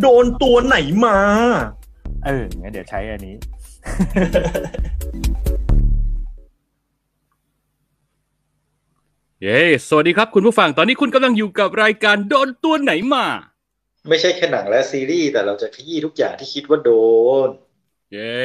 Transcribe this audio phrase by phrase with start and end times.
[0.00, 1.18] โดนตัวไหนมา
[2.24, 3.36] เอองั้นเดี๋ยวใช้อันนี้
[9.42, 13.26] เย้ สวัสดีครับคุณผู้ฟัง ตอนนี้คุณกำลังอยู่กับรายการโดนตัวไหนมา
[14.08, 16.92] ไม่ใช่แค่หนังและซีรีส์แต่เราจะขยี้ทุกอย่างที่คิดว่าโด
[17.46, 17.48] น
[18.12, 18.40] เย้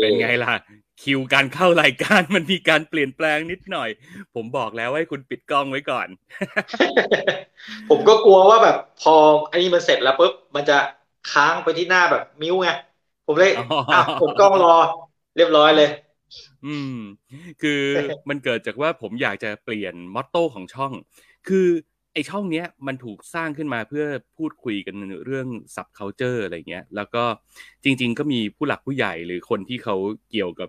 [0.00, 0.54] เป็นไงล่ะ
[1.02, 3.90] คิวการเข้ารายการมันมีการเปลี่ยนแปลงนิดหน่อย
[4.34, 6.08] ผมบอกแล้วให้คุณปิดกล้องไว้ก่อน
[7.90, 9.14] ผมก็กลัวว่าแบบพอ
[9.50, 10.78] อันนี้มันเสร็จแล้วปุ๊บมันจะ
[11.32, 12.70] ค้างไปที่หน้าแบบ mute ไง
[13.26, 14.74] ผมเลยอ๋ออ่อะผมกล้องรอ
[15.36, 15.90] เรียบร้อยเลย
[16.66, 16.96] อืม
[17.62, 17.82] คือ
[18.28, 20.92] มันเกิดจากว่าผมอยากจะเปลี่ยน motto ของช่อง
[21.48, 21.66] คือ
[22.14, 24.04] ไอช่องเนี้ยมันถูกสร้างขึ้นมาเพื่อ
[24.36, 27.24] พูดคุยกันเรื่อง subculture อะไรเงี้ย แล้วก็
[27.84, 29.96] จริง ๆ ก็มีผู้หลักผู้ใหญ่หรือคนที่เขา
[30.30, 30.68] เกี่ยวกับ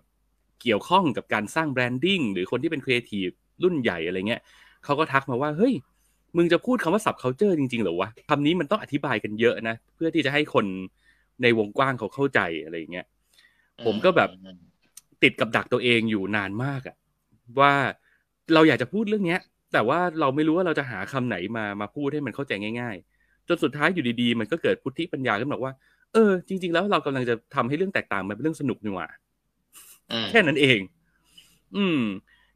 [0.62, 3.28] เกี่ยวข้องกับการสร้าง branding หรือคนที่เป็นครีเอทีฟ
[3.64, 4.42] รุ่นใหญ่อะไรเงี้ย
[4.86, 5.74] เขาก็ทักมาว่าเฮ้ย
[6.38, 10.66] มึงจะพูดคำว่า subculture จริงๆหรอวะคำนี้มันต้องอธิบายกันเยอะนะ เพื่อที่จะให้คน
[11.42, 13.06] ในวงกว้างเขาเข้าใจอะไรเงี้ย
[13.86, 14.30] ผมก็แบบ
[15.24, 16.96] ติดกับดักตัวเองอยู่นานมากอะ
[17.60, 17.74] ว่า
[18.54, 19.40] เราอยากจะพูดเรื่องเนี้ย
[19.74, 25.74] แต่ว่าเราไม่รู้ว่าเราจะหาคำไหนมามาพูดให้มันเข้าใจง่าย ๆ จนสุดท้ายอยู่ดีๆ มันก็เกิดพุทธิปัญญาขึ้นมาว่า
[26.14, 29.08] เออ จริง ๆ แล้วเรากำลังจะทำให้เรื่องแตกต่างมันเป็นเรื่องสนุกนี่หว่า
[30.30, 30.80] แค่นั้นเอง
[31.78, 32.02] อืม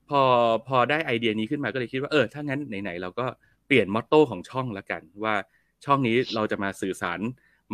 [0.10, 0.22] พอ
[0.68, 3.26] พอได้ไอเดียนี้ขึ้นมาก็เลยคิดว่าเออถ้างั้นไหนๆเราก็
[3.68, 5.36] เปลี่ยนมอตโต้ของช่องละกัน ว่า
[5.86, 7.20] ช่องนี้เราจะมาสื่อสาร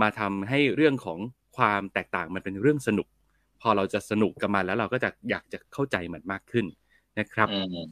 [0.02, 1.20] มาทำให้เรื่องของ
[1.58, 3.08] ความแตกต่างมันเป็นเรื่องสนุก
[3.62, 6.66] พอเราจะสนุกกับมันแล้วเราก็จะอยากจะเข้าใจมันมากขึ้น
[7.20, 7.90] นะครับอืม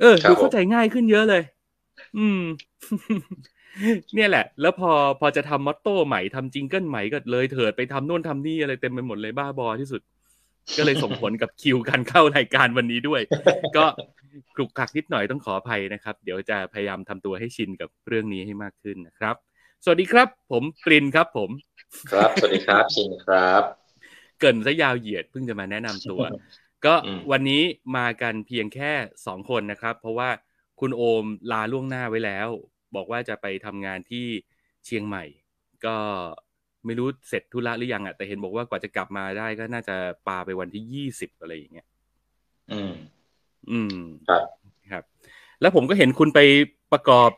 [0.00, 1.42] เออครับดูเข้าใจง่ายขึ้นเยอะเลย
[2.18, 2.42] อืม
[4.14, 4.90] เนี่ยแหละ แล้วพอ
[5.20, 10.00] พอจะทำมอตโต้ใหม่ทำจิงเกิลใหม่ก็เลยเถิดไปทำโน่นทำนี่อะไรเต็มไปหมดเลยบ้าบอที่สุด
[10.76, 13.20] ก็เลยส่งผลกับคิวการเข้ารายการวันนี้ด้วย
[13.76, 13.84] ก็
[14.56, 19.34] กรุกคลักนิดหน่อยต้องขออภัยนะครับ เดี๋ยวจะพยายามทำตัวให้ชินกับเรื่องนี้ให้มากขึ้นนะครับ
[19.84, 21.50] สวัสดีครับ ผมปรินครับ ผม
[22.12, 23.62] ครับ สวัสดีครับชินครับ
[24.38, 26.22] เกรินซะยาวเหยียดเพิ่งจะมาแนะนำตัว
[26.86, 27.62] ก็อืมวันนี้
[27.96, 28.92] มากันเพียงแค่
[29.26, 30.30] สองคนนะครับ เพราะว่า
[30.80, 32.48] คุณโอมลาล่วงหน้าไว้แล้ว
[32.94, 34.26] บอกว่าจะไปทำงานที่
[34.84, 35.24] เชียงใหม่
[35.86, 35.96] ก็
[36.86, 39.96] ไม่รู้เสร็จธุระหรือยังอะแต่เห็นบอกว่ากว่าจะกลับมาได้ก็น่าจะ
[40.28, 41.86] ปาไปวันที่ยี่สิบอะไรอย่างเงี้ย
[42.72, 42.92] อืม
[43.70, 43.96] อืม
[44.28, 44.42] ครับ
[44.92, 45.04] ครับ
[45.60, 46.40] แล้วผมก็เห็นคุณไป
[46.92, 47.30] ประกอบ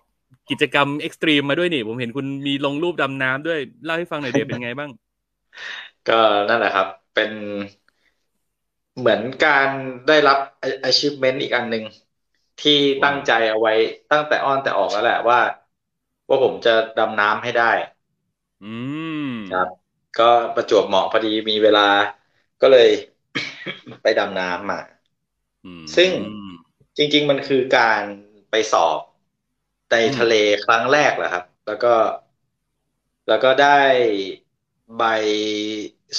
[0.50, 4.90] กิจกรรมเอ็กซ์ตรีมมาด้วยนี่ ผมเห็นคุณมีลงรูปดำน้ำด้วยเล่าให้ฟังหน่อยเดียเป็นไงบ้าง
[6.08, 7.30] ก็นั่นแหละครับ เป็น
[8.98, 9.68] เหมือนการ
[10.08, 10.38] ได้รับ
[10.88, 11.84] achievement อีกอันหนึ่ง
[12.62, 13.74] ที่ตั้งใจเอาไว้
[14.12, 15.40] ตั้งแต่อ้อนแต่ออกแล้วแหละว่า
[16.28, 17.70] ว่าผมจะดำน้ำให้ได้
[18.62, 18.66] อื
[19.30, 19.68] มครับ
[20.16, 20.24] ก็
[20.54, 21.80] ประจวบเหมาะพอดีมีเวลา
[22.60, 22.88] ก็เลย
[24.02, 24.78] ไปดำน้ำมา
[25.64, 26.10] อืมซึ่ง
[26.96, 28.02] จริง ๆ มันคือการ
[28.50, 28.98] ไปสอบ
[29.90, 30.32] ในทะเล
[30.64, 31.88] ครั้งแรกแหละครับ แล้วก็
[33.26, 33.78] แล้วก็ได้
[34.96, 35.02] ใบ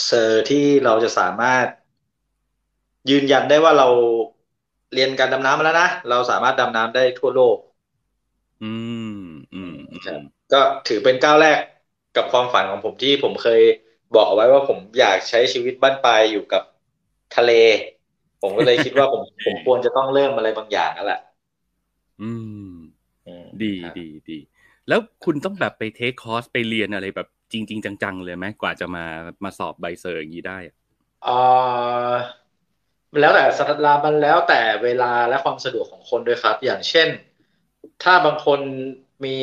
[0.03, 1.67] เซอร์ที่เราจะสามารถ
[3.09, 3.87] ยืนยันได้ว่าเรา
[4.93, 7.57] เรียนการดำน้ำมาแล้วนะ เราสามารถดำน้ำได้ทั่วโลก
[8.61, 8.65] อื
[9.01, 9.19] ม
[9.53, 10.21] อืมอืครับม
[10.51, 11.59] ก็ถือเป็นก้าวแรก
[12.17, 13.61] กับความฝันของผมที่ผมเคย
[14.15, 16.63] บอกเอาไว้ว่าผมอยากใช้ชีวิตบ้านปลายอยู่กับ
[17.35, 17.51] ทะเล
[18.41, 21.19] ผมก็เลยคิดว่าผมผมควรจะต้องเริ่มอะไรบางอย่างแล้วแหละ
[22.21, 22.31] อื
[22.71, 22.73] ม
[23.25, 24.39] อืมดีครับดีดี
[24.87, 29.05] แล้วคุณต้องแบบไปเทคคอร์สไปเรียนอะไรแบบจริง ๆ จัง ๆ เลยไหมกว่าจะมา
[29.43, 30.75] มาสอบใบเซอร์อย่างนี้ได้อะ
[31.23, 31.97] เอ่อ
[33.11, 37.09] มันแล้วแต่สถานมันแล้วแต่เวลาและความสะดวกของคนด้วยครับ อย่างเช่น
[38.03, 38.59] ถ้าบางคน
[39.25, 39.37] มี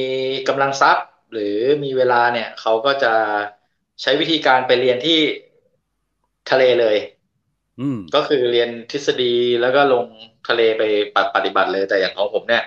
[0.49, 3.14] กำลังทรัพย์ หรือมีเวลาเนี่ยเขาก็จะ
[4.03, 5.19] ใช้วิธีการไปเรียนที่
[6.50, 6.97] ทะเลเลย
[7.81, 10.06] อืม ก็คือเรียนทฤษฎีแล้วก็ลง
[10.49, 10.82] ทะเลไป
[11.35, 12.64] ปฏิบัติเลย แต่อย่างของผมเนี่ย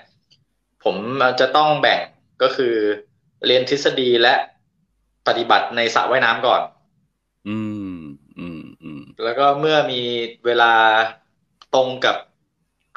[0.84, 0.96] ผม
[1.40, 2.02] จะต้องแบ่ง
[2.42, 2.76] ก็คือ
[3.46, 4.34] เรียนทฤษฎีและ
[5.28, 6.62] ปฏิบัติในสระว่ายน้ำก่อน
[7.48, 7.58] อื
[7.96, 7.98] ม
[8.40, 10.02] อืม อืม แล้วก็เมื่อมี
[10.46, 10.74] เวลา
[11.76, 12.16] ตรงกับ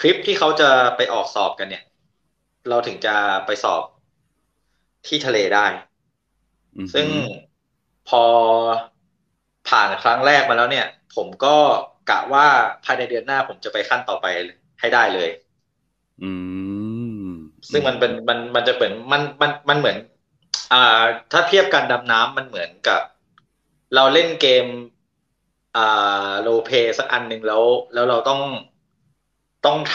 [0.00, 1.82] คลิปที่เขาจะไปออกสอบกันเนี่ย
[2.68, 3.14] เราถึงจะ
[3.46, 3.82] ไปสอบ
[5.06, 5.66] ที่ทะเลได้
[6.76, 7.06] อืมซึ่ง
[8.08, 8.22] พอ
[9.68, 11.56] ผ่านครั้งแรกมาแล้วเนี่ย ผมก็
[12.10, 12.46] กะว่า
[12.84, 14.26] ภายในเดือนหน้าผมจะไปขั้นต่อไป
[14.80, 15.30] ให้ได้เลย
[16.22, 16.30] อื
[17.24, 17.26] ม
[17.70, 19.96] ซึ่งมันเป็นมันมันจะเหมือนมันมันมันเหมือน
[20.72, 21.02] อ่า
[21.32, 23.00] ถ้าเทียบการดำน้ำมันเหมือนกับ
[23.94, 24.66] เราเล่นเกม
[25.76, 27.62] อ่าโลเปสักอันหนึ่งแล้ว
[27.94, 28.40] แล้วเราต้อง
[29.66, 29.78] ต้อง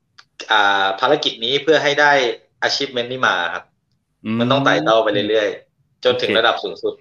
[0.00, 2.12] ำอ่าภารกิจนี้เพื่อให้ได้
[2.66, 3.64] achievement นี้มาครับ
[4.38, 6.94] มันต้องไต่เต้าไปเรื่อยๆ จนถึงระดับสูงสุด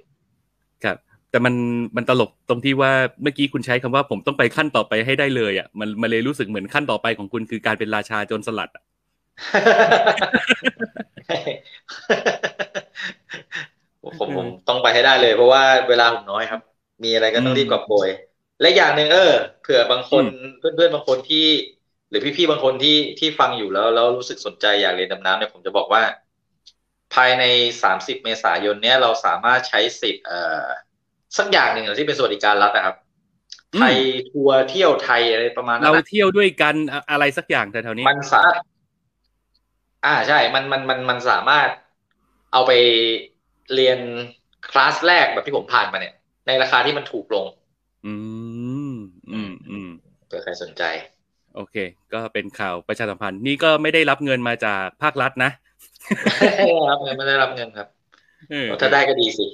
[0.83, 0.97] ครับ
[1.31, 1.55] แต่มัน
[1.97, 2.91] มันตลกตรงที่ว่า
[3.23, 8.83] เมื่อกี้คุณใช้คำว่าผมต้องไปขั้นต่อไปให้ได้เลยอะมันมันเลยรู้สึกเหมือนขั้นต่อไปของคุณคือการเป็นราชาโจรสลัดอะ
[14.01, 16.61] ผมผมต้องไปให้ได้เลย เพราะว่าเวลาผมน้อยครับ
[17.03, 18.09] มีอะไรก็ต้องรีบกอบโกย
[18.59, 19.19] และอย่างหนึ่งเออ
[19.59, 20.25] เผื่อบางคน
[20.57, 21.37] เพื่อนๆบางคนที่
[22.09, 22.89] หรือพี่ๆบางคนที่
[23.19, 26.01] ที่ฟังอยู่แล้วแล้วรู้สึกสนใจอยากเรียนดำน้ำเนี่ยผมจะบอกว่า
[27.15, 27.43] ภายใน
[27.83, 30.65] สามสิบเมษายนเนี้ยเราสามารถใช้สิทธิ์เอ่อ
[31.37, 32.95] สักอย่างหนึ่งที่เป็นสวัสดิการรัฐนะครับ
[33.75, 33.95] ไทย
[34.31, 38.55] ทัวร์เที่ยวไทยอะไรประมาณนั้เรานอะเที่ยวด้วยกันอะอะไรสักอย่างแต่แถวนี้ มันสามารถ
[40.05, 41.69] อ่าใช่ มันมันมันมันสามารถ
[42.53, 42.71] เอาไป
[43.73, 43.99] เรียน
[44.69, 46.13] คลาสแรกแบบที่ผมผ่านมาเนี่ย
[46.47, 47.45] ในราคาที่มันถูกลง
[48.05, 48.13] อื
[48.93, 48.95] ม
[49.31, 49.89] อืมอืม
[50.27, 50.83] เผื่อใครสนใจ
[51.55, 51.75] โอเค
[52.13, 55.51] ก็เป็นข่าวประชาสัมพันธ์ นี่ก็ไม่ได้รับเงินมาจากภาครัฐนะ
[56.91, 57.87] รับเงินไม่ได้รับเงินครับ
[58.51, 59.47] เออถ้าได้ก็ดีสิ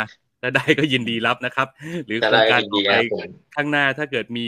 [0.00, 0.06] นะ
[0.42, 1.68] ถ้าได้ก็ยินดีรับนะครับ
[2.06, 3.22] หรือถ้าโครได้งก็การยินต่ดีอคไปรับผม
[3.56, 4.46] ข้างหน้าถ้าเกิดมี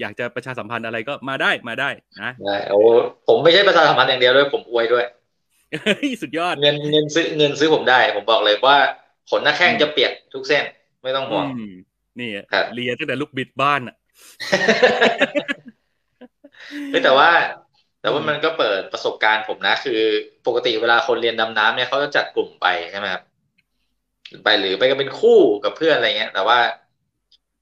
[0.00, 1.90] อยากจะประชาสัมพันธ์อะไรก็มาได้มาได้
[2.22, 2.80] นะได้โอ้
[3.28, 5.04] ผมไม่ใช่ประชาสัมพันธ์อย่างเดียวด้วยผมอวยด้วย
[5.84, 8.78] เฮ้ยสุดยอดเงินเงินซื้อเงินซื้อผมได้ ผมบอกเลยว่า
[9.30, 10.64] ขนหน้าแข้งจะเปียกทุกเส้น
[11.02, 11.74] ไม่ต้องห่วงอืม
[12.20, 13.96] นี่อะครับเลียตั้งแต่ลูกบิดบ้านอะ
[16.90, 17.30] เฮ้ยแต่ว่า
[18.02, 20.00] แต่ว่าอืมมันก็เปิดประสบการณ์ผมนะ คือ
[20.46, 23.22] ปกติเวลาคนเรียนดำน้ำเนี่ยเขาจะจัดกลุ่มไปใช่ไหมครับ
[24.44, 26.58] ไปหรือไปกันเป็นคู่กับเพื่อนอะไรเงี้ย แต่ว่า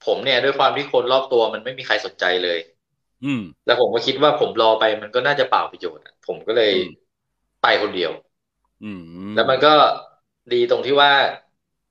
[0.06, 2.58] ผมเนี่ยด้วยความที่คนรอบตัวมันไม่มีใครสนใจเลย
[3.24, 6.88] อืม แล้วผมก็คิดว่าผมรอไปมันก็น่าจะเปล่าประโยชน์อะผมก็เลยอืม
[7.62, 8.10] ไปคนเดียว
[8.82, 9.74] อืม แล้วมันก็
[10.52, 11.10] ดีตรงที่ว่า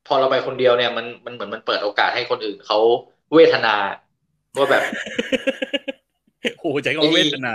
[0.08, 2.78] พอเราไปคนเดียวเนี่ยมันมันเหมือนมันเปิดโอกาสให้คนอื่นเขา
[3.36, 3.76] เวทนา
[4.58, 4.84] ว่าแบบ
[6.60, 7.52] โอ้โหใจก็ไอ้นี่เวทนา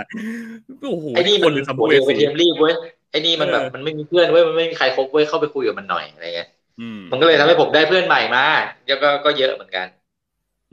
[0.89, 2.73] โอ้โหไอ้นี่คมันนหรือสัมหัวภเวเดียวไปสีเทียมรีบเว้ย
[3.11, 6.49] ไอ้นี่มันแบบเออมันไม่มีเพื่อนเว้ยมันไม่มีใครคบเว้ยเข้าไปคุยกับมันหน่อยอะไรเงี้ย
[6.79, 8.45] อืมมันก็เลยทำให้ผมได้เพื่อนใหม่มา
[8.87, 9.87] แล้วก็ก็เยอะเหมือนกัน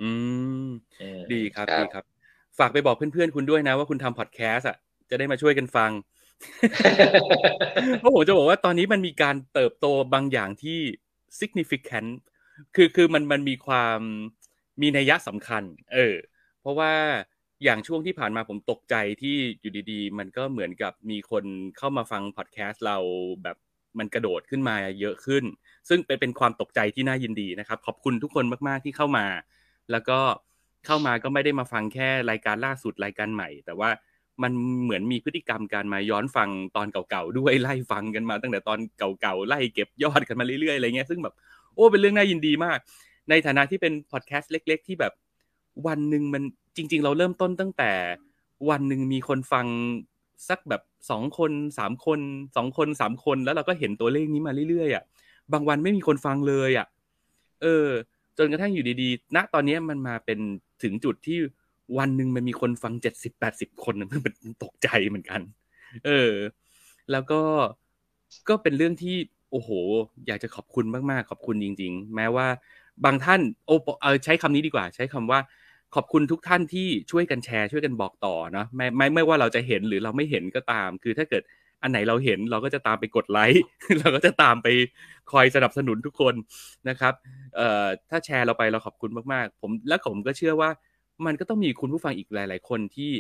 [0.03, 0.11] อื
[0.67, 0.69] ม
[1.03, 2.05] อืมดีครับดีครับ
[2.59, 4.77] ฝากไปบอกเพื่อนๆคุณด้วยนะว่าคุณทำพอดแคสต์อะ
[5.11, 5.91] จะได้มาช่วยกันฟัง
[7.99, 10.79] เพราะผมจะบอกว่าตอนนี้มันมีการเติบโตบางอย่างที่
[11.39, 12.11] significant
[12.77, 13.99] คือคือมันมันมีความ
[14.81, 15.63] มีนัยยะสำคัญ
[15.95, 16.15] เออ
[16.61, 16.93] เพราะว่า
[17.65, 21.45] อย่างช่วงที่ผ่านมาผมตกใจที่อยู่ดีๆ มันก็เหมือนกับมีคน
[21.79, 22.97] เข้ามาฟังพอดแคสต์เรา
[23.43, 23.57] แบบ
[23.99, 25.45] มันกระโดดขึ้นมาเยอะขึ้น
[25.89, 29.27] ซึ่งเป็นเป็นความตกใจที่น่ายินดีนะครับ ขอบคุณทุกคนมากๆที่เข้ามา
[29.91, 30.19] แล้วก็
[30.87, 33.91] เข้ามาก็ไม่ได้มาฟังแค่รายการล่าสุดรายการใหม่ แต่ว่า
[34.43, 41.35] มันเหมือนมีพฤติกรรมการมาย้อนฟังตอนเก่าๆด้วยไล่ฟังกันมา ตั้งแต่ตอนเก่าๆไล่เก็บยอดกันมาเรื่อยๆอะไรเงี้ยซึ่งแบบ
[41.75, 42.79] โอ้เป็นเรื่องน่ายินดีมาก
[43.31, 45.13] ในฐานะที่เป็นพอดแคสต์เล็ก ๆ ที่แบบ
[45.87, 46.43] วันหนึ่งมัน
[46.77, 47.93] จริง ๆ เราเริ่มต้นตั้งแต่
[48.71, 49.67] วันหนึ่งมีคนฟัง
[50.49, 52.21] สักแบบสองคนสามคน
[52.57, 55.05] สองคนสามคนแล้วเราก็เห็นตัวเลขนี้มาเรื่อยๆอะ
[55.53, 56.87] บางวันไม่มีคนฟังเลยอะ
[57.63, 57.89] เออ
[58.39, 60.39] จนกระทั่งอยู่ดีๆ ณตอนนี้มันมาเป็น
[60.83, 61.39] ถึงจุดที่
[61.99, 64.33] วันหนึ่งมันมีคนฟังเจ็ดสิบแปดสิบคนมัน
[64.65, 65.41] ตกใจเหมือนกัน
[66.07, 66.33] เออ
[67.11, 67.41] แล้วก็
[68.49, 69.17] ก็เป็นเรื่องที่
[69.51, 69.71] โอ้โห
[70.27, 72.47] อยากจะขอบคุณมากๆ ขอบคุณจริง ๆ แม้ว่า
[73.05, 75.41] บางท่านโอ้เออใช้คำนี้ดีกว่า ใช้คำว่า
[75.95, 81.43] ขอบคุณทุกท่านที่ช่วยกันแชร์ช่วยกันบอกต่อเนาะไม่ไม่ไม่ว่าเราจะเห็นหรือเราไม่เห็นก็ตาม คือถ้าเกิด
[81.83, 83.63] อันไหนเราเห็นเราก็จะตามไปกดไลค์
[84.01, 84.69] เราก็จะตามไป
[85.33, 86.35] คอยสนับสนุนทุกคน
[86.89, 87.15] นะครับ
[87.57, 90.71] เอ่อถ้าแชร์เราไปเราขอบคุณมากๆ ผมและผมก็เชื่อว่า
[91.27, 93.13] มันก็ต้องมีคุณผู้ฟังอีกหลาย ๆ คนที่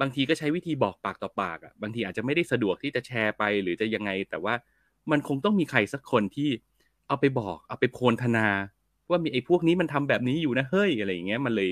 [0.00, 4.54] บางทีก็ใช้วิธีบอกปากต่อปากอะบางทีอาจจะไม่ได้สะดวกที่จะแชร์ไปหรือจะยังไง แต่ว่า
[5.10, 6.50] มันคงต้องมีใครสักคนที่
[7.08, 8.46] เอาไปบอก เอาไปโพลธนา
[9.10, 11.70] ว่ามีไอ้พวกนี้มันทำแบบนี้อยู่นะเฮ้ยอะไรอย่างเงี้ยมันเลย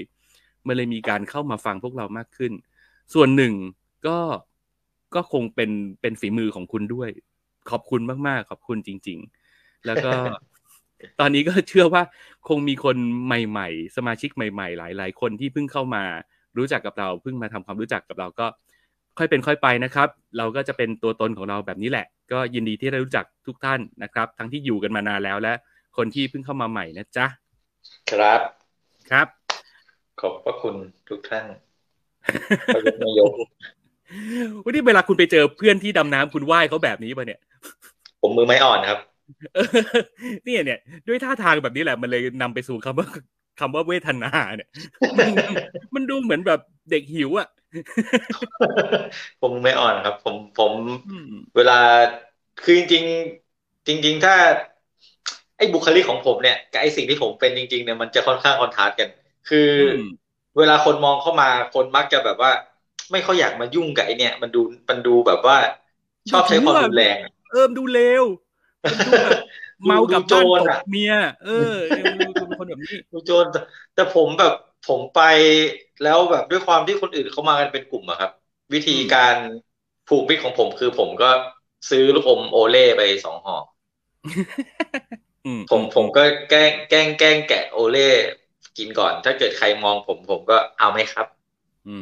[0.66, 2.52] มันเลยมีการเข้ามาฟังพวกเรามากขึ้น
[3.14, 3.54] ส่วนหนึ่ง
[4.06, 4.18] ก็
[5.14, 7.10] ก็คงเป็นเป็นฝีมือของคุณด้วย
[7.70, 9.18] ขอบคุณมากๆ ขอบคุณจริง
[9.52, 10.12] ๆ แล้วก็
[11.20, 12.02] ตอนนี้ก็เชื่อว่า
[12.48, 16.04] คงมีคนใหม่ๆ สมาชิกใหม่ ๆ หลาย ๆ คนที่เพิ่งเข้ามา
[16.58, 18.46] รู้จักกับเราเพิ่งมาทำความรู้จักกับเราก็
[19.18, 25.52] ค่อยเป็นค่อยไปนะครับ เราก็จะเป็นตัวตนของเราแบบนี้แหละ ก็ยินดีที่ได้รู้จักทุกท่านนะครับ ทั้งที่อยู่กันมานานแล้วและ
[25.96, 27.26] คนที่เพิ่งเข้ามาใหม่นะจ๊ะ
[28.10, 28.40] ครับ
[29.10, 29.26] ครับ
[30.20, 30.74] ขอบพระคุณ
[31.08, 31.46] ทุกท่าน
[32.74, 33.30] ประยุทธ์นายก
[34.64, 37.40] วันนี้เวลาคุณไปเจอเพื่อนที่ดำน้ำคุณไหว้เขาแบบนี้ป่ะเนี่ย
[38.22, 38.98] ผมมือไม้อ่อนครับ
[39.54, 39.66] เออ
[40.44, 40.78] เนี่ยเนี่ย
[41.08, 43.08] ด้วยท่าทางแบบนี้แหละมันเลยนำไปสู่คำว่า
[43.60, 44.68] คำว่าเวทนา เนี่ย
[45.18, 45.28] มัน
[45.94, 47.48] มันดูเหมือนแบบเด็กหิวอะ
[49.40, 50.72] ผมมือไม้อ่อนครับ ผมผม
[51.10, 51.78] อืมเวลา
[52.62, 53.04] คือจริง
[53.46, 54.34] ๆ จริง ๆ ถ้า
[55.56, 59.08] ไออ้บุคลิกของผมเนี่ยกับไอ้สิ่งที่ผมเป็นจริง ๆ เนี่ยมันจะค่อนข้างคอนทราสต์กัน
[59.46, 60.22] คืออม
[60.56, 62.50] เวลาคนมองเข้ามาคนมักจะแบบว่า
[63.12, 64.58] ไม่ค่อยอยากมายุ่งกับไอ้เนี่ย มันดู
[64.90, 65.56] มันดูแบบว่า
[66.30, 68.24] ชอบใช้ความรุนแรงอะเอิมดูเลว
[68.90, 69.36] มันดูแบบ
[69.84, 71.50] เมากับดูบ้านโจรตอะกเมีย เออ
[72.14, 73.58] ดูดูเป็นคนแบบนี้ดูโจรแต่
[73.94, 75.18] แต่ผมแบบผมไป
[76.02, 78.30] แล้วแบบด้วยความที่คนอื่นเขามากันเป็นกลุ่มอะครับ
[78.74, 79.36] วิธีการ
[80.06, 81.26] ผูกมิตรของผมคือผมก็
[81.90, 83.56] ซื้อลูกอมโอเล่ไปสองห่อ
[85.44, 88.00] อืมผมผมก็แกล้งแกล้งแกล้งแกะโอเล่
[88.78, 91.26] กินก่อน ถ้าเกิดใครมองผมผมก็เอาไหมครับ
[91.88, 91.96] อื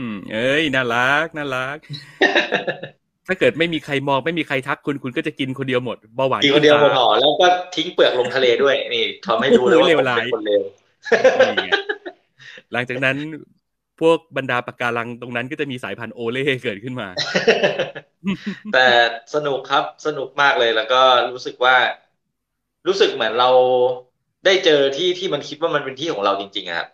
[0.00, 1.78] ม เอ้ยน่ารักน่ารัก
[3.26, 10.62] ถ้าเกิดไม่มีใครมองไม่มีใครทักคุณคุณก็จะกินคนเดียวหมดเบาหวานกินคนเดียวหมดขึ้ห่อแล้วก็ทิ้งเปลือกลงทะเลด้วย นี่ทำให้รู้เลยว่าโอ้โหเลวผมร้ายเป็นคนเลว
[11.32, 11.70] ตานี่ไง
[12.72, 13.16] หลังจากนั้น
[14.00, 17.08] พวกบรรดาปะการังตรงนั้นก็จะมีสายพันธุ์โอเล่เกิดขึ้นมา
[18.72, 18.86] แต่
[19.34, 21.76] สนุกครับสนุกมากเลยแล้วก็รู้สึกว่า
[22.86, 23.50] รู้สึกเหมือนเรา
[24.44, 26.88] ได้เจอที่ที่มันคิดว่ามันเป็นที่ของเราจริงๆอะครับ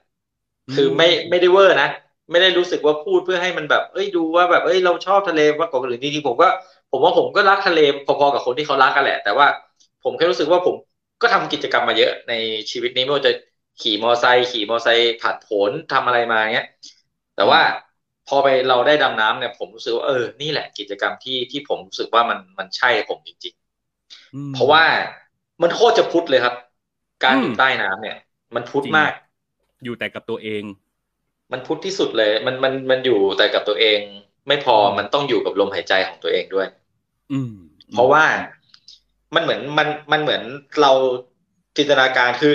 [0.75, 1.89] คือไม่ไม่ได้เวอร์นะ
[2.31, 6.49] ไม่ได้รู้สึกว่าพูดเพื่อให้มันแบบ เอ้ยดูว่าแบบเอ้ยเราชอบทะเลมากกว่าคนอื่นจริงๆผมก็
[6.91, 9.47] ผมว่าผมก็รักทะเลพอๆกับคนที่เขารักกันแหละ แต่ว่า
[10.03, 10.75] ผมแค่รู้สึกว่าผม
[11.23, 12.33] ก็ทำกิจกรรมมาเยอะใน
[12.71, 13.33] ชีวิตนี้ไม่ว่าจะ
[13.81, 16.67] ขี่มอไซค์ขี่มอไซค์ผัดโผนทำอะไรมาเงี้ย
[17.37, 17.61] แต่ว่า
[18.29, 23.55] พอไปเราได้ดำน้ำเนี่ย ผมรู้สึกว่าเออนี่แหละกิจกรรมที่ที่ผมรู้สึกว่ามันมันใช่ผมจริง
[24.35, 24.85] อืมๆเพราะว่า
[25.63, 26.55] มันโคตรจะพุทธเลยครับ
[27.25, 28.17] การอยู่อืมใต้น้ำเนี่ย
[28.55, 29.13] มันพุทธจริงมาก
[29.85, 30.63] อยู่แต่กับตัวเอง
[31.53, 34.01] มันพุทธที่สุดเลย มันมันมันอยู่แต่กับตัวเอง
[34.49, 36.67] ไม่พออืมมันต้องอยู่กับลมหายใจของตัวเองด้วย
[37.33, 37.55] อืม
[37.93, 38.25] เพราะว่า
[39.35, 40.43] มันเหมือนมันมันเหมือน
[40.81, 40.93] เรา
[41.77, 42.53] จินตนาการคือ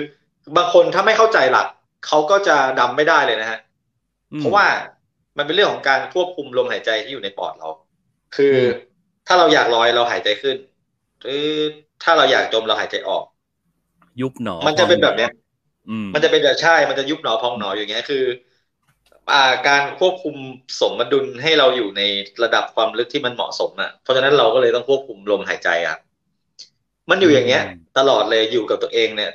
[0.57, 1.67] บางคนถ้าไม่เข้าใจหลัก
[2.07, 3.59] เขาก็จะดำไม่ได้เลยนะฮะ
[4.33, 4.65] อืมเพราะว่า
[5.37, 7.69] มันเป็นเรื่องของการควบคุมลมหายใจที่อยู่ในปอดเรา
[8.35, 8.89] คืออม
[9.27, 10.57] ถ้าเราอยากลอยเราหายใจขึ้น
[11.21, 11.45] หรือ
[12.03, 13.23] ถ้าเราอยากจมเราหายใจออก
[14.21, 15.31] ยุบหนอ มันจะเป็นแบบเนี้ย
[15.89, 18.23] อืมมันจะเป็นแบบใช่ มันจะยุบหนอพองหนออย่างเงี้ยคือ
[19.31, 20.35] อ่าการควบคุม
[20.79, 22.01] สมดุลให้เราอยู่ใน
[22.43, 25.97] ระดับความลึกที่มันเหมาะสมอะ เพราะฉะนั้นเราก็เลยต้องควบคุมลมหายใจอะ
[27.09, 27.63] มันอยู่อย่างเงี้ย
[27.97, 29.31] ตลอดเลยอยู่กับตัวเองเนี่ย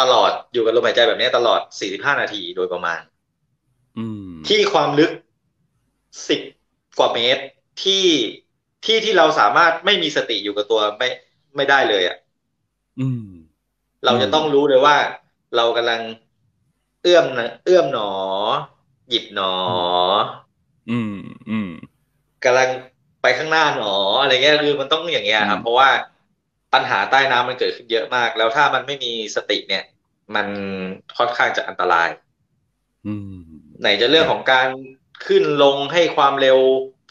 [0.00, 3.00] ตลอดอยู่กับลมหายใจแบบเนี้ยตลอด 45 นาทีโดยประมาณ
[3.96, 5.10] อืมที่ความลึก
[6.28, 6.40] 10
[6.98, 7.42] กว่าเมตร
[7.82, 8.06] ที่
[8.84, 11.08] ที่ที่เราสามารถไม่มีสติอยู่กับตัวไม่
[11.56, 12.16] ไม่ได้เลยอะ
[12.98, 13.20] อืม
[14.04, 14.96] เราจะต้องรู้เลยว่า
[15.56, 16.00] เรากำลัง
[17.02, 18.10] เอื้อมนะเอื้อมหนอ
[19.08, 19.54] หยิบหนอ
[20.90, 21.14] อืม
[21.50, 21.70] อืม
[22.44, 22.68] กำลัง
[23.22, 25.88] ไปข้างหน้าหนออะไรเงี้ยคือมันต้องอย่างเงี้ยครับอืมเพราะว่า
[26.74, 29.84] ปัญหาใต้น้ำมันเกิดขึ้นเยอะมาก แล้วถ้ามันไม่มีสติเนี่ย
[30.34, 30.46] มัน
[31.18, 32.08] ค่อนข้างจะอันตราย
[33.06, 33.34] อืม
[33.80, 34.68] ไหนจะเรื่องของการ
[35.26, 36.58] ขึ้นลงให้ความเร็ว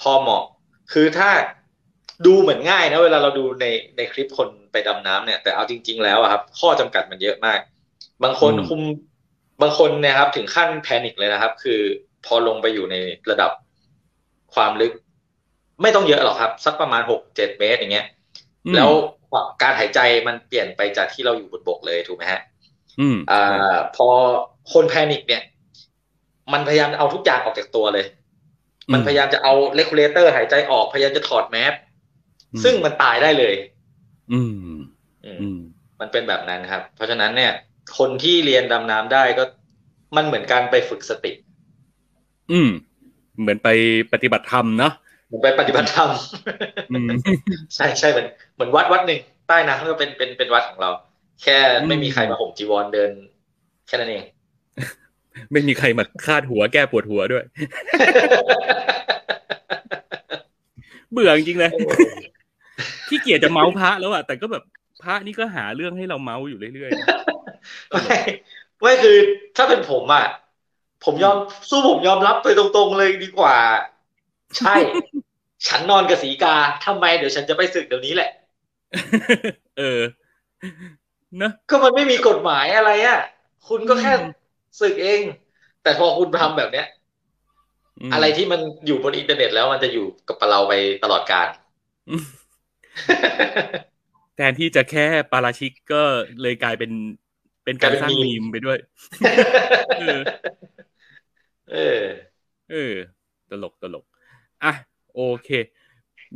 [0.02, 0.44] พอเหมาะ
[0.94, 1.30] คือถ้า
[2.26, 3.66] ดูเหมือนง่ายนะเวลาเราดูใน
[3.98, 7.60] ในคลิปคนไปดำน้ำเนี่ย แต่เอาจริง ๆ แล้วอะครับ ข้อจำกัดมันเยอะมาก
[8.24, 8.82] บางคนคุม
[9.62, 11.80] บางคนเนี่ยครับ ถึงขั้นแพนิคเลยนะครับ คือ
[12.26, 12.96] พอลงไปอยู่ใน
[13.30, 13.52] ระดับ
[14.54, 14.94] ความลึก
[15.82, 18.08] ไม่ต้องเยอะหรอกครับ สักประมาณหกเจ็ดเมตรอย่างเงี้ย
[18.66, 18.92] อืมแล้ว
[19.62, 22.42] การหายใจมันเปลี่ยนไปจากที่เราอยู่บนบกเลยถูกไหมฮะ
[23.00, 24.08] อืมอ่า พอ
[24.74, 25.44] คนแพนิคเนี่ย
[26.54, 28.06] มันพยายามเอาทุกอย่างออกจากตัวเลย
[28.94, 31.74] มันพยายามจะเอาเลกูเลเตอร์หายใจออก พยายามจะถอดแมส
[32.64, 33.54] ซึ่งมันตายได้เลย
[34.34, 34.54] อืม
[35.26, 35.60] อืม อืม
[36.00, 37.52] มันเป็นแบบนั้นครับ เพราะฉะนั้นเนี่ย
[37.98, 39.44] คนที่เรียนดำน้ำได้ก็
[40.16, 41.32] มันเหมือนการไปฝึกสติ
[42.52, 42.70] อืม
[43.40, 43.70] เหมือนไป
[44.14, 44.94] ปฏิบัติธรรมเนาะ
[45.28, 46.10] เหมือนไปปฏิบัติธรรม
[46.92, 47.10] อืม
[47.76, 50.90] ใช่ใช่เหมือนเหมือนวัดวัดหนึ่งใต้น้ำก็เป็นเป็นเป็นวัดของเรา
[51.44, 53.12] แค่ไม่มีใครมาห่มจีวรเดิน
[53.88, 54.24] แค่นั้นเอง
[55.52, 57.44] ไม่มีใครมาคาดหัวแก้ปวดหัวด้วย
[61.12, 61.72] เบื่อจริงๆเลย
[63.10, 64.64] ที่เกียจจะเมาส์พระแล้วอะแต่ก็แบบ
[65.04, 66.92] พระนี่ก็หาเรื่องให้เราเมาส์อยู่เรื่อย
[67.92, 68.18] ไม่
[68.82, 69.18] ไม่คือ
[69.56, 70.26] ถ้าเป็นผมอะ
[71.04, 71.38] ผมยอม
[71.70, 73.56] สู้ผมยอมรับไปตรงๆเลยดีกว่า
[74.58, 74.76] ใช่
[75.68, 76.56] ฉันนอนกับสีกา
[76.86, 80.02] ทำไมเดี๋ยวฉันจะไปศึกเดี๋ยวนี้แหละๆเออ
[81.38, 83.18] เนอะก็มันไม่มีกฎหมายอะไรอะ
[83.68, 84.24] คุณก็แค่อืม
[84.80, 85.22] ศึกเอง
[85.82, 86.86] แต่พอคุณทำแบบเนี้ย
[88.02, 91.48] มอะไรที่มันอยู่บนอินเทอร์เน็ตแล้วมันจะอยู่กับเราไปตลอดกาล
[92.10, 92.24] อืม
[94.36, 96.02] แทนที่จะแค่ปาราชิกก็
[96.42, 96.92] เลยกลายเป็น
[97.64, 98.78] เป็นการสร้างมีมไปด้วย
[100.00, 100.22] เออ
[101.74, 102.02] เออ
[102.72, 102.94] เออ
[103.50, 104.06] ตลกตลก
[104.64, 104.74] อะ
[105.16, 105.50] โอเค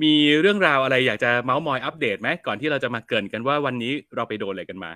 [0.04, 4.92] มีเรื่องราวอะไรอยากจะเมาส์มอยอัปเดตไหมก่อนที่เราจะมาเกริ่นกันว่าวันนี้เราไปโดนอะไรกันมา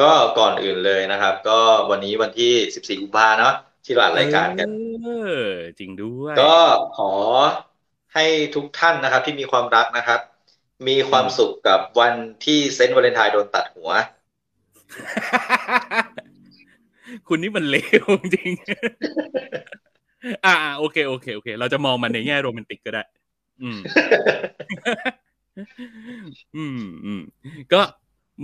[0.00, 1.58] ก็ก่อนอื่นเลยนะครับ ก็
[1.90, 2.52] วันนี้วันที่
[2.96, 3.54] 14 กุมภาเนาะ
[3.84, 4.68] ที่เราอัดรายการกัน
[5.02, 5.40] เออ
[5.78, 6.56] จริงด้วย ก็
[6.98, 7.12] ขอ
[8.14, 10.20] ให้ทุกท่านนะครับ ที่มีความรักนะครับ
[10.88, 13.90] มีความสุขกับวันที่เซนต์วาเลนไทน์โดนตัดหัว
[17.28, 18.52] คุณนี่มันเลวจริง
[20.44, 23.02] อ่าโอเคโอเคโอเค เราจะมองมันในแง่โรแมนติกก็ได้
[23.62, 23.78] อืม
[26.56, 27.22] อืมอืม
[27.72, 27.80] ก็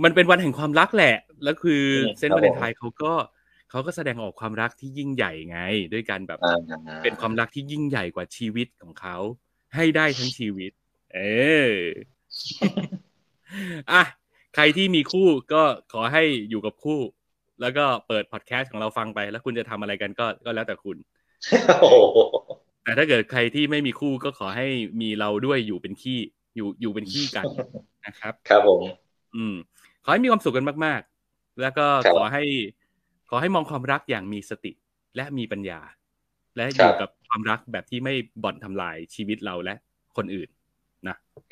[0.03, 3.13] มันเป็นวันแห่งความรักแหละ แล้วคืออืมเซนต์ครับวาเลนไทน์เขาก็
[3.69, 5.59] เขาก็แสดงออกความรักที่ยิ่งใหญ่ไง
[5.93, 6.59] ด้วยการแบบอ่า
[7.03, 9.17] เป็นความรักที่ยิ่งใหญ่กว่าชีวิตของเขา
[9.75, 10.71] ให้ได้ทั้งชีวิต
[11.13, 11.19] เอ
[11.69, 11.73] อ
[13.91, 14.03] อะ
[14.55, 16.99] ใครที่มีคู่ก็ขอให้อยู่กับคู่
[17.61, 20.97] แล้วก็เปิดพอดแคสต์ของเราฟังไป แล้วคุณจะทำอะไรกันก็ก็แล้วแต่คุณ
[21.81, 21.95] โอ้โห
[22.83, 24.67] แต่ถ้าเกิดใครที่ไม่มีคู่ก็ขอให้
[25.01, 26.19] มีเราด้วยอยู่เป็นขี้
[26.55, 27.45] อยู่อยู่เป็นขี้กัน
[28.05, 28.81] นะครับ ครับผม
[29.35, 29.55] อืม
[30.03, 32.43] ขอให้มีความสุขกันมาก ๆ แล้วก็ครับขอให้
[33.29, 34.71] ขอให้มองความรักอย่างมีสติ
[35.15, 35.79] และมีปัญญา
[36.55, 39.75] และอครับยู่กับความรักแบบที่ไม่บ่อนทำลายชีวิตเราและ
[40.17, 40.49] คนอื่น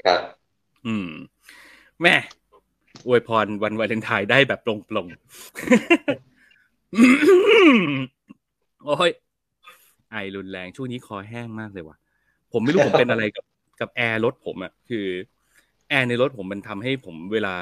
[0.05, 0.21] ครับ
[0.87, 1.09] อืม
[2.01, 2.15] แม่
[3.07, 5.17] อวยพรวันวาเลนไทน์ได้แบบปลงๆ
[8.85, 9.11] โอ้ย
[10.11, 11.97] ไอรุนแรงช่วงนี้คอแห้งมากเลยว่ะ
[12.51, 13.45] ผมไม่รู้ผมเป็นอะไรกับ
[13.79, 15.05] กับแอร์รถผมอะคือ
[15.89, 17.55] แอร์ในรถผมมันทำให้ผมเวลา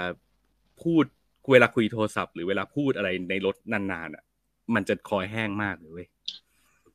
[0.84, 1.04] พูด
[1.52, 4.24] เวลาคุยโทรศัพท์หรือเวลาพูดอะไรในรถนานๆอะ
[4.76, 6.08] มันจะคอแห้งมากเลยเว้ย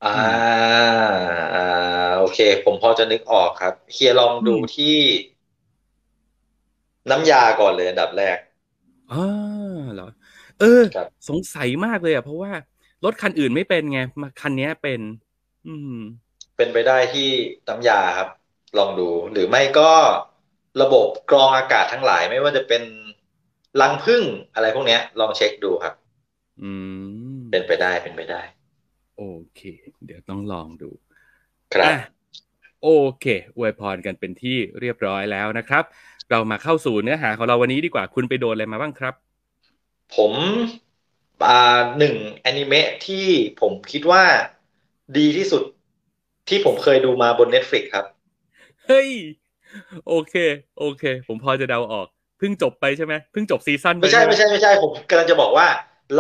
[0.05, 0.15] อ่า
[2.19, 4.95] โอเค ผมพอจะนึกออกครับเฮียลองดูที่
[7.11, 8.39] น้ำยาก่อนเลยอันดับแรก
[9.09, 9.17] อ่า
[9.93, 10.05] เหรอ
[10.59, 12.53] เออครับสงสัยมากเลยอะ เพราะว่า
[13.05, 15.01] รถคันอื่นไม่เป็นไง มาคันเนี้ยเป็น
[15.65, 15.89] อืม
[16.57, 17.29] เป็นไปได้ที่
[17.69, 18.29] น้ำยาครับ
[18.79, 19.91] ลองดู หรือไม่ก็
[20.81, 22.83] ระบบกรองอากาศทั้งหลายไม่ว่าจะเป็น
[23.81, 25.95] รังผึ้งอะไรพวกเนี้ยลองเช็คดูครับ
[26.61, 26.71] อื
[27.45, 28.43] ม เป็นไปได้เป็นไปได้
[29.17, 29.23] โอ
[29.55, 29.61] เค
[30.05, 30.91] เดี๋ยวต้องลองดู
[31.75, 31.97] ครับอะ
[32.83, 32.89] โอ
[33.21, 33.27] เค
[33.57, 35.85] อวยพรกันเป็นที่เรียบร้อยแล้วนะครับ
[36.31, 39.15] เรามาเข้าสู่เนื้อหาของเราวันนี้ดีกว่าคุณไปโดนอะไรมาบ้างครับ
[40.17, 40.33] ผม
[41.47, 43.27] อ่าหนึ่งแอนิเมะที่
[43.61, 44.25] ผมคิดว่า
[45.19, 45.63] ดีที่สุด
[46.49, 48.07] ที่ผมเคยดูมาบน Netflix ครับ
[48.89, 49.11] เฮ้ย
[50.09, 50.35] โอเค
[50.79, 52.07] โอเค ผมพอจะเดาออก
[52.39, 55.67] เพิ่งจบไปใช่ไหมเพิ่งจบซีซั่นไปไม่ใช่หไม่ใช่ไม่ใช่ผมกำลังจะบอกว่า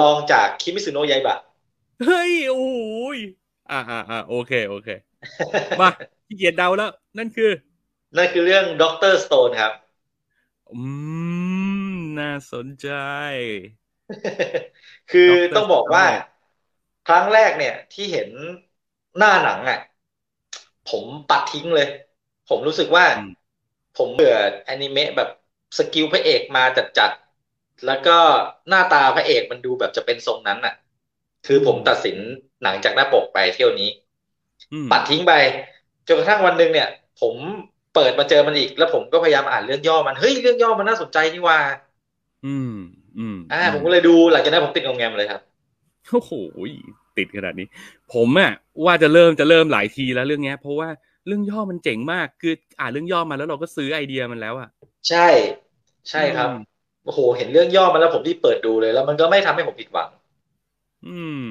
[0.00, 1.36] ลองจากคิมิสึโนะยาบะ
[2.06, 2.70] เฮ้ย โอ้โห
[3.16, 3.18] ย
[3.70, 4.88] อ่าอ่าอ่าโอเค โอเค
[5.80, 5.88] มา
[6.26, 7.50] ขี้เกียจเดาแล้ว นั่นคือ
[8.16, 9.12] นั่นคือเรื่อง Dr.
[9.14, 9.72] Stone ครับ
[10.72, 10.84] อื
[11.86, 12.86] ม น่าสนใจ
[15.08, 15.54] คือ Dr.
[15.54, 16.04] ต้องบอกว่า
[17.04, 18.30] ครั้งแรกเนี่ย ที่เห็น
[19.16, 19.78] หน้าหนังอะ
[20.90, 21.88] ผมปัดทิ้งเลย
[22.48, 23.30] ผมรู้สึกว่าอืม
[23.96, 24.36] ผมเบื่อ
[24.68, 25.28] อนิเมะแบบ
[25.78, 28.16] skill พระเอกมาจัดๆแล้วก็
[28.68, 30.74] หน้าตาพระเอกมันดูแบบจะเป็นทรงนั้นอะ
[31.46, 32.16] คือผมตัดสิน
[32.62, 33.88] หนังจากหน้าปกไปเที่ยวนี้
[34.72, 35.32] อืมปัดทิ้งไป
[36.06, 36.88] จนกระทั่งวันหนึ่งเนี่ย
[37.20, 37.36] ผม
[37.79, 41.58] เปิดมาเจอมันอีก แล้วผมก็พยายามอ่านเรื่องย่อมันเฮ้ยเรื่องย่อมันน่าสนใจนี่ว่า
[42.44, 42.74] อืม
[43.18, 45.40] อืมอ่า ผมก็เลยดูหลังจากนั้นผมติดงอมแงมเลยครับ
[46.10, 46.32] โอ้โห
[47.16, 47.66] ติดขนาดนี้
[48.14, 48.52] ผมอะ
[48.84, 50.88] ว่าจะเริ่มจะเริ่มหลายทีแล้วเรื่องเนี้ย เพราะว่า
[51.26, 54.68] เรื่องย่อมันเจ๋งมาก คืออ่านเรื่องย่อมาแล้วเราก็ซื้อไอเดียมันแล้วอะ
[55.08, 55.26] ใช่
[56.10, 56.62] ใช่ครับอืม
[57.04, 60.08] โอ้โห เห็นเรื่องย่อมาแล้วผมที่เปิดดูเลย แล้วมันก็ไม่ทำให้ผมผิดหวัง
[61.06, 61.50] อืม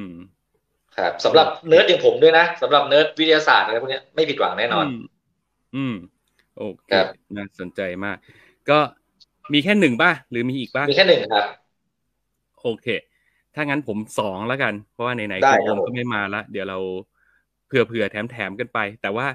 [0.97, 4.93] ครับสำหรับเนิร์ดอย่างผมด้วยนะสำหรับเนิร์ดวิทยาศาสตร์อะไรพวกเนี้ยไม่ผิดหวังแน่นอน
[5.75, 5.95] อืม
[6.59, 8.17] โอเคครับน่าสนใจมาก
[8.69, 8.79] ก็
[9.53, 11.45] มีแค่หนึ่งป่ะ หรือมีอีกป่ะ มีแค่หนึ่งครับ
[12.63, 12.87] โอเค
[13.55, 16.79] ถ้างั้นผมสองแล้วกัน เพราะว่าไหนๆได้คุณโอครับมผมก็ไม่มาละ เดี๋ยวเรา
[17.67, 19.27] เผื่อเผื่อๆแถมแถมๆ กันไป แต่ว่า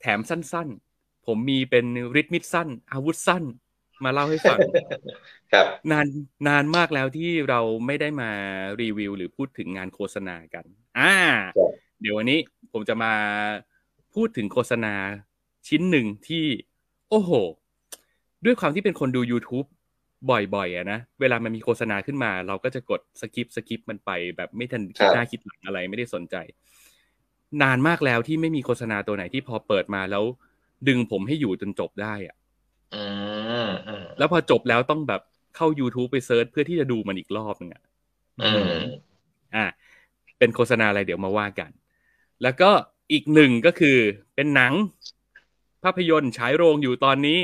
[0.00, 3.44] แถมสั้นๆ ผมมีเป็นริทมิดสั้น อาวุธสั้น
[4.04, 4.58] มาเล่าให้ฟัง
[5.52, 6.06] ครับ นาน
[6.48, 8.30] นานมากแล้วที่เราไม่ได้มา
[8.80, 10.64] รีวิว หรือพูดถึงงานโฆษณากัน
[10.98, 11.14] อ่า
[11.56, 12.38] ครับเดี๋ยววันนี้
[12.72, 13.12] ผมจะมา
[14.14, 14.94] พูดถึงโฆษณา
[15.68, 16.44] ชิ้นหนึ่งที่
[17.12, 17.32] โอ้โห
[18.44, 19.66] ด้วยความที่เป็นคนดู YouTube
[20.30, 26.36] บ่อยๆอะนะ เวลามันมีโฆษณาขึ้นมา เราก็จะกด skip skip มันไป แบบไม่ทันคิดหน้าคิดหลังอะไรไม่ได้สนใจ
[27.62, 30.24] นานมากแล้วที่ไม่มีโฆษณาตัวไหนที่พอเปิดมาแล้ว
[30.88, 32.36] ดึงผมให้อยู่จนจบได้อะ
[32.94, 33.04] อื
[33.68, 35.22] มอืมแล้วพอจบแล้วต้องแบบ
[35.56, 37.82] เข้า YouTube ไปเซิร์ชเพื่อที่จะดูมันอีกรอบนึงอะ
[38.42, 38.74] อืม
[39.54, 39.64] อ่า
[40.38, 41.70] เป็นโฆษณาอะไรเดี๋ยวมาว่ากัน
[42.42, 42.70] แล้วก็
[43.12, 43.96] อีกหนึ่งก็คือ
[44.34, 44.72] เป็นหนัง
[45.84, 47.40] ภาพยนตร์ฉายโรงอยู่ตอนนี้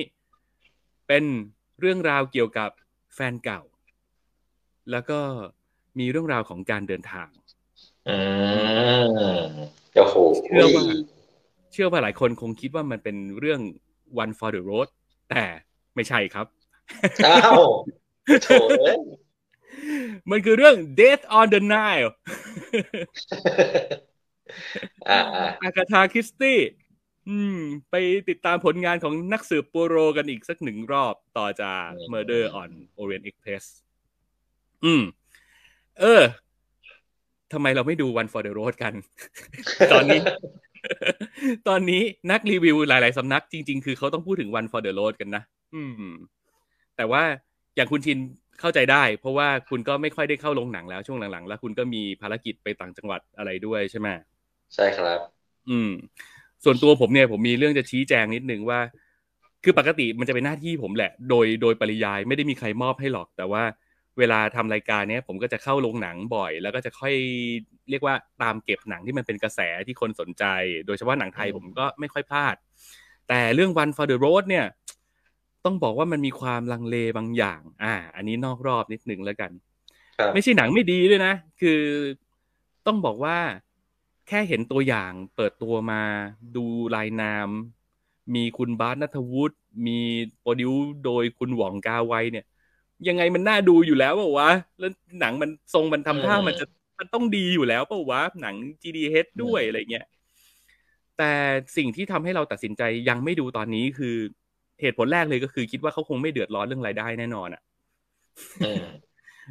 [1.09, 1.25] เป็น
[1.81, 2.71] เรื่องราวเกี่ยวกับ
[3.15, 3.61] แฟนเก่า
[4.91, 5.21] แล้วก็
[5.99, 7.29] มีเรื่องราวของการเดินทาง
[8.09, 8.19] อื
[9.03, 9.45] ม
[9.95, 10.85] โอ้โหเชื่อว่า
[11.73, 13.61] เชื่อว่าหลายคนคงคิดว่ามันเป็นเรื่อง
[14.23, 14.89] One for the Road
[15.31, 15.45] แต่
[15.95, 16.47] ไม่ใช่ครับ
[17.27, 17.63] อ้าว
[18.43, 18.49] โถ
[18.81, 18.99] เอ้ย
[20.31, 22.11] มันคือเรื่อง Death on the Nile
[25.09, 26.59] อ่าอ่าอากาธาคริสตี้
[27.29, 27.61] อืม
[27.91, 27.95] ไป
[28.29, 33.65] ติดตามผลงานของนักสืบปูโรกันอีกสักหนึ่งรอบต่อจาก Murder on Orient Express
[34.85, 35.03] อืม
[36.01, 36.23] เออ
[37.53, 38.95] ทำไมเราไม่ดู One for the Road กัน
[39.93, 40.21] ตอนนี้
[41.69, 45.43] ตอนนี้นักรีวิวหลาย ๆ สำนักจริง ๆ คือเขาต้องพูดถึง One for the Road กันนะ
[45.75, 46.15] อืม
[46.97, 47.23] แต่ว่า
[47.77, 48.19] อย่างคุณชิน
[48.61, 54.09] เข้าใจได้ เพราะว่าคุณก็ไม่ค่อยได้เข้าโรงหนังแล้วช่วงหลัง ๆ แล้วคุณก็มีภารกิจไปต่างจังหวัดอะไรด้วยใช่ไหม
[54.75, 55.21] ใช่ครับ
[55.71, 55.91] อืม
[56.65, 58.81] ส่วนตัวผมเนี่ยผมมีเรื่องจะชี้แจงนิดนึงว่า
[59.65, 63.63] คือปกติมันจะเป็นหน้าที่ผมแหละ โดยโดยปริยายไม่ได้มีใครมอบให้หรอก แต่ว่า
[64.19, 67.15] เวลาทำรายการเนี้ยผมก็จะเข้าโรงหนังบ่อย แล้วก็จะค่อย
[67.91, 70.45] เรียกว่าตามเก็บหนังที่มันเป็นกระแสที่คนสนใจ
[70.87, 72.57] โดยเฉพาะหนังไทยผมก็ไม่ค่อยพลาด
[73.29, 74.67] แต่เรื่อง One for the Road เนี่ย
[75.65, 79.51] ต้องบอกว่ามันมีความลังเลบางอย่าง อ่า อันนี้นอกรอบนิดนึงแล้วกัน
[80.19, 81.81] ครับไม่ใช่หนังไม่ดีด้วยนะ คือ
[82.87, 83.37] ต้องบอกว่า
[84.29, 86.03] แค่เห็นตัวอย่างเปิดตัวมา
[86.57, 86.65] ดู
[86.95, 87.49] ลายนาม
[88.35, 89.99] มีคุณบาสนัทวุฒิมี
[90.41, 90.73] โปรดิว
[91.05, 92.45] โดยคุณหว่องกาไวเนี่ย
[93.09, 96.65] ยังไงมันน่าดูอยู่แล้วเปล่าวะแล้วหนังมันทรงมันทำท่ามันจะ
[96.99, 100.07] มันต้องดีอยู่แล้วเปล่าวะหนัง GDH ด้วยอะไรเงี้ย
[101.19, 101.33] แต่
[101.77, 104.17] สิ่งที่ทำให้เราตัดสินใจยังไม่ดูตอนนี้คือ
[104.81, 107.63] เหตุผลแรกเลยก็คือ คิดว่าเขาคงไม่เดือดร้อนเรื่องรายได้แน่นอนอะ
[108.65, 108.85] อืม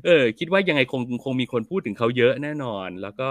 [0.06, 3.28] เออ คิดว่ายังไงคงคงมีคนพูดถึงเขาเยอะแน่นอน แล้วก็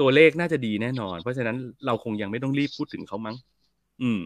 [0.00, 3.36] ตัวเลขน่าจะดีแน่นอน เพราะฉะนั้นเราคงยังไม่ต้องรีบพูดถึงเขามั้ง
[4.02, 4.20] อืม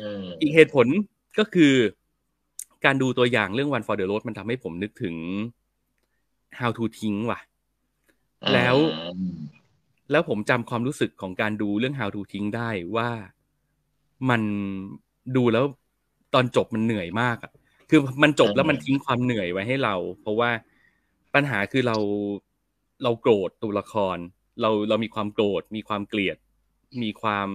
[0.00, 0.86] อืมอีกเหตุผล
[1.38, 1.74] ก็คือ
[2.84, 5.14] การดูตัวอย่างเรื่อง One for the Road มันทำให้ผมนึกถึง
[6.58, 7.40] How to ทิ้งว่ะ
[8.52, 8.76] แล้ว
[10.10, 13.10] แล้วผมจำความรู้สึกของการดูเรื่อง How to ทิ้งได้ว่า
[14.30, 14.42] มัน
[15.36, 15.64] ดูแล้ว
[16.34, 17.52] ตอนจบมันเหนื่อยมากอะ
[17.90, 20.50] คือมันจบแล้วมันทิ้งความเหนื่อยไว้ให้เรา เพราะว่า
[21.34, 21.96] ปัญหาคือเรา
[23.02, 24.18] เราโกรธตัวละคร
[24.60, 26.36] เราเรามีความโกรธ มีความเกลียด
[27.02, 27.48] มีความ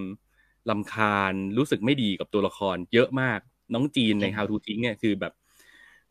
[0.70, 3.40] ลำคาญรู้สึกไม่ดีกับตัวละคร เยอะมาก
[3.74, 5.34] น้องจีนใน How to ทิ้งเนี่ยคือแบบ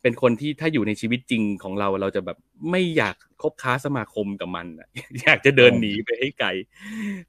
[0.03, 2.39] เป็นคนที่ถ้าอยู่ในชีวิตจริงของเราเราจะแบบ
[2.71, 4.89] ไม่อยากคบค้าสมาคมกับมันอะ
[5.23, 6.49] อยากจะเดินหนีไปให้ไกล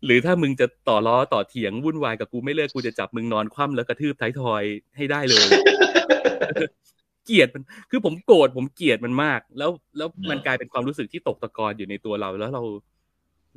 [0.05, 4.63] หรือถ้ามึงจะต่อล้อต่อเถียงวุ่นวายกับกูไม่เลิกกูจะจับมึงนอนคว่ำแล้วกระทืบท้ายทอย
[4.95, 5.45] ให้ได้เลย
[7.25, 12.63] เกลียดมันคือผมโกรธผมเกลียดมันมาก แล้วแล้วมันกลายเป็นความรู้สึกที่ตกตะกอนอยู่ในตัวเราแล้วเรา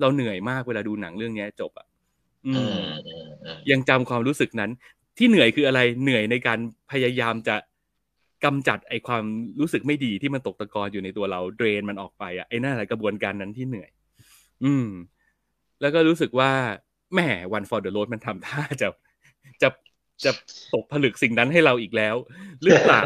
[0.01, 1.87] เราเหนื่อยมากเวลาดูหนังเรื่องเนี้ยจบอะ
[2.47, 4.71] อือืมมอืมอืมยังจำความรู้สึกนั้น
[5.19, 6.59] ที่เหนื่อยคืออะไรเหนื่อยในการ
[6.91, 7.57] พยายามจะ
[8.45, 9.25] กำจัดไอความ
[9.61, 13.91] รู้สึกไม่ดีที่มันตกตะกอนอยู่ในตัวเราเดรนมันออกไปอะไอ้นั่นแหละกระบวนการนั้นที่เหนื่อย
[14.65, 14.89] อืม
[15.81, 16.51] แล้วก็รู้สึกว่า
[17.15, 17.21] แหม
[17.57, 18.89] One for the road มันทำท่าจะ
[19.63, 19.69] จะ
[20.25, 20.33] จะ
[20.75, 22.17] ตกผลึกสิ่งนั้นให้เราอีกแล้ว
[22.63, 23.03] หรือเปล่า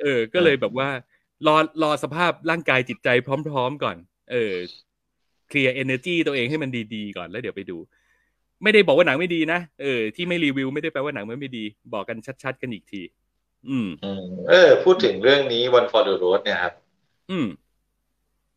[0.00, 0.88] เออ ก็เลยแบบว่า
[1.46, 3.08] รอรอสภาพร่างกายจิตใจ
[3.48, 3.96] พร้อม ๆ ก่อน
[4.30, 4.54] เออ
[5.50, 7.78] เคลียร์ energy ตัวเองให้มันดีๆก่อนแล้วเดี๋ยวไปดู
[8.62, 13.02] ไม่ได้บอกว่าหนังไม่ดีนะเออที่ไม่รีวิวไม่ได้แปลว่าหนังมันไม่ดี บอกกันชัดๆกันอีกที
[13.68, 16.74] อืมอืมเออ พูดถึงเรื่องนี้ One for the Road เนี่ยครับ
[17.30, 17.46] อืม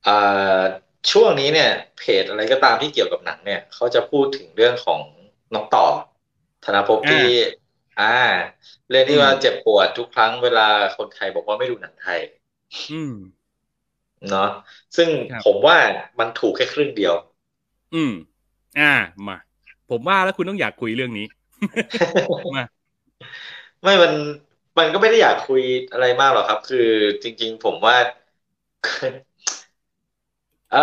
[0.07, 0.63] อ่า
[1.11, 5.01] ช่วงนี้เนี่ย เพจอะไรก็ตามที่เกี่ยวกับหนังเนี่ยเขาจะพูดถึงเรื่องของ
[5.53, 5.85] น้องต่อ
[6.65, 7.25] ธนภพที่
[7.99, 8.15] อ่า
[8.89, 12.19] เรื่องที่ว่าเจ็บปวดทุกครั้งเวลาคนไทยบอกว่าไม่ดูหนังไทย
[12.89, 13.11] อืม
[14.29, 14.41] เนาะ
[14.95, 15.77] ซึ่งครับผมว่า
[16.19, 17.13] มันถูกแค่ครึ่งเดียว
[17.93, 18.11] อืม
[18.79, 18.93] อ่า
[19.27, 19.37] มา
[19.89, 21.25] ผมว่าแล้วคุณต้องอยากคุยเรื่องนี้
[22.53, 22.63] มา
[23.83, 24.13] ไม่มัน
[24.77, 26.77] มันก็ไม่ได้อยากคุยอะไรมากหรอกครับ คือ
[27.23, 27.95] จริง ๆ ผมว่า
[30.69, 30.79] เอ่อ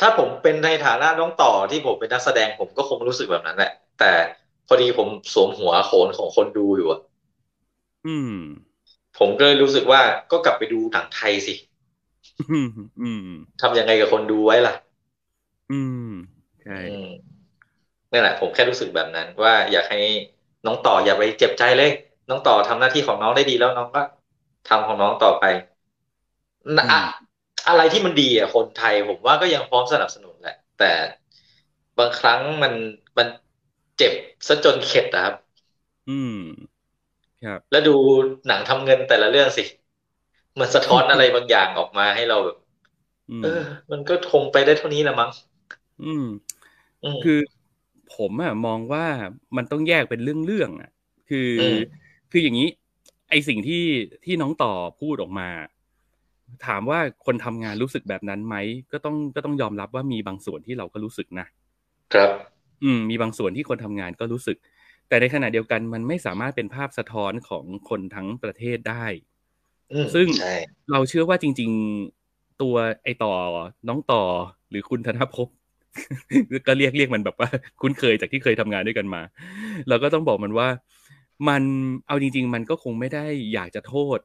[0.00, 4.12] ถ้าผมเป็นในฐานะน้องต่อที่ผมเป็นนักแสดงผมก็คงรู้สึกแบบนั้นแหละ แต่
[4.66, 7.00] พอดีผมสวมหัวโขนของคนดูอยู่อะ
[8.04, 8.32] อืม
[9.18, 10.00] ผมก็เลยรู้สึกว่า
[10.30, 11.54] ก็กลับไปดูหนังไทยสิ
[12.50, 12.66] อืม
[13.00, 13.20] อืม
[13.60, 14.74] ทำยังไงกับคนดูไว้ล่ะ
[15.70, 15.74] อื
[16.10, 16.12] ม
[16.62, 17.06] ใช่อืม
[18.12, 19.98] นั่นแหละ ผมแค่รู้สึกแบบนั้น ว่าอยากให้
[20.64, 21.90] น้องต่ออย่าไปเจ็บใจเลย
[22.28, 24.00] น้องต่อทำหน้าที่ของน้องได้ดีแล้วน้องก็
[24.68, 25.44] ทำของน้องต่อไป
[26.76, 27.00] นะอะ
[27.68, 30.92] อะไรที่มันดีอะคนไทย ผมว่าก็ยังพร้อมสนับสนุนแหละ แต่
[31.98, 32.72] บางครั้งมัน
[33.18, 33.26] มัน
[33.96, 34.12] เจ็บ
[34.46, 35.34] ซะจนเข็ดนะครับ
[36.08, 36.36] อืม
[37.46, 37.90] ครับ แล้วดู
[38.46, 39.62] หนังทำเงินแต่ละเรื่องสิ
[40.60, 42.56] มันสะท้อนอะไรบางอย่างออกมาให้เราแบบ
[43.30, 43.48] อืมเออ
[43.92, 45.30] มันก็คงไปได้เท่านี้ละมั้ง
[46.02, 46.24] อืม
[47.02, 47.38] อืมคือ
[48.14, 49.06] ผมอะมองว่า
[49.56, 50.90] มันต้องแยกเป็นเรื่องๆอะ
[51.28, 52.68] คืออมคืออย่างนี้
[53.30, 53.84] ไอสิ่งที่
[54.24, 55.48] ที่น้องต่อพูดออกมา
[56.66, 58.56] ถามว่าคนทำงานรู้สึกแบบนั้นไหม
[58.92, 61.46] ก็ต้องก็ต้องยอมรับว่ามีบางส่วนที่เราก็รู้สึกนะ
[62.14, 62.30] ครับ
[62.82, 64.56] อืม มีบางส่วนที่คนทำงานก็รู้สึก
[65.08, 69.04] แต่ในขณะเดียวกันมันไม่สามารถเป็นภาพสะท้อนของคนทั้งประเทศได้
[69.92, 70.54] อืมซึ่งใช่
[70.92, 71.70] เราเชื่อว่าจริง
[72.16, 73.32] ๆตัวไอต่อ
[73.88, 74.22] น้องต่อ
[74.70, 75.48] หรือคุณธนภพ
[76.66, 77.48] ก็เรียกเรียกมันแบบว่า
[77.80, 79.22] คุ้นเคยจากที่เคยทำงานด้วยกันมา
[79.88, 80.68] เราก็ต้องบอกมันว่า
[81.48, 81.62] มัน
[82.06, 84.18] เอาจริง ๆ มันก็คงไม่ได้อยากจะโทษ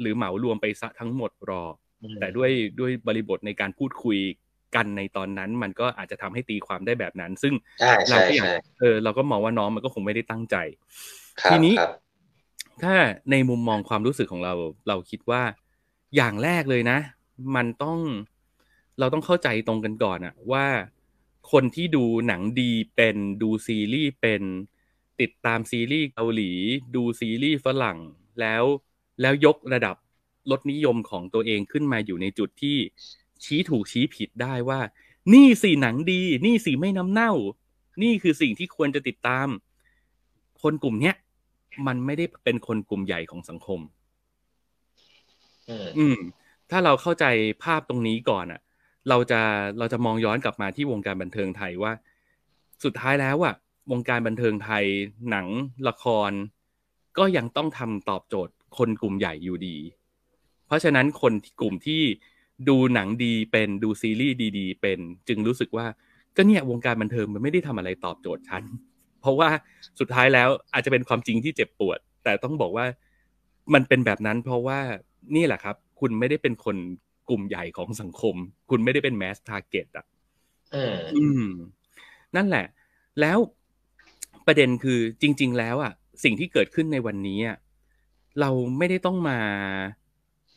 [0.00, 1.74] หรือเหมารวมไปซะทั้งหมดหรอก
[2.20, 4.18] แต่ด้วยด้วยบริบทในการพูดคุย
[4.74, 10.56] กันในตอนนั้นมันก็อาจจะทำให้ตีความได้แบบนั้น ซึ่งใช่เราใช่ก็อยากใช่เออเราก็มองว่าน้องมันก็คงไม่ได้ตั้งใจ
[11.40, 11.92] ครับทีนี้ครับ
[12.82, 12.94] ถ้า
[13.30, 14.54] ในมุมมองความรู้สึกของเรา
[14.88, 15.42] เราคิดว่า
[16.16, 16.98] อย่างแรกเลยนะ
[17.56, 17.98] มันต้อง
[18.98, 20.66] เราต้องเข้าใจตรงกันก่อนอะว่า
[21.52, 24.42] คนที่ดูหนังดีเป็นดูซีรีส์เป็น
[25.20, 26.50] ติดตามซีรีส์เกาหลี
[26.94, 27.98] ดูซีรีส์ฝรั่ง
[28.40, 28.64] แล้ว
[29.20, 29.96] แล้วยกระดับ
[30.50, 32.78] รสนิยมของตัวเองขึ้นมาอยู่ในจุดที่
[33.44, 34.80] ชี้ถูกชี้ผิดได้ว่า
[35.34, 37.32] นี่สิหนังดี นี่สิไม่น้ำเน่า
[38.02, 39.48] นี่คือสิ่งที่ควรจะติดตาม
[40.62, 41.14] คนกลุ่มเนี้ย
[41.86, 43.80] มันไม่ได้เป็นคนกลุ่มใหญ่ของสังคม
[45.68, 46.18] อืมอืม
[46.70, 47.24] ถ้าเราเข้าใจ
[47.64, 48.60] ภาพตรงนี้ก่อนอะ
[49.08, 49.40] เราจะ
[49.78, 51.92] เราจะมองย้อนกลับมาที่วงการบันเทิงไทยว่า
[52.84, 53.54] สุดท้ายแล้วอะ
[53.90, 54.84] วงการบันเทิงไทย
[55.30, 55.46] หนัง
[55.88, 56.30] ละคร
[57.18, 59.76] ก็ยังต้องทำตอบโจทย์คนกลุ่มใหญ่อยู่ดี
[60.66, 62.02] เพราะฉะนั้นคนที่กลุ่มที่
[62.68, 65.86] ดูหนังดีเป็นดูซีรีส์ดี ๆ เป็น จึงรู้สึกว่า
[66.36, 68.62] ก็เนี่ยวงการบันเทิงมันไม่ได้ทำอะไรตอบโจทย์ฉัน
[69.20, 69.48] เพราะว่า
[70.00, 72.86] สุดท้ายแล้วอาจจะเป็นความจริงที่เจ็บปวด แต่ต้องบอกว่า
[73.74, 74.80] มันเป็นแบบนั้น เพราะว่า
[75.36, 76.76] นี่แหละครับ คุณไม่ได้เป็นคน
[77.28, 78.34] กลุ่มใหญ่ของสังคม
[78.70, 80.06] คุณไม่ได้เป็นแมสทาร์เก็ตอะ
[80.74, 81.46] อืมอืม
[82.36, 82.66] นั่นแหละ
[83.20, 83.38] แล้ว
[84.46, 85.92] ประเด็นคือจริง ๆ แล้วอะ
[86.24, 87.56] สิ่งที่เกิดขึ้นในวันนี้อะ
[88.40, 89.38] เราไม่ได้ต้องมา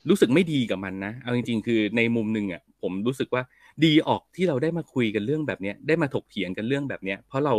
[0.09, 3.43] รู้สึกไม่ดีกับมันนะ เอาจริง ๆ คือในมุมหนึ่งอะผมรู้สึกว่า
[3.83, 7.53] ดีออกที่เราได้มาคุยกันเรื่องแบบเนี้ยได้มาถกเถียงกันเรื่องแบบเนี้ย เพราะเรา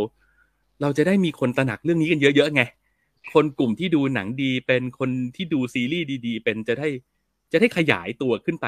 [0.81, 2.61] เราจะได้มีคนตระหนักเรื่องนี้กันเยอะๆไง
[3.33, 6.87] คนกลุ่มที่ดูหนังดีเป็นคนที่ดูซีรีส์ดีๆ เป็นจะได้
[7.51, 8.67] จะได้ขยายตัวขึ้นไป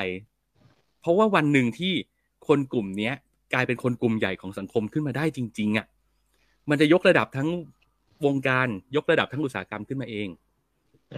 [1.02, 1.94] เพราะว่าวันหนึ่งที่
[2.48, 3.14] คนกลุ่มเนี้ย
[3.54, 5.86] กลายเป็นคนกลุ่มใหญ่ของสังคมขึ้นมาได้จริง ๆอะ
[6.70, 7.50] มันจะยกระดับทั้ง
[8.26, 10.28] วงการยกระดับทั้งอุตสาหกรรมขึ้นมาเอง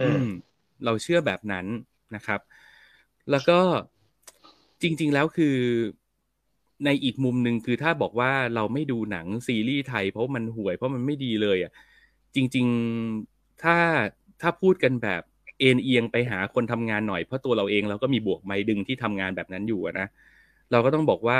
[0.06, 0.26] ืมอืม
[0.84, 1.66] เราเชื่อแบบนั้น
[2.16, 2.40] นะครับ
[3.30, 3.58] แล้วก็
[4.82, 5.56] จริง ๆ แล้วคือ
[6.84, 11.72] ในอีกมุมหนึ่งคือถ้าบอกว่าเราไม่ดูหนังซีรีส์ไทย เพราะมันห่วยเพราะมันไม่ดีเลยอะ
[12.34, 12.66] จริง
[13.14, 13.76] ๆถ้า
[14.40, 15.22] ถ้าพูดกันแบบ
[15.58, 20.08] เอ็นเอียงไปหาคนทำงานหน่อยเพราะตัวเราเองเราก็มีบวกไม้ดึงที่ทำงานแบบนั้นอยู่นะ
[20.70, 21.38] เราก็ต้องบอกว่า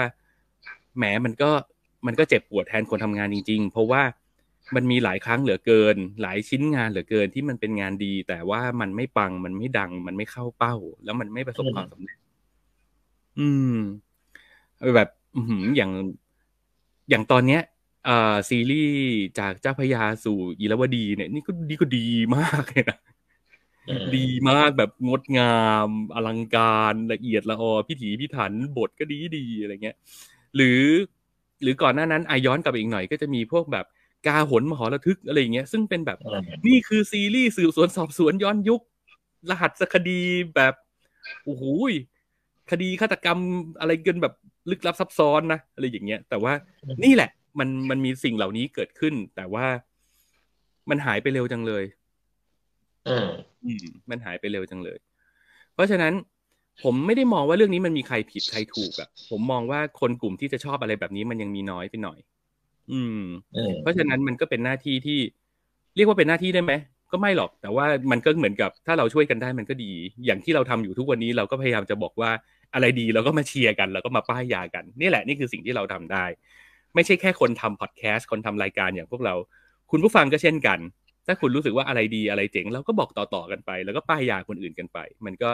[0.97, 1.51] แหมมันก็
[2.07, 4.03] มันก็เจ็บปวดแทนคนทำงานจริง ๆ เพราะว่า
[4.75, 12.19] มันมีหลายครั้งเหลือเกิน หลายชิ้นงานเหลือเกินที่มันเป็นงานดี แต่ว่ามันไม่ปังมันไม่ดัง มันไม่เข้าเป้า แล้วมันไม่ประสบความสำเร็จ
[13.39, 13.77] อืม
[14.97, 15.93] แบบอือหืออย่าง
[17.11, 17.63] อย่างตอนเนี้ย
[18.09, 19.03] อ่าซีรีส์
[19.39, 22.99] จากเจ้าพระยาสู่อีรวดี เนี่ย นี่ก็ดีก็ดีมากเลยนะ
[23.89, 29.97] อืมดีมากแบบงดงามอลังการละเอียดละออพิถีพิถันบทก็ดีดีอะไรเงี้ย
[30.57, 30.83] หรือ
[31.63, 33.87] หรือก่อนหน้านั้นอาย้อนกลับไปอีกหน่อยก็จะมีพวกแบบ
[34.27, 38.81] กาหนมหรทึกอะไรอย่างเงี้ยซึ่งเป็นแบบอืมนี่คือซีรีส์สืบสวนสอบสวนย้อนยุค
[39.51, 40.21] รหัสคดี
[40.55, 40.75] แบบ
[41.45, 41.93] โอ้โหย
[42.71, 43.39] คดีฆาตกรรม
[43.81, 44.35] อะไรกันแบบ
[44.71, 46.53] ลึกลับซับซ้อนนะอะไรอย่างเงี้ย แต่ว่า
[47.05, 49.67] นี่แหละ มันมันมีสิ่งเหล่านี้เกิดขึ้น แต่ว่า
[50.91, 51.85] มันหายไปเร็วจังเลย
[53.09, 53.29] อืม
[53.65, 54.99] อืมมันหายไปเร็วจังเลย
[55.75, 56.13] เพราะฉะนั้น
[56.85, 62.19] ผมไม่ได้มองว่าเรื่องนี้มันมีใครผิดใครถูกอะ่ะผมมองว่าคนกลุ่มที่จะชอบอะไรแบบนี้มันยังมีน้อยไปหน่อย
[62.93, 63.23] อืม
[63.57, 65.19] อืมเพราะฉะนั้นมันก็เป็นหน้าที่ที่
[65.97, 66.73] เรียกว่าเป็นหน้าที่ได้ไหม
[67.13, 69.93] ก็ไม่หรอก แต่ว่ามันก็เหมือนกับถ้าเราช่วยกันได้มันก็ดี
[70.27, 72.31] อย่างที่เราทำอยู่ทุกวันนี้เราก็พยายามจะบอกว่า
[72.75, 76.25] อะไรดีเราก็มาเชียร์กันแล้วก็มาป้ายยากัน นี่แหละนี่คือสิ่งที่เราทำได้
[76.95, 79.35] ไม่ใช่แค่คนทำพอดแคสต์คนทำรายการอย่างพวกเรา
[79.91, 80.79] คุณผู้ฟังก็เช่นกัน
[81.27, 85.51] ถ้าคุณรู้สึกว่าอะไรดีอะไรเจ๋งเราก็บอกต่อๆกันไป แล้วก็ป้ายยาคนอื่นกันไป มันก็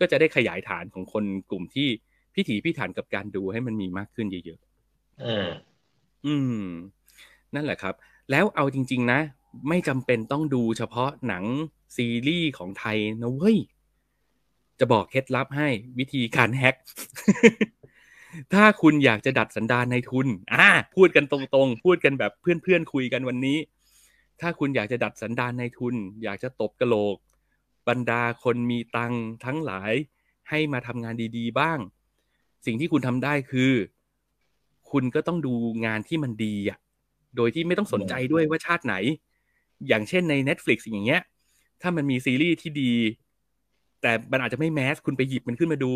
[0.00, 1.88] ก็จะได้ขยายฐานของคนกลุ่มที่
[2.34, 5.69] พิถีพิถันกับการดูให้มันมีมากขึ้นเยอะๆ
[6.26, 6.66] อืม
[7.54, 7.94] นั่นแหละครับ
[8.30, 9.20] แล้วเอาจริง ๆ นะ
[9.68, 11.44] ไม่จำเป็นต้องดูเฉพาะหนัง
[11.96, 13.58] ซีรีส์ของไทยนะเว้ย
[14.78, 16.76] จะบอกเคล็ดลับให้วิธีการแฮ็ก
[18.52, 23.58] ถ้าคุณอยากจะดัดสันดานในทุน อ่า พูดกันตรงๆ พูดกันแบบเพื่อนๆ คุยกันวันนี้
[24.40, 27.16] ถ้าคุณอยากจะดัดสันดานในทุน อยากจะตบกระโหลก
[27.88, 29.12] บรรดาคนมีตัง
[29.44, 29.92] ทั้งหลาย
[30.48, 31.78] ให้มาทำงานดี ๆ บ้าง
[32.66, 33.72] สิ่งที่คุณทำได้คือ
[34.92, 35.54] คุณก็ต้องดู
[35.86, 36.78] งานที่มันดีอะ
[37.36, 38.94] โดยที่ไม่ต้องสนใจด้วยว่าชาติไหน
[39.88, 41.22] อย่างเช่นใน Netflix อย่างเงี้ย
[41.82, 42.92] ถ้ามันมีซีรีส์ที่ดี
[44.02, 45.92] แต่มันอาจจะไม่แมสคุณไปหยิบมันขึ้นมาดู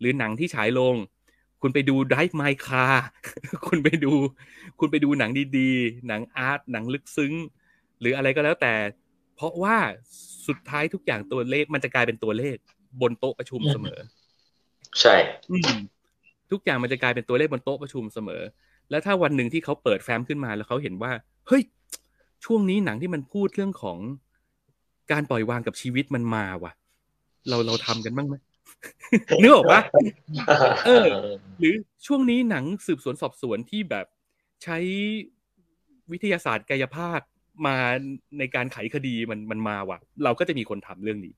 [0.00, 0.94] หรือหนังที่ฉายลง
[1.62, 2.96] คุณไปดู Drive My Car
[3.66, 4.12] คุณไปดู
[4.80, 7.32] คุณไปดูหนังดีๆ หนังอาร์ตหนังลึกซึ้ง
[8.00, 8.74] หรืออะไรก็แล้วแต่
[9.36, 9.76] เพราะว่า
[10.46, 12.56] สุดท้ายทุกอย่างตัวเลขมันจะกลายเป็นตัวเลข
[13.00, 13.98] บนโต๊ะประชุมเสมอ
[15.00, 15.14] ใช่
[15.50, 15.72] อืม
[16.52, 18.42] ทุกอย่างมันจะกลายเป็นตัวเลขบนโต๊ะประชุมเสมอ
[18.90, 21.12] แล้วถ้าวันหนึ่งที่เขาเปิดแฟ้มขึ้นมาแล้วเขาเห็นว่า
[21.48, 21.62] เฮ้ย
[22.44, 23.98] ช่วงนี้หนังที่มันพูดเรื่องของ
[25.12, 26.72] การปล่อยวางกับชีวิตมันมาว่ะ
[27.48, 28.34] เราเราทำกันบ้างไหม
[29.42, 29.80] นึกออกปะ
[30.86, 31.06] เออ
[31.58, 31.74] หรือ
[32.06, 34.06] ช่วงนี้หนังสืบสวนสอบสวนที่แบบ
[34.62, 34.78] ใช้
[36.12, 37.20] วิทยาศาสตร์กายภาพ
[37.66, 37.76] มา
[38.38, 41.34] ในการไขคดีมันมันมาว่ะ เราก็จะมีคนทำเรื่องนี้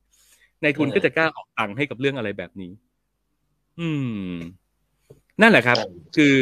[0.63, 2.73] ในายทุนก็จะกล้าออกตังค์ให้กับเรื่องอะไรแบบนี้
[3.81, 3.91] อื
[4.31, 4.33] ม
[5.41, 5.77] นั่นแหละครับ
[6.17, 6.37] คือ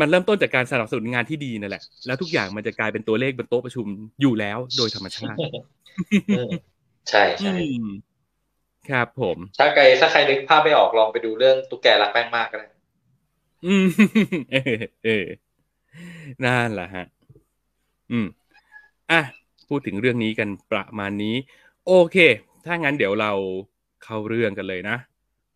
[0.00, 3.86] มันเริ่มต้นจากการสนับสนุนงานที่ดีนั่นแหละ แล้วทุกอย่างมันจะกลายเป็นตัวเลขบนโต๊ะประชุม
[4.20, 5.38] อยู่แล้วโดยธรรมชาติ
[6.36, 6.50] อืม
[7.10, 7.86] ใช่ใช่อืม
[8.90, 12.68] ครับผม ถ้าใครถ้าใครนึกภาพไม่ออกลองไปดูเรื่องตุ๊กแกรักแป้งมากก็ได้
[13.66, 13.86] อืม
[14.52, 15.26] เออเออ
[16.44, 17.06] นั่นแหละฮะ
[18.12, 18.26] อืม
[19.10, 19.20] อะ
[19.68, 21.36] พูดถึงเรื่องนี้กันประมาณนี้
[21.86, 22.16] โอเค
[22.64, 23.32] ถ้างั้นเดี๋ยวเรา
[24.04, 24.96] เข้าเรื่องกันเลยนะ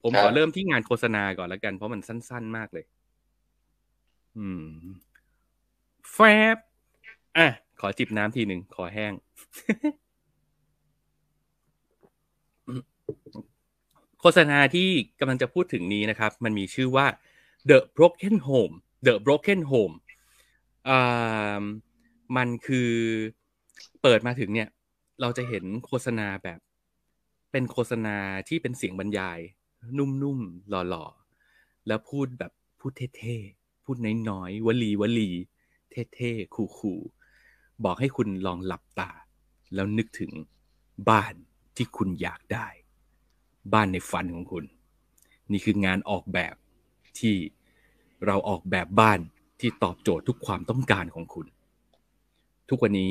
[0.02, 2.84] ผมขอเริ่มที่งานโฆษณาก่อนละกัน เพราะมันสั้น ๆ มากเลย
[4.38, 4.66] อืม
[6.12, 6.18] แฟ
[6.54, 6.56] บ
[7.36, 7.48] อะ
[7.80, 9.12] ขอจิบน้ำทีหนึ่ง ขอแห้ง
[14.20, 14.88] โฆษณาที่
[15.20, 17.06] กำลังจะพูดถึงนี้นะครับ มันมีชื่อว่า
[17.70, 18.74] The Broken Home
[19.06, 19.94] The Broken Home
[20.88, 21.62] อ่า
[22.36, 22.90] มันคือ
[24.02, 24.68] เปิดมาถึงเนี่ย
[25.20, 26.60] เราจะเห็นโฆษณาแบบ
[27.52, 28.16] เป็นโฆษณา
[28.48, 29.38] ที่เป็นเสียงบรรยาย
[29.98, 33.96] นุ่มๆหล่อๆ แล้วพูดแบบพูดเท่ๆ พูด
[34.28, 35.30] น้อยๆ วลีวลี
[35.90, 39.10] เท่ๆ คูลๆบอกให้คุณลองหลับตา
[39.74, 40.32] แล้วนึกถึง
[41.10, 41.34] บ้าน
[41.76, 42.66] ที่คุณอยากได้
[43.74, 44.64] บ้านในฝันของคุณ
[45.50, 46.54] นี่คืองานออกแบบ
[47.18, 47.34] ที่
[48.26, 49.20] เราออกแบบบ้าน
[49.60, 51.46] ที่ตอบโจทย์ทุกความต้องการของคุณ
[52.68, 53.10] ทุกวันนี้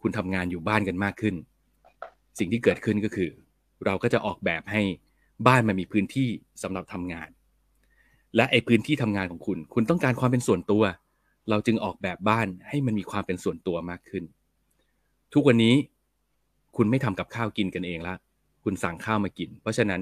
[0.00, 1.34] คุณทำงานอยู่บ้านกันมากขึ้น
[2.38, 3.30] สิ่งที่เกิดขึ้นก็คือ
[3.84, 4.82] เราก็จะออกแบบให้
[5.46, 6.28] บ้านมันมีพื้นที่
[6.62, 7.28] สำหรับทำงาน
[8.36, 10.82] และไอ้พื้นที่ทำงานของคุณ คุณต้องการความเป็นส่วนตัว
[11.50, 14.24] เราจึงออกแบบบ้านให้มันมีความเป็นส่วนตัวมากขึ้น
[15.34, 15.74] ทุกวันนี้
[16.76, 18.14] คุณไม่ทำกับข้าวกินกันเองละ
[18.64, 20.00] คุณสั่งข้าวมากิน เพราะฉะนั้น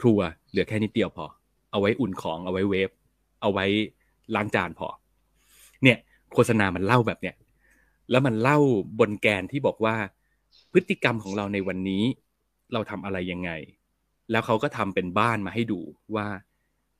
[0.00, 0.18] ครัว
[0.50, 1.26] เหลือแค่นิดเดียวพอ
[1.70, 2.90] เอาไว้อุ่นของเอาไว้เวฟ
[3.40, 3.66] เอาไว้
[4.34, 4.88] ล้างจานพอ
[5.82, 5.98] เนี่ย
[6.32, 7.34] โฆษณามันเล่าแบบเนี้ย
[8.10, 8.58] แล้วมันเล่า
[8.98, 9.96] บนแกนที่บอกว่า
[10.72, 12.04] พฤติกรรมของเราในวันนี้
[12.72, 13.50] เราทำอะไรยังไง
[14.30, 15.80] แล้วเขาก็ทำเป็นบ้านมาให้ดู
[16.16, 16.26] ว่า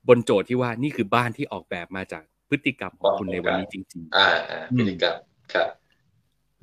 [0.09, 5.17] บนโจทย์ที่ว่านี่คือบ้านที่ออกแบบมาจากพฤติกรรมของคุณในวันนี้จริงๆอ่าอ่าพฤติกรรม
[5.55, 5.69] ครับ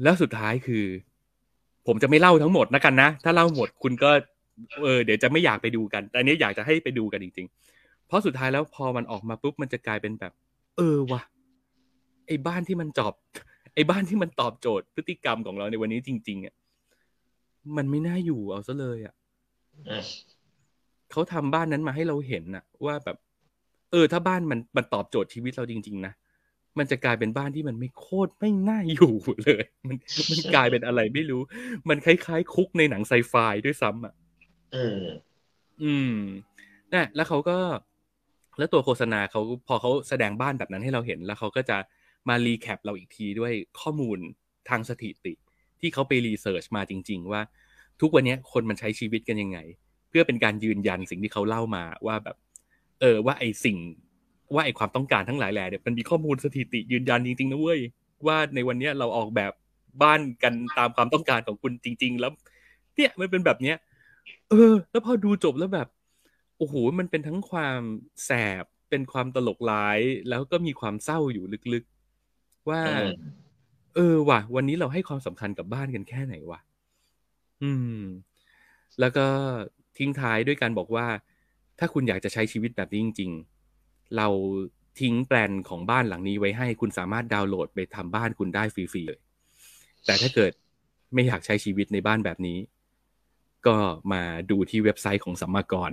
[0.04, 0.86] แล้วสุดท้ายคือ
[1.88, 4.12] ผมจะไม่เล่าทั้งหมดนะกันนะ ถ้าเล่าหมดคุณก็
[4.84, 7.48] เออ เดี๋ยวจะไม่อยากไปดูกัน แต่อันนี้อยากจะให้ไปดูกันจริง
[7.78, 10.34] ๆ เพราะสุดท้ายแล้วพอมันออกมาปุ๊บมันจะกลายเป็นแบบ
[10.78, 11.22] เออวะ
[12.28, 13.14] ไอ้บ้านที่มันจอบ
[13.76, 16.54] ไอ้บ้านที่มันตอบโจทย์พฤติกรรมของเราในวันนี้จริง ๆอะ
[17.78, 19.14] มันไม่น่าอยู่เอาซะเลยอะ
[19.90, 20.04] อืม
[21.12, 23.18] เขาทำบ้านนั้นมาให้เราเห็นน่ะ ว่าแบบ
[23.92, 26.14] เออ ถ้าบ้านมันมันตอบโจทย์ชีวิตเราจริง ๆ นะ
[26.78, 29.98] มันจะกลายเป็นบ้านที่มันไม่โคตรไม่น่าอยู่เลย มัน
[30.32, 31.42] มันกลายเป็นอะไรไม่รู้
[31.90, 33.34] มันคล้ายๆ คุกในหนังไซไฟ
[33.66, 34.14] ด้วยซ้ำอะ
[34.76, 35.02] อืม
[35.84, 36.16] อืม
[36.94, 37.58] นะแล้วเขาก็
[38.58, 41.78] แล้วตัวโฆษณาเขาพอเขาแสดงบ้านแบบนั้นให้เราเห็น แล้วเขาก็จะ
[42.30, 44.18] มา recap เราอีกทีด้วยข้อมูล
[44.70, 45.34] ทางสถิติ
[45.80, 47.42] ที่เขาไป research มาจริง ๆ ว่า
[48.02, 49.60] ทุกวันเนี้ยคนมันใช้ชีวิตกันยังไง
[50.12, 52.36] เพื่อเป็นการยืนยันสิ่งที่เขาเล่ามาว่าแบบ
[53.02, 53.78] เออว่าไอสิ่ง
[54.54, 57.80] ว่าไอความต้องการทั้งหลายแหล่เนี่ยมันมีข้อมูลสถิติยืนยันจริงๆนะเว้ย
[58.28, 59.54] ว่าในวันเนี้ยเราออกแบบ
[60.04, 62.32] บ้านกันตามความต้องการของคุณจริง ๆ แล้ว
[62.96, 63.78] เนี่ยมันเป็นแบบเนี้ย
[64.50, 65.88] เออ แล้วพอดูจบแล้วแบบ
[66.58, 67.82] โอ้โหมันเป็นทั้งความ
[68.26, 73.08] แสบเป็นความตลกร้าย แล้วก็มีความเศร้าอยู่ลึกๆ ว่าอืม
[73.96, 76.60] เออว่ะ วันนี้เราให้ความสำคัญกับบ้านกันแค่ไหนวะ
[77.64, 78.02] อืม
[79.00, 79.28] แล้วก็
[80.02, 81.08] ทิ้งท้ายด้วยการบอกว่า
[81.80, 83.32] ถ้าคุณอยากจะใช้ชีวิตแบบนี้จริง
[83.74, 84.28] ๆ เรา
[85.00, 89.20] ทิ้งแปลนของบ้านหลังนี้ไว้ให้คุณสามารถดาวน์โหลดไปทำบ้านคุณได้ฟรีๆเลย
[90.06, 90.52] แต่ถ้าเกิด
[91.14, 92.58] ไม่อยากใช้ชีวิตในบ้านแบบนี้
[93.68, 93.76] ก็
[94.14, 95.92] มาดูที่เว็บไซต์ของสัมมากร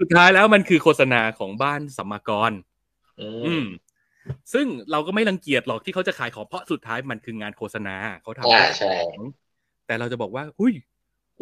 [0.00, 2.52] สุดท้ายแล้วมันคือโฆษณาของบ้านสัมมากร
[3.20, 3.64] อือืมม
[4.52, 9.18] ซึ่งเราก็ไม่รังเกียจหรอกที่เขาจะขายของเพราะสุดท้ายมันคืองานโฆษณาเขาทำอ่าเพื่อใช่ขายของ
[9.86, 10.91] แต่เราจะบอกว่า หุยโ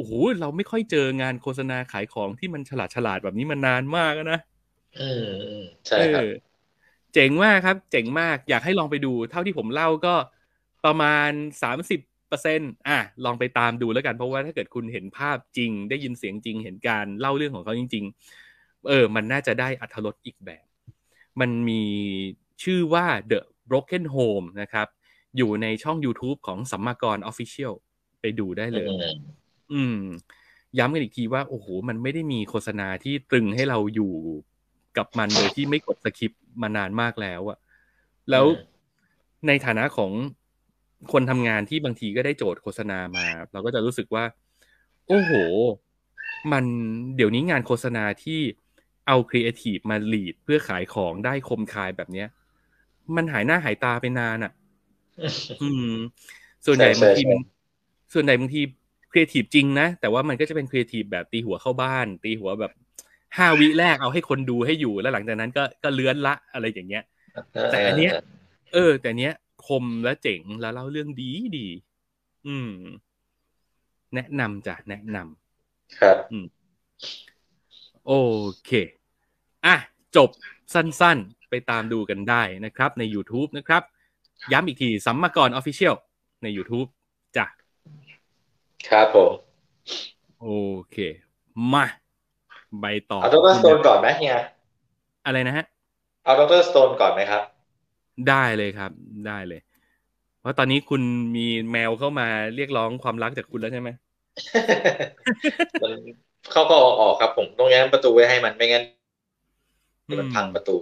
[0.02, 4.40] อ้โหเราไม่ค่อยเจองานโฆษณาขายของที่มันฉลาดฉลาดๆแบบนี้มานานมากแล้วนะ
[5.00, 6.32] อืมอืมใช่ครับเออ
[7.14, 10.14] เจ๋งมากครับ เจ๋งมากอยากให้ลองไปดู เท่าที่ผมเล่าก็
[10.84, 11.30] ประมาณ
[11.62, 18.04] สามสิบเปอร์เซ็นอะลองไปตามดูแล้วกัน เพราะว่าถ้าเกิดคุณเห็นภาพจริง ได้ยินเสียงจริง เห็นการเล่าเรื่องของเขาจริง
[18.46, 20.66] ๆ เออ มันน่าจะได้อัธรสอีกแบบ
[21.40, 21.82] มันมี
[22.62, 23.40] ชื่อว่า The
[23.70, 24.86] Broken Home นะครับ
[25.36, 27.74] อยู่ในช่อง YouTube ของสัมมากร Official
[28.20, 28.88] ไปดูได้เลย
[29.72, 30.16] อืมอืม
[30.78, 34.14] ย้ำกันอีกทีว่า โอ้โห มันไม่ได้มีโฆษณาที่ตรึงให้เราอยู่
[34.96, 37.58] กับมันโดยที่ไม่กด skip มานานมากแล้วอะ
[38.30, 38.68] แล้วอืม
[39.46, 40.12] ในฐานะของ
[41.12, 44.24] คนทำงานที่บางทีก็ได้โจทย์โฆษณามา เราก็จะรู้สึกว่า
[45.08, 45.32] โอ้โห
[46.52, 46.64] มัน
[47.16, 48.40] เดี๋ยวนี้งานโฆษณาที่
[49.06, 52.28] เอาครีเอทีฟมา lead เพื่อขายของได้คมคายแบบเนี้ย
[53.16, 54.52] มันหายหน้าหายตาไปนานอะ่ะ
[55.62, 55.92] อืม
[56.66, 57.40] ส่วนใหญ่ใช่บางทีใช่มัน
[58.14, 58.60] ส่วนใหญ่บางที
[59.10, 62.72] ครีเอทีฟจริงนะ แต่ว่ามันก็จะเป็นครีเอทีฟแบบตีหัวเข้าบ้าน ตีหัวแบบ
[63.36, 67.04] ห้าวิแรกเอาให้คนดูให้อยู่แล้วหลังจากนั้นก็ก็เลื้อนละอะไรอย่างเงี้ย
[67.72, 68.12] แต่อันเนี้ย
[68.72, 69.32] เออ แต่เนี้ย
[69.66, 71.68] คมและเจ๋งแล้วเล่าเรื่องดีดี
[72.46, 72.72] อืม
[74.14, 76.16] แนะนำจ้ะแนะนำครับ
[78.06, 78.12] โอ
[78.64, 78.70] เค
[79.66, 79.76] อะ
[80.16, 80.28] จบ
[80.74, 83.82] สั้นๆ ไปตามดูกันได้นะครับ ใน YouTube นะครับ
[84.52, 85.94] ย้ำอีกทีสัมมากรออฟฟิเชียล
[86.42, 86.99] ใน YouTube จ้ะ
[88.88, 89.32] ครับผม
[90.40, 90.46] โอ
[90.90, 90.96] เค
[91.72, 91.84] มา
[92.80, 94.36] ใบต่อ เอาดรสโตนก่อนไหมเฮีย
[95.24, 95.64] อะไรนะฮะ
[96.24, 97.42] เอาดรสโตนก่อนไหมครับ
[98.28, 98.90] ได้เลยครับ
[99.26, 99.60] ได้เลย
[100.40, 101.02] เพราะตอนนี้คุณ
[101.36, 103.90] มีแมวเข้ามาเรียกร้องความรักจากคุณแล้วใช่ไหม
[105.82, 105.92] มัน
[106.50, 108.84] เข้าก็ออกออกครับ ผมต้องแง้มประตูไว้ให้มันไม่งั้น
[110.18, 110.76] มันพังประตู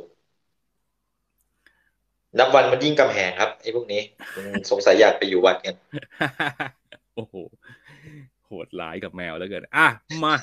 [2.38, 4.01] นับวันมันยิ่งกำแหงครับไอ้พวกนี้
[4.34, 5.74] อืมสงสัยอยากไปอยู่วัดกัน
[7.14, 7.34] โอ้โห
[8.49, 9.86] โหดร้ายกับแมวแล้วเกินอะ
[10.22, 10.34] มา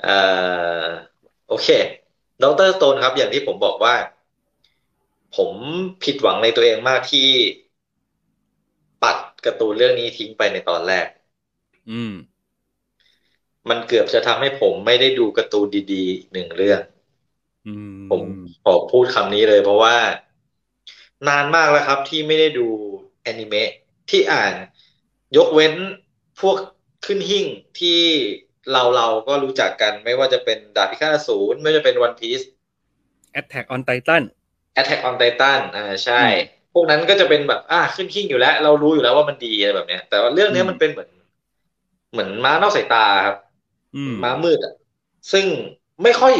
[0.00, 0.96] เอ่อ
[1.48, 1.68] โอเค
[2.42, 3.94] ดรสโตนครับ อย่างที่ผมบอกว่า
[5.36, 5.52] ผม
[6.02, 7.26] ผิดหวังในตัวเองมากที่
[9.02, 11.06] ปัดการ์ตูนเรื่องนี้ทิ้งไปในตอนแรก
[11.88, 12.12] อืม
[13.68, 16.80] มันเกือบจะทำให้ผมไม่ได้ดูการ์ตูนดีๆอีกหนึ่งเรื่อง
[17.66, 17.70] อื
[18.04, 18.22] มผม
[18.64, 19.96] ขอพูดคำนี้เลยเพราะว่า
[21.28, 22.68] นานมากแล้วครับที่ไม่ได้ดู
[23.22, 23.70] แอนิเมะ
[24.10, 24.54] ที่อ่าน
[25.36, 25.74] ยกเว้น
[26.40, 26.56] พวก
[27.04, 27.46] ขึ้นหิ่ง
[27.78, 28.00] ที่
[28.72, 32.40] เราเราก็รู้จักกันไม่ว่าจะเป็นดาบพิฆาตอสูรไม่ว่าจะเป็นวันพีซ
[33.40, 34.32] Attack on Titan
[34.80, 36.36] Attack on Titan อ่าใช่อืม
[36.72, 41.10] พวกนั้นก็จะเป็นแบบอ่าขึ้นหิ่งอยู่แล้ว เรารู้อยู่แล้วว่ามันดีอะไรแบบเนี้ย แต่ว่าเรื่องเนี้ยอืมมันเป็นเหมือน
[42.10, 43.36] เหมือนม้านอกสายตาครับ
[43.94, 44.72] อืมม้ามืดอะ
[45.32, 45.46] ซึ่ง
[46.02, 46.32] ไม่ค่อย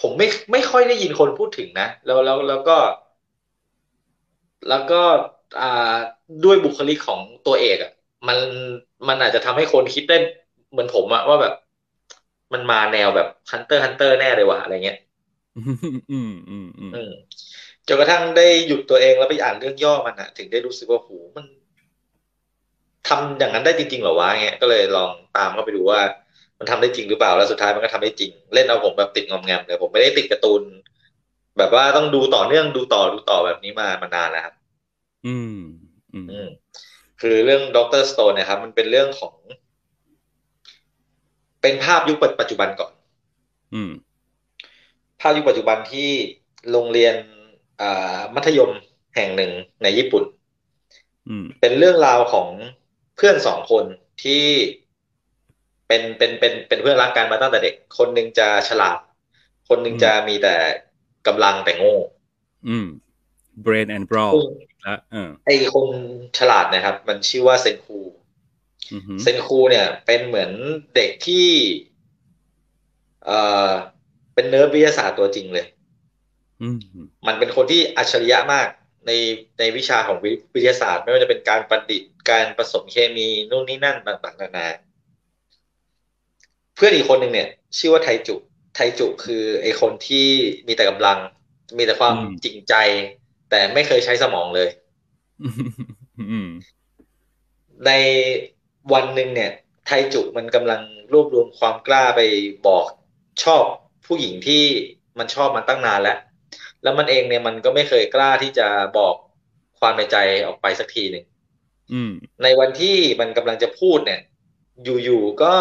[0.00, 2.72] ผมไม่ไม่ค่อยได้ยินคนพูดถึงนะแล้วแล้วแล้วก็
[4.68, 5.02] แล้วก็
[5.60, 5.96] อ่า
[6.44, 7.90] ด้วยบุคลิกของตัวเอกอะ
[8.28, 8.38] มัน
[9.08, 10.16] มันอาจจะทำให้คนคิดได้
[10.70, 11.52] เหมือนผมอะว่าแบบ
[12.52, 14.98] มันมาแนวแบบ Hunter Hunter แน่เลยว่ะอะไรเงี้ย
[15.56, 15.76] อืม
[16.10, 17.10] อืมอืมอืมอืม
[17.88, 21.46] จนกระทั่งได้หยุดตัวเองแล้วไปอ่านเรื่องย่อมันอะถึงได้รู้สึกว่าโหมัน
[23.08, 26.00] ทำอย่างนั้นได้จริงๆเหรอวะเงี้ยก็เลยลองตามเข้าไปดูว่า
[26.58, 30.62] มันทำได้จริงหรือเปล่าแล้วสุดท้ายมันก็ทำได้จริง เล่นเอาผมแบบติดงอมแงมเลยผมไม่ได้ติดการ์ตูน
[31.58, 34.54] แบบว่าต้องดูต่อเนื่องดูต่อดูต่อแบบนี้มามานานแล้วครับ
[35.24, 35.52] อืม
[36.12, 36.46] อืมอืม
[37.20, 38.02] คือเรื่อง Dr.
[38.02, 39.34] Stone เนี่ยครับ มันเป็นเรื่องของ
[41.62, 42.92] เป็นภาพยุคปัจจุบันก่อน
[43.74, 43.90] อืม
[45.20, 46.10] ภาพยุคปัจจุบันที่
[46.70, 47.14] โรงเรียน
[47.80, 48.70] อ่ามัธยม
[49.14, 49.52] แห่งหนึ่ง
[49.82, 50.24] ในญี่ปุ่น
[51.28, 52.48] อืมเป็นเรื่องราวของ
[53.16, 53.84] เพื่อนสองคน
[54.22, 54.44] ที่
[55.88, 58.98] เป็นเป็นเป็นเป็นเพื่อนรักกันมาตั้งแต่เด็ก คนหนึ่งจะฉลาด
[59.68, 60.54] คนหนึ่งจะมีแต่
[61.26, 61.96] กำลังแต่โง่
[62.68, 62.86] อืม
[63.66, 64.46] brain and brawl ซึ่ง
[64.86, 65.88] แล้วเออไอ้คน
[66.38, 67.98] ฉลาดเนะครับ มันชื่อว่าเซนคู
[68.92, 70.50] อือหือเซนคูเนี่ย เป็นเหมือน
[70.94, 71.46] เด็กที่
[73.24, 73.38] เอ่
[73.70, 73.72] อ
[74.34, 75.66] เป็นเนิร์ดวิทยาศาสตร์ตัวจริงเลย
[76.60, 76.76] อืม
[77.26, 78.68] มันเป็นคนที่อัจฉริยะมาก
[79.06, 79.10] ใน
[79.58, 84.66] ในวิชาของวิวิทยาศาสตร์ ไม่ว่าจะเป็นการประดิษฐ์การผสมเคมีนู่นนี่นั่นต่างๆนานา
[86.74, 88.36] เพื่อนอีกคนหนึ่งเนี่ย ชื่อว่าไทจุ
[88.74, 90.26] ไทจุคือไอคนที่
[90.66, 91.18] มีแต่กำลัง
[91.78, 92.74] มีแต่ความจริงใจ
[93.50, 94.68] แต่ไม่เคยใช้สมองเลย
[95.42, 95.48] อื
[96.24, 96.48] มอืม
[97.86, 97.90] ใน
[98.92, 99.50] วันหนึ่งเนี่ย
[99.86, 100.80] ไทจุมันกำลัง
[101.12, 102.20] รวบรวมความกล้าไป
[102.66, 102.84] บอก
[103.44, 103.64] ชอบ
[104.06, 104.64] ผู้หญิงที่
[105.18, 106.18] มันชอบมาตั้งนานแล้ว
[106.82, 108.68] แล้วมันเองเนี่ยมันก็ไม่เคยกล้าที่จะ
[108.98, 109.14] บอก
[109.78, 110.16] ความในใจ
[110.46, 111.24] ออกไปสักทีหนึ่ง
[111.92, 114.20] อืมในวันที่มันกำลังจะพูดเนี่ย
[115.04, 115.54] อยู่ๆก็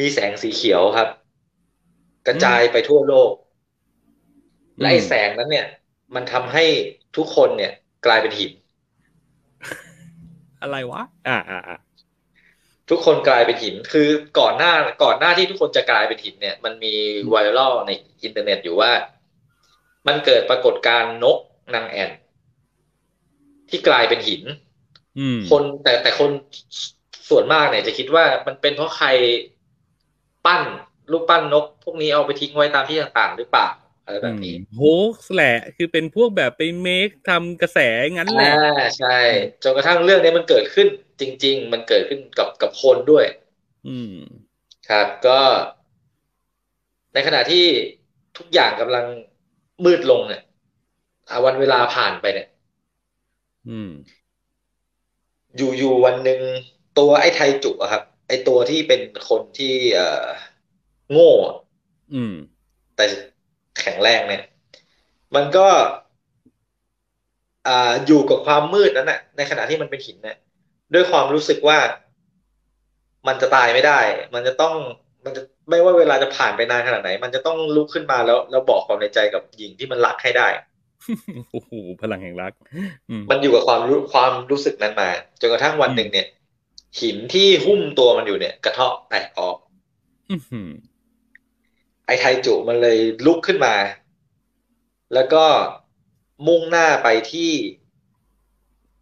[0.00, 1.08] มีแสงสีเขียวครับ
[2.26, 3.32] กระจายไปทั่วโลก
[4.78, 5.66] และไอ้แสงนั้นเนี่ย
[6.14, 6.64] มันทำให้
[7.16, 7.72] ทุกคนเนี่ย
[8.06, 8.52] กลายเป็นหิน
[10.62, 11.76] อะไรวะ อ่าอ่าอ่า
[12.90, 14.08] ทุกคนกลายเป็นหิน คือ
[14.38, 16.94] ก่อนหน้าก่อนหน้าที่ทุกคนจะกลายเป็นหินเนี่ย มันมี
[17.30, 17.90] ไวรัลใน
[18.22, 18.92] อินเทอร์เน็ตอยู่ว่า
[20.06, 21.38] มันเกิดปรากฏการณ์นก
[21.74, 22.10] นางแอ่น
[23.70, 24.42] ที่กลายเป็นหิน
[25.18, 26.30] อืมคนแต่แต่คน
[27.28, 29.08] ส่วนมากเนี่ยจะคิดว่ามันเป็นเพราะใคร
[30.46, 30.62] ปั้น
[31.10, 33.68] รูปปั้นนก พวกนี้เอาไปทิ้งไว้ตามที่ต่างๆ หรือเปล่า
[34.12, 34.82] อะไรแบบนี้โฮ
[35.12, 37.78] กแหละ คือเป็นพวกแบบไปเมคทำกระแส
[38.18, 39.18] งั้นแหละอ่าใช่
[39.62, 40.88] จนกระทั่งเรื่องนี้มันเกิดขึ้น
[41.20, 43.24] จริง ๆ มันเกิดขึ้นกับกับคนด้วย
[43.88, 44.14] อืม
[44.88, 45.40] ครับก็
[47.14, 47.64] ในขณะที่
[48.38, 49.04] ทุกอย่างกำลัง
[49.84, 50.42] มืดลงเนี่ย
[51.30, 52.48] อะวันเวลาผ่านไปเนี่ย
[53.68, 53.88] อืม
[55.56, 56.40] อยู่อยู่วันหนึ่ง
[56.98, 60.26] ตัวไอ้ไทจุอะครับ ไอ้ตัวที่เป็นคนที่ เอ่อ
[61.10, 61.56] โง่อะ
[62.14, 62.34] อืม
[62.96, 63.04] แต่
[63.80, 64.42] แข็งแรงเนี่ย
[65.34, 65.66] มันก็
[67.68, 70.36] อ่าอยู่กับความมืดนั้นน่ะ ในขณะที่มันเป็นหินเนี่ย
[70.94, 71.78] ด้วยความรู้สึกว่า
[73.26, 74.00] มันจะตายไม่ได้
[74.34, 74.74] มันจะต้อง
[75.24, 80.48] มันจะไม่ว่าเวลาจะผ่านไปนานขนาดไหน มันจะต้องลุกขึ้นมาแล้ว แล้วบอกความในใจกับหญิงที่มันรักให้ได้
[81.52, 82.52] โอ้โหพลังแห่งรัก
[83.10, 85.08] อืมมันอยู่กับความรู้ความรู้สึกนั้นมา
[85.40, 86.26] จนกระทั่งวันหนึ่งเนี่ย
[87.00, 89.56] หินที่หุ้มตัวมันอยู่เนี่ย กระเทาะแตกออก
[90.30, 90.68] อื้อหือ
[92.06, 93.74] ไอ้ไทจุมันเลยลุกขึ้นมา
[95.14, 95.44] แล้วก็
[96.46, 97.52] มุ่งหน้าไปที่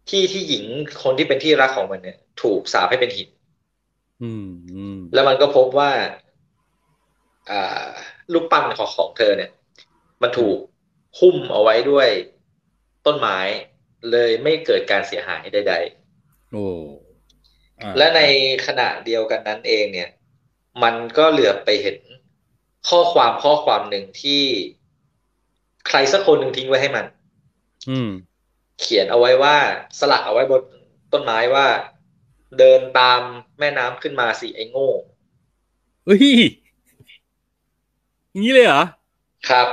[0.09, 0.65] ที่ที่หญิง
[1.03, 3.29] คนที่เป็นที่รักของมันเนี่ย ถูกสาปให้เป็นหิน
[4.21, 5.91] อืมอืมแล้วมันก็พบว่า
[7.51, 7.87] อ่า
[8.33, 9.51] รูปปั้นของของเธอเนี่ย
[10.21, 10.57] มันถูก
[11.19, 12.09] หุ้มเอาไว้ด้วย
[13.05, 13.37] ต้นไม้
[14.11, 15.75] เลยไม่เกิดการเสียหายใด
[16.51, 16.65] โอ้
[17.81, 18.21] อ่าๆและใน
[18.67, 20.09] ขณะเดียวกันนั้นเองเนี่ย
[20.83, 21.97] มันก็เหลือบไปเห็น
[22.89, 24.43] ข้อความข้อความหนึ่งที่
[25.87, 27.05] ใครสักคนหนึ่งทิ้งไว้ให้มัน
[27.89, 28.09] อืม
[28.79, 29.55] เขียนเอาไว้ว่า
[29.99, 30.61] สลักเอาไว้บน
[31.13, 31.65] ต้นไม้ว่า
[32.59, 33.21] เดินตาม
[33.59, 34.89] แม่น้ำขึ้นมาสิไอ้โง่
[36.05, 36.19] เฮ้ย
[38.31, 38.83] อย่างนี้เลยเหรอ
[39.49, 39.67] ครับ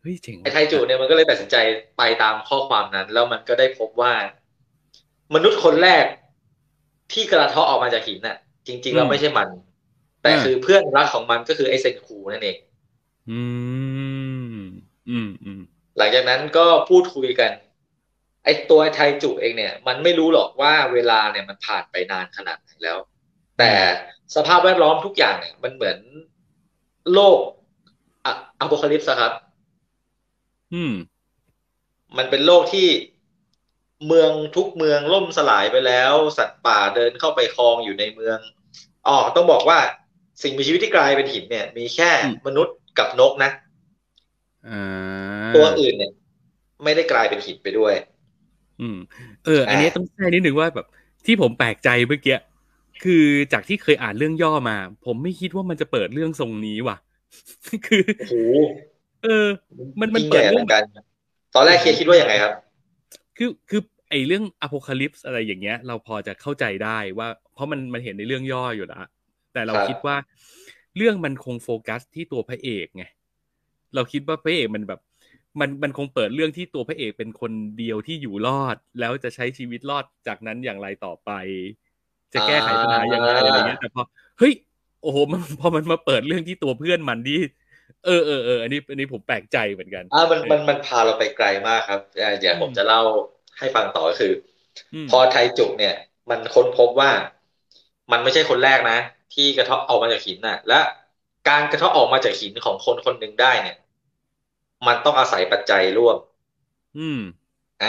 [0.00, 1.56] เฮ้ยเจ๋งว่ะไอ้ไทจูเนี่ยมันก็เลยตัดสินใจ
[1.98, 4.12] ไปตามข้อความนั้น แล้วมันก็ได้พบว่า
[5.34, 6.04] มนุษย์คนแรก
[7.12, 8.36] ที่กระเทาะออกมาจากหินน่ะ
[8.66, 9.48] จริง ๆ แล้วไม่ใช่มัน
[10.22, 12.58] แต่คือเพื่อนรักของมันก็คือไอ้เซนคูนั่นเอง
[13.30, 13.40] อื
[14.52, 14.56] ม
[15.10, 15.60] อืมอืม
[15.98, 17.50] หลังจากนั้นก็พูดคุยกัน
[18.44, 22.98] ไอ้ตัวไทจูเองเนี่ย มันไม่รู้หรอกว่าเวลาเนี่ยมันผ่านไปนานขนาดไหนแล้ว
[23.58, 23.72] แต่
[24.34, 25.98] สภาพแวดล้อมทุกอย่างเนี่ย มันเหมือน
[27.12, 27.38] โลก
[28.24, 29.32] อะอโพคาลิปส์ครับ
[30.74, 30.94] อืม
[32.16, 32.88] มันเป็นโลกที่
[34.06, 38.38] เมืองทุกเมืองล่มสลายไปแล้ว สัตว์ป่าเดินเข้าไปคลองอยู่ในเมือง
[39.06, 39.78] อ๋อต้องบอกว่า
[40.42, 43.50] สิ่งมีชีวิตที่กลายเป็นหินเนี่ย มีแค่อืมมนุษย์กับนกนะ
[44.64, 46.12] อ่าตัวอื่นเนี่ย
[46.84, 47.94] ไม่ได้กลายเป็นหินไปด้วย
[48.80, 48.96] อืม
[49.44, 50.86] เออ อันนี้ต้องแทรกนิดนึงว่าแบบ
[51.26, 52.34] ที่ผมแปลกใจเมื่อกี้
[53.02, 56.96] คือจากที่เคยอ่านเรื่องย่อมา ผมไม่คิดว่ามันจะเปิดเรื่องทรงนี้ว่ะ
[57.86, 58.32] คือโอ้โห
[59.22, 59.46] เออ
[60.00, 60.82] มันมันยิ่งเปิใหดญ่เรื่เหอมืงอนกัน
[61.54, 62.52] ตอนแรกเคคิดว่าอย่างไงครับ
[63.36, 63.80] คือคือ
[64.10, 68.98] ไอเรื่องอ p พ c a l y p s e อะไรอย่างเงี้ย เราพอจะเข้าใจได้ว่า เพราะมันมันเห็นในเรื่องย่ออยู่แล้ว
[69.52, 70.16] แต่เราครับคิดว่า
[70.96, 73.04] เรื่องมันคงโฟกัสที่ตัวพระเอกไง
[73.94, 75.00] เราคิดว่าพระเอกมันแบบ
[75.60, 81.30] มันมันคงเปิดเรื่องที่ตัวพระเอกเป็นคนเดียวที่อยู่รอด แล้วจะใช้ชีวิตรอดจากนั้นอย่างไรต่อไป
[82.34, 84.02] จะแก้ไขปัญหายังไงอะไรเงี้ยแต่พอ
[84.38, 84.52] เฮ้ย
[85.02, 87.38] โอ้โหมันพอมันมาเปิดเรื่องที่ตัวเพื่อนมันที่
[88.06, 93.00] เออเออเอออันนี้อันนี้ผมแปลกใจเหมือนกันอ่ามันมันมันพาเราไปไกลมากครับอ่าเดี๋ยวผมจะเล่า
[93.58, 94.32] ให้ฟังต่อก็คือ
[94.92, 95.94] มพอไทจุกเนี่ย
[96.30, 97.10] มันค้นพบว่า
[98.12, 98.98] มันไม่ใช่คนแรกนะ
[99.32, 100.74] ที่กระเทาะออกมาจากหินน่ะ และ
[101.48, 103.76] การกระเทาะออกมาจากหินของคนคนหนึ่งได้เนี่ย
[104.86, 106.16] มันต้องอาศัยปัจจัยร่วม
[106.96, 107.18] อืม
[107.80, 107.86] อ่า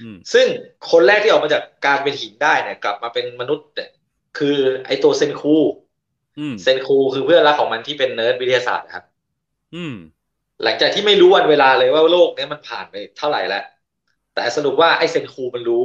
[0.00, 0.46] อืมซึ่ง
[0.90, 3.88] คนแรกที่ออกมาจากการเป็นหินได้เนี่ย กลับมาเป็นมนุษย์เนี่ย
[4.34, 4.56] คือ
[4.86, 5.48] ไอตัวเซนคู
[6.38, 9.04] อืมเซนคูคือเพื่อนรักของมันที่เป็นเนิร์ดวิทยาศาสตร์นะครับ
[9.74, 9.94] อืม
[10.62, 13.58] หลังจากที่ไม่รู้วันเวลาเลยว่าโลกเนี้ยมันผ่านไปเท่าไหร่แล้ว
[14.32, 15.76] แต่สรุปว่าไอ้เซนคูมันรู้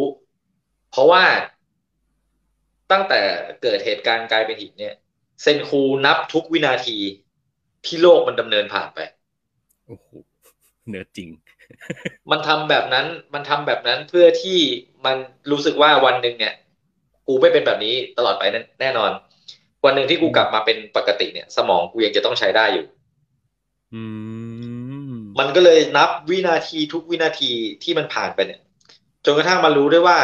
[0.87, 1.23] เพราะว่า
[2.91, 3.21] ตั้งแต่
[3.61, 4.95] เกิดเหตุการณ์กลายเป็นหินเนี่ย
[5.41, 6.97] เซนคูนับทุกวินาที
[7.85, 8.99] ที่โลกมันดำเนินผ่านไป
[9.85, 10.07] โอ้โห
[10.89, 11.29] เนื้อจริง
[12.31, 14.59] มันทำแบบนั้น มันทำแบบนั้นเพื่อที่
[15.05, 15.17] มัน
[15.51, 16.53] รู้สึกว่าวันหนึ่งเนี่ย
[17.27, 19.11] กูไม่เป็นแบบนี้ตลอดไปแน่แน่นอน
[19.85, 22.85] วันหนึ่งที่กูกลับมาเป็นปกติเนี่ย สมองกูยังจะต้องใช้ได้อยู่
[23.93, 24.01] อื
[25.11, 27.51] ม มันก็เลยนับวินาทีทุกวินาที
[27.83, 28.61] ที่มันผ่านไปเนี่ย
[29.25, 30.17] จนกระทั่งมารู้ได้ว่า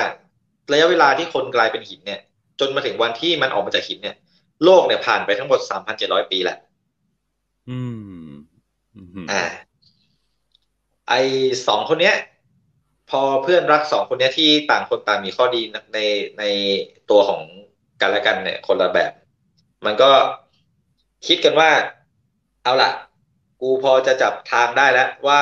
[0.72, 2.22] ระยะเวลาที่คนกลายเป็นหินเนี่ย
[2.60, 4.16] จนมาถึงวันที่มันออกมาจากหินเนี่ย
[4.64, 6.58] โลกเนี่ยผ่านไปทั้งหมดสามพันเจ็ดร้อยปีแหละ
[7.70, 8.30] อืม
[8.96, 9.44] อืมอ่า
[11.10, 11.14] ไอ
[11.68, 12.16] สองคนเนี้ย
[13.10, 15.62] พอเพื่อนรักสองคนเนี้ยที่ต่างคนต่างมีข้อดี
[15.94, 16.00] ใน
[16.40, 16.44] ใน
[17.10, 17.42] ตัวของ
[18.02, 19.12] กันและกันเนี่ย คนละแบบ
[19.86, 20.12] มันก็
[21.28, 21.70] คิดกันว่า
[22.64, 22.92] เอาล่ะ
[23.62, 25.42] กูพอจะจับทางได้แล้ว ว่า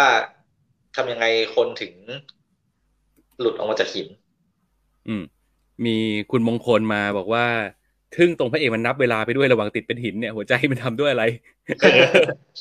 [0.95, 1.93] ทำยังไงคนถึง
[3.39, 4.07] หลุดออกมาจากหิน
[5.07, 5.23] อืม
[5.85, 5.91] มี
[6.31, 7.45] คุณมงคลมาบอกว่า
[8.11, 11.23] ทึ่งตรงพระเอกมันนับเวลาไปด้วยระหว่างติดเป็นหินเนี่ยหัวใจมันทำด้วยอะไร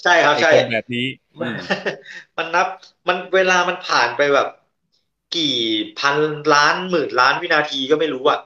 [0.03, 1.05] ใช่ครับใช่ไอ้คนแบบนี้
[1.41, 1.57] มัอืนม
[2.39, 2.67] มันนับ
[3.09, 4.47] มันเวลามันผ่านไปแบบ
[5.33, 5.45] กี่
[5.97, 6.17] พัน
[6.53, 8.39] ล้านหมื่นล้านวินาทีก็ไม่รู้อะ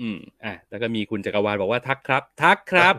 [0.00, 2.94] อืมอะแล้วก็มีคุณจักรวาลบอกว่าทักครับ ทักครับ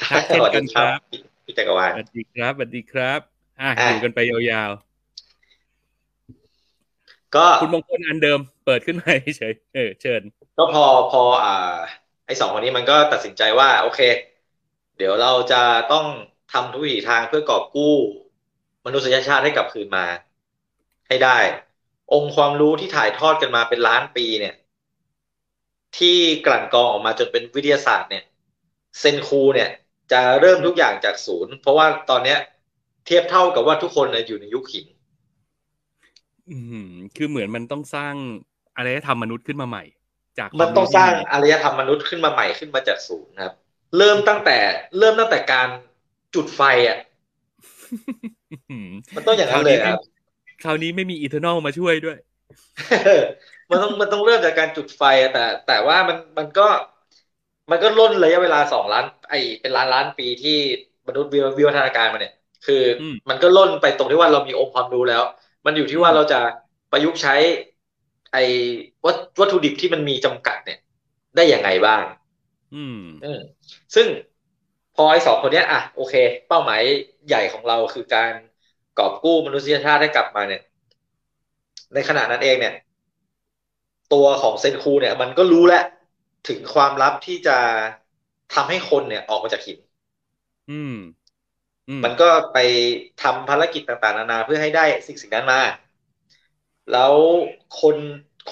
[0.00, 3.20] ทักเช่นสวัสกัดีนคครัรับบพี่พี่จักรวาลสวัสดีครับสวัสดีครับ
[3.60, 4.18] อะอะอยู่กันไป
[4.50, 4.70] ยาว
[7.32, 10.22] ก็คุณมงคลอันเดิมเปิดขึ้นมาเฉยเออเชิญ
[10.56, 11.50] ก็พอพออ่า
[12.26, 14.00] ไอ้สองคนนี้มันก็ตัดสินใจว่า โอเค
[14.96, 15.56] เดี๋ยวเราจะ
[15.88, 16.04] ต้อง
[16.52, 17.94] ทำทุกวิถีทางเพื่อกอบกู้
[18.86, 20.04] มนุษยชาติให้กลับคืนมา
[21.08, 21.38] ให้ได้
[22.12, 24.54] องค์ความรู้ที่ถ่ายทอดกันมาเป็นล้านปีเนี่ย
[25.98, 28.24] ที่กลั่นกรองออกมาจนเป็นวิทยาศาสตร์เนี่ย
[29.00, 29.68] เซนคูเนี่ย
[30.12, 32.38] จะเริ่มทุกอย่างจากศูนย์ เพราะว่าตอนเนี้ย
[33.06, 34.86] เทียบเท่ากับว่าทุกคนเนี่ยอยู่ในยุคหิน
[36.50, 38.14] อืมคือเหมือนมันต้องสร้าง
[38.76, 39.84] อารยธรรมมนุษย์ขึ้นมาใหม่
[40.38, 43.54] จากมันต้องสร้างควมอารยธรรมมนุษย์ขึ้นมาใหม่ขึ้นมาจากศูนย์ครับ
[43.98, 44.56] เริ่มตั้งแต่
[44.98, 45.68] เริ่มตั้งแต่การ
[46.34, 46.98] จุดไฟอะ
[48.70, 49.98] อืมมันต้องอย่างนั้นเลยครับ
[50.62, 52.18] คราวนี้ไม่มี Eternal มาช่วยด้วย
[53.70, 56.66] มันต้องมันต้องเริ่มจากการจุดไฟอะแต่ แต่ว่ามันมันก็
[57.70, 60.50] มันก็ล่นระยะเวลาสองล้าน ไอเป็นล้านล้านปีที่
[61.06, 62.32] มนุษย์วิวิวัฒนาการมาเนี่ย
[62.66, 65.22] คืออมมันก็ล่นไปตรงที่ว่าเรามีองค์ความรู้แล้ว
[65.66, 66.40] มันอยู่ที่ว่าเราจะ
[66.90, 67.34] ประยุกต์ใช้
[68.32, 68.36] ไอ
[69.04, 70.78] วัตวัตถุดิบที่มันมีจำกัดเนี่ย
[71.36, 72.02] ได้อย่างไงบ้าง
[72.74, 73.38] อืมอืม
[73.94, 74.08] ซึ่ง
[74.94, 76.14] พอไอ้สองคนเนี้ยอะโอเค
[76.46, 76.80] เป้าหมาย
[77.26, 78.32] ใหญ่ของเราคือการ
[78.94, 80.60] กอบกู้มนุษยชาติให้กลับมาเนี่ย
[81.94, 82.74] ในขณะนั้นเองเนี่ย
[84.12, 85.84] ตัวของเซนคูเนี่ย มันก็รู้แล้ว
[86.48, 87.56] ถึงความลับที่จะ
[88.54, 89.78] ทำให้คนเนี่ยออกมาจากหิน
[90.68, 91.25] อืมอื
[91.88, 92.58] มมันก็ไป
[93.22, 95.60] ทำภารกิจต่างๆ นานาเพื่อให้ได้สิ่งสิ่งนั้นมา
[96.92, 97.14] แล้ว
[97.80, 97.96] คน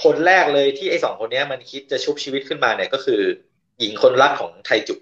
[0.02, 3.20] คนแรกเลยที่ไอ้สองคนเนี้ยมันคิดจะชุบชีวิตขึ้นมาเนี่ยก็คือ
[3.78, 4.94] หญิงคนรักของไทจุ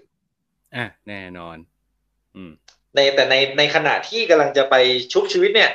[0.75, 1.57] อะแน่นอน
[2.35, 2.51] อืม
[2.95, 4.75] ในแต่ในในขณะที่กำลังจะไป
[5.11, 5.71] ชุบชีวิตเนี่ย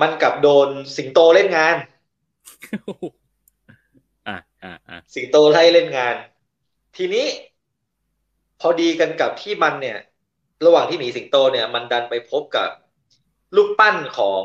[0.00, 1.76] มันกลับโดนสิงโตเล่นงาน
[4.26, 6.16] อะอะอะสิงโตไล่เล่นงาน
[6.96, 7.26] ทีนี้
[8.60, 9.96] พอดีกันกับที่มันเนี่ย
[10.66, 12.68] ระหว่างที่หนีสิงโตเนี่ย มันดันไปพบกับ
[13.56, 14.42] ลูกปั้นของ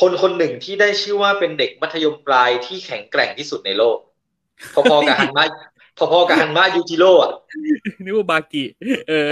[0.00, 3.98] คนคนหนึ่งที่ได้ชื่อว่าเป็นเด็กมัธยมปลายที่แข็งแกร่งที่สุดในโลก
[4.74, 5.44] พอๆกับฮันมะ
[5.98, 7.30] พอๆกับฮันมะยูจิโร่อะ
[8.04, 8.64] นึกว่าบากิ
[9.08, 9.28] เออ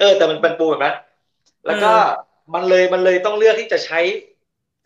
[0.00, 0.94] เออ แต่มันเป็นปูแบบนั้น
[1.66, 4.00] แล้วก็เออมันเลยมันเลยต้องเลือกที่จะใช้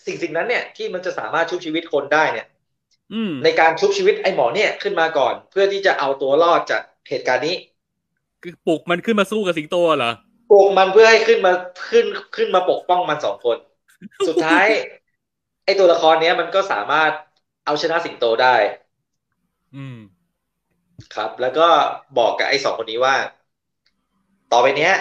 [0.06, 2.46] สิ่งสิ่งนั้นเนี่ย ที่มันจะสามารถชุบชีวิตคนได้เนี่ย
[3.12, 7.56] อืมในการชุบชีวิตไอ้หมอเนี่ยขึ้นมาก่อน เพื่อที่จะเอาตัวรอดจากเหตุการณ์นี้
[8.42, 10.12] คือปลุกมันขึ้นมาสู้กับสิงโตเหรอ
[10.48, 11.52] ปลุกมันเพื่อให้ขึ้นมา
[11.88, 13.56] ขึ้นขึ้นมาปกป้องมันสองคน
[14.26, 14.66] สุดท้าย
[15.64, 17.12] ไอ้ตัวละครเนี้ยมันก็สามารถ
[17.64, 18.48] เอาชนะสิงโตได้
[19.74, 19.96] อืม
[21.10, 21.62] ครับ แล้วก็
[22.14, 23.14] บอกกับไอ้สองคนนี้ว่า
[24.48, 24.92] ต่อไปเนี้ย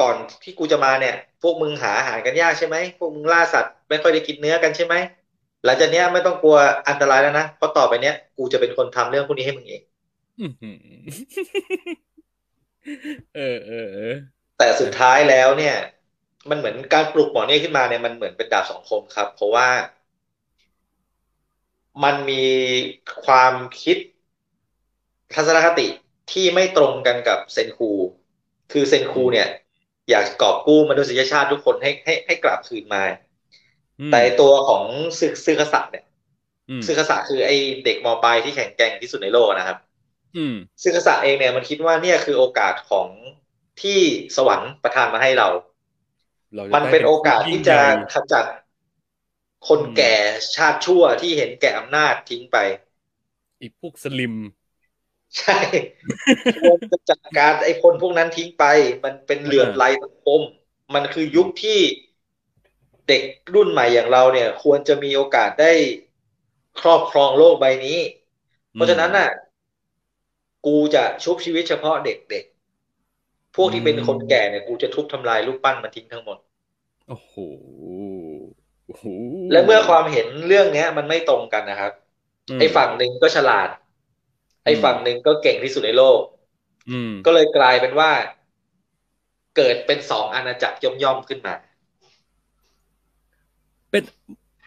[0.00, 4.94] ก่อนที่กูจะมาเนี่ย พวกมึงหาอาหารกันยากใช่ไหมพวกมึงล่าสัตว์ไม่ค่อยได้กินเนื้อกันใช่ไหม
[5.64, 6.56] หลังจากเนี้ยไม่ต้องกลัว
[6.88, 9.82] อันตรายแล้วนะเพราะต่อไปเนี้ยกูจะเป็นคนทำเรื่องพวกนี้ให้มึงเอง
[10.38, 10.76] อื้อหือ
[13.32, 14.02] เออเออเออ
[14.56, 15.74] แต่สุดท้ายแล้วเนี่ย
[16.50, 19.68] มันเหมือนการปลุกหมอเนี่ยขึ้นมาเนี่ยมันเหมือนเป็นดาบสองคมครับ เพราะว่า
[22.02, 22.44] มันมี
[23.24, 23.96] ความคิด
[25.34, 25.86] ทัศนคติ
[26.32, 27.90] ที่ไม่ตรงกันกับเซนคู
[28.72, 29.48] คือเซนคูเนี่ย
[30.10, 33.02] อยากกอบกู้มนุษยชาติทุกคนให้ให้ให้กลับคืนมา
[34.00, 34.84] อืมแต่ตัวของ
[35.18, 36.04] ซึซึคาสะเนี่ย
[36.68, 37.50] อืมซึคาสะคือไอ
[37.84, 39.78] เด็กมปลายที่แข็งแกร่งที่สุดในโลกนะครับ
[40.34, 43.08] อืมซึคาสะเองเนี่ยมันคิดว่าเนี่ยคือโอกาสของ
[43.82, 44.00] ที่
[44.36, 45.48] สวรรค์ประทานมาให้เรา
[46.54, 48.46] เราจะมันได้เป็นโอกาสที่จะยิ่งใหญ่ขจัด
[49.68, 50.14] คนแก่
[50.54, 52.56] ชาติชั่วที่เห็นแก่อำนาจทิ้งไป
[53.60, 54.34] อีกพวกสลิม
[55.38, 55.52] ใช่
[56.60, 58.64] ควรจะจัดการไอ้คนพวกนั้นทิ้งไป
[59.04, 60.40] มันเป็นเหลื่อมไรสังคม
[60.94, 61.80] มันคือยุคที่
[63.08, 63.22] เด็ก
[63.54, 65.72] รุ่นใหม่อย่างเราเนี่ย ควรจะมีโอกาสได้
[66.80, 67.98] ครอบครองโลกใบนี้
[68.74, 69.28] เพราะฉะนั้นน่ะ
[70.66, 76.38] กูจะชุบชีวิตเฉพาะเด็กๆ พวกที่เป็นคนแก่เนี่ยกูจะทุบทำลายรูปปั้นมันทิ้งทั้งหมด
[77.08, 77.32] โอ้โห
[78.86, 79.04] โอ้โห
[79.50, 81.92] และเมื่อความเห็นเรื่องเนี้ย มันไม่ตรงกันนะครับ
[82.48, 83.68] อืมไอ้ฝั่งหนึ่งก็ฉลาด
[84.64, 86.20] ไอ้ฝั่งหนึ่งก็เก่งที่สุดในโลก
[86.88, 88.10] อืมก็เลยกลายเป็นว่า
[89.56, 91.54] เกิดเป็นสองอาณาจักรย่อมๆขึ้นมา
[93.90, 94.02] เป็น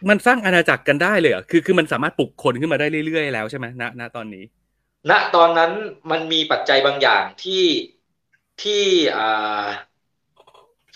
[0.08, 4.44] มันสร้างอาณาจักรกันได้เลยเหรอคือคือมันสามารถปลุกคนขึ้นมาได้เรื่อยๆแล้วใช่ไหมณณตอนนี้
[5.10, 5.72] ณตอนนั้น
[6.10, 7.64] มันมีปัจจัยบางอย่างที่
[8.62, 8.82] ที่
[9.16, 9.66] อ่า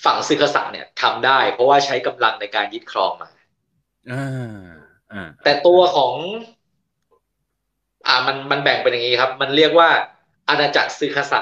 [0.05, 3.29] ฝั่งซึคาสะเนี่ยทำได้ เพราะว่าใช้กำลังในการยึดครองมา
[4.11, 4.17] อ่า
[5.13, 6.15] อ่าแต่ตัวของ
[8.07, 9.89] อ่ามันมันแบ่งเป็นอย่างนี้ครับ มันเรียกว่า
[10.49, 11.41] อาณาจักรซึคาสะ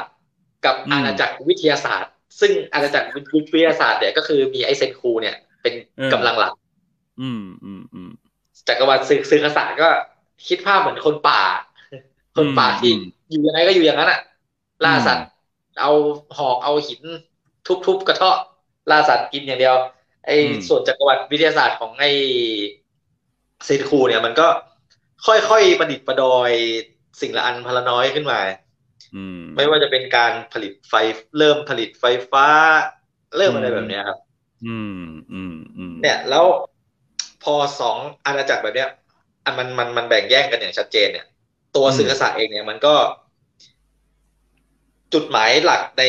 [0.65, 3.21] กับอืมอาณาจักรวิทยาศาสตร์ ซึ่งอาณาจักรวิ
[3.61, 5.75] ทยาศาสตร์เนี่ยก็คือมีไอเซนคูเนี่ย เป็น
[6.13, 6.53] กำลังหลัก
[7.21, 8.11] อืมอืมอืม
[8.69, 9.89] จักรวรรดิซึซึคาสะก็
[10.47, 11.41] คิดภาพเหมือนคนป่า
[12.37, 14.21] คนป่าที่อืมอยู่ยังไงก็อยู่อย่างนั้นอะ
[14.85, 15.27] ล่าสัตว์
[15.81, 15.91] เอา
[16.37, 17.03] หอกเอาหิน
[17.67, 18.37] ทุบๆกระเทาะ
[18.91, 19.77] ล่าสัตว์กินอย่างเดียว
[20.27, 22.09] ไอ้อืมส่วนจักรวรรดิวิทยาศาสตร์ของไอ้
[23.65, 24.49] เซนคูเนี่ยมันก็
[25.27, 26.51] ค่อยๆประดิษฐ์ประดอย
[27.21, 28.41] สิ่งละอันพละน้อยขึ้นมา
[29.15, 30.95] อืมไม่ว่าจะเป็นการผลิตไฟ
[31.39, 32.47] เริ่มผลิตไฟฟ้า
[33.37, 34.19] เริ่มอะไรแบบเนี้ยครับ
[34.65, 35.01] อืม
[35.33, 36.45] อืมอืมเนี่ย แล้ว
[37.43, 38.89] พอสองอาณาจักรแบบเนี้ย
[39.45, 41.27] อันมันมันมันแบ่งแยกกันอย่างชัดเจนเนี่ย
[41.77, 42.95] ตัวสึกษัตริย์เองเนี่ยมันก็
[45.15, 46.05] จุดหมายหลักใน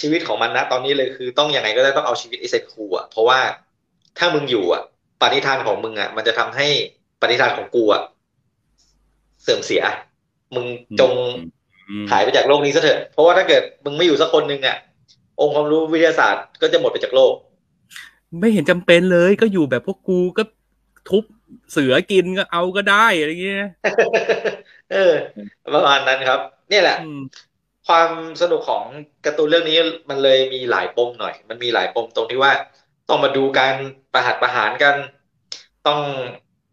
[0.00, 3.38] ชีวิตของมันนะตอนนี้เลยคือต้องยังไงก็ได้ต้องเอาชีวิตไอเซนคูอะเพราะว่า
[4.18, 4.82] ถ้ามึงอยู่อะ
[5.20, 6.68] ปณิธานของมึงอะ มันจะทำให้
[7.20, 8.02] ปณิธานของกูอะ
[9.42, 9.82] เสื่อมเสีย
[10.54, 10.66] มึง
[11.00, 11.12] จง
[11.88, 14.76] อืมหายไปจากโลกนี้ซะเถอะ เพราะว่าถ้าเกิดมึงไม่อยู่สักคนหนึ่งอะ
[15.40, 17.34] องค์ความรู้วิทยาศาสตร์ก็จะหมดไปจากโลก
[18.40, 20.42] ไม่เห็นจำเป็นเลย ก็อยู่แบบพวกกูก็
[21.08, 21.24] ทุบ
[21.72, 23.68] เสือกินก็เอาก็ได้อะไรเงี้ย
[24.92, 25.14] เออ
[25.74, 26.40] ประมาณนั้นครับ
[26.70, 27.20] เนี่ยแหละอืม
[27.88, 28.10] ความ
[28.42, 28.84] สนุกของ
[29.24, 29.78] การ์ตูนเรื่องนี้
[30.10, 32.52] มันเลยมีหลายปมหน่อย มันมีหลายปมตรงที่ว่า
[33.08, 33.74] ต้องมาดูการ
[34.12, 34.96] ประหัตประหารกัน
[35.86, 36.00] ต้อง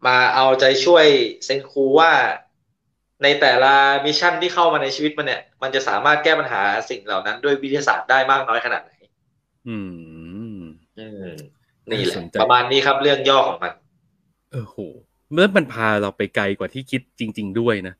[0.06, 1.06] มาเอาใจช่วย
[1.44, 2.12] เซนคูว่า
[3.22, 3.74] ในแต่ละ
[4.04, 8.92] mission ที่เข้ามาในชีวิตมันเนี่ย มันจะสามารถแก้ปัญหาสิ่งเหล่านั้นด้วยวิทยาศาสตร์ได้มากน้อยขนาดไหน
[9.68, 9.76] อื
[10.58, 10.60] ม
[10.98, 11.30] อืม
[11.90, 13.72] นี่แหละน่าสนใจประมาณนี้ครับเรื่องย่อของมัน
[14.52, 14.76] เออโห
[15.32, 17.94] เมื่อมันพาเราไปไกลกว่าที่คิดจริง ๆ ด้วยนะ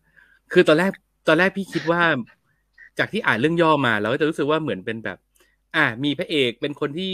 [0.53, 0.93] คือตอนแรก
[1.29, 2.03] ตอนแรกพี่คิดว่า
[2.99, 5.19] จากที่อ่านเรื่องย่อมาเราก็จะรู้สึกว่าเหมือนเป็นแบบ
[5.77, 7.11] อ่า มีพระเอกเป็นคนที่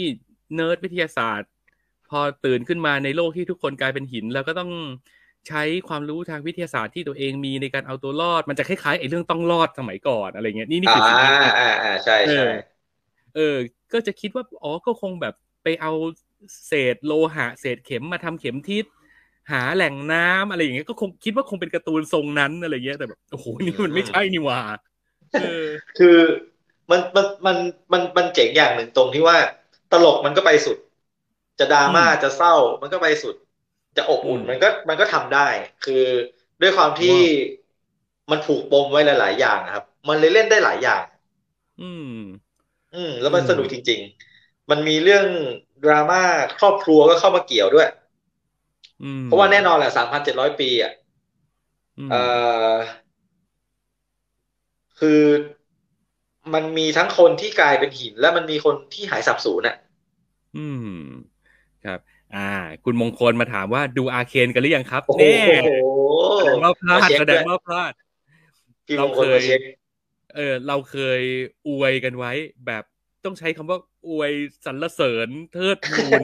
[0.55, 1.49] เนิร์ดวิทยาศาสตร์
[2.09, 4.71] พอตื่นขึ้นมาในโลกที่ทุกคนกลายเป็นหิน แล้วก็ต้อง
[5.47, 12.47] ใช้ความรู้ทางวิทยาศาสตร์ที่ตัวเองมีในการเอาตัวรอด มันจะคล้ายๆไอ้เรื่องต้องรอดสมัยก่อนอะไรเงี้ยนี่นี่อ่าคือสิ่งที่อ่าอ่าใช่เอใช่อ
[13.35, 13.57] เออ
[13.93, 15.33] ก็จะคิดว่าอ๋อก็คงแบบ
[15.63, 15.91] ไปเอา
[16.67, 18.85] เศษโลหะ เศษเข็มมาทำเข็มทิศ
[19.51, 24.59] หาแหล่งน้ำอะไรอย่างเงี้ยก็คงคิดว่าคงเป็นการ์ตูนทรงนั้นอะไรเงี้ยแต่แบบโอ้โหนี่มันไม่ใช่นี่หว่า
[25.35, 25.65] เออ
[25.97, 26.17] คือ
[26.91, 27.57] มันมันมัน
[27.93, 29.37] มันมันเจ๋งอย่างหนึ่งตรงที่ว่า
[29.91, 30.77] ตลกมันก็ไปสุด
[31.59, 33.35] จะดราม่าอืมจะเศร้า มันก็ไปสุด
[33.97, 35.47] จะอบอุ่นอืมมันก็มันก็ทำได้
[35.81, 35.93] คือ
[36.61, 37.17] ด้วยความที่
[38.31, 41.03] มันผูกปมไว้หลาย ๆ อย่างอะครับ มันเลยเล่นได้หลายอย่าง
[41.79, 42.09] อืม
[42.93, 43.99] อืม แล้วมันอืมสนุกจริง
[44.35, 45.25] ๆ มันมีเรื่อง
[45.83, 46.21] ดราม่า
[46.57, 47.98] ครอบครัวก็เข้ามาเกี่ยวด้วยอืม
[49.25, 50.91] เพราะว่าแน่นอนแหละสามพันเจ็ดร้อยปีอะ
[51.97, 52.79] มเอ่อ
[54.99, 55.23] คือ
[56.53, 59.75] มันมีทั้งคนที่กลายเป็นหิน และมันมีคนที่หายสับสูญอะ
[60.55, 60.85] อืม
[61.83, 61.99] ครับ
[62.33, 62.39] อ่า
[62.83, 65.27] คุณมงคลมาถามว่าดูอาเคนกันหรือยังครับโอ้โหแน่
[66.35, 67.93] แสดงว่าพลาดมาเช็คแสดงด้วยว่าพลาด
[68.85, 69.61] พี่มเรางคเคลยมาเช็ค
[70.35, 71.21] เออเราเคย
[71.67, 72.31] อวยกันไว้
[72.65, 72.83] แบบ
[73.25, 74.31] ต้องใช้คำว่าอวย
[74.65, 76.23] สรรเสริญเทิดทูน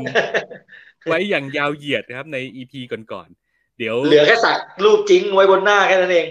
[1.09, 6.27] ไว้อย่างยาวเหยียดนะครับ ในอีพีก่อนๆเดี๋ยว เหลือแค่สักรูปจริงไว้บนหน้าแค่นั้นเอง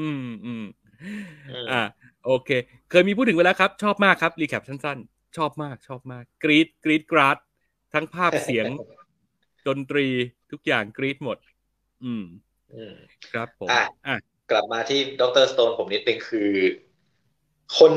[0.00, 0.64] อืมอืม
[1.50, 1.82] อืมอ่า
[2.26, 2.50] โอเค
[2.90, 7.36] เคยมีพูดถึงไปแล้วครับ ชอบมากครับ รีแคปสั้นๆ ชอบมาก ชอบมาก กรีดกรีดกราด
[7.94, 8.66] ทั้งภาพเสียง
[9.68, 10.06] ดนตรี
[10.50, 11.38] ทุกอย่างกรีดหมด
[12.04, 12.24] อืม
[12.74, 12.94] อืม
[13.32, 14.16] ครับผมอะอะ
[14.50, 16.50] กลับมาที่ดรสโตนผมนิดนึงคือ
[17.78, 17.92] คน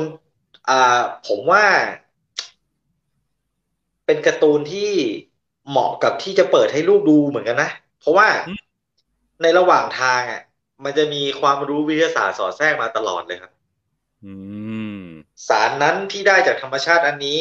[0.68, 1.64] อ่าผมว่า
[4.06, 4.92] เป็นการ์ตูนที่
[5.68, 8.28] เหมาะกับที่จะเปิดให้ลูกดูเหมือนกันนะ เพราะว่า
[9.42, 10.42] ในระหว่างทางอะ
[10.84, 13.52] มันจะมีความรู้วิทยาศาสตร์สอดแทรกมาตลอดเลยครับ
[14.24, 14.32] อื
[14.96, 15.02] ม
[15.48, 17.40] สารนั้นที่ได้จากธรรมชาติอันนี้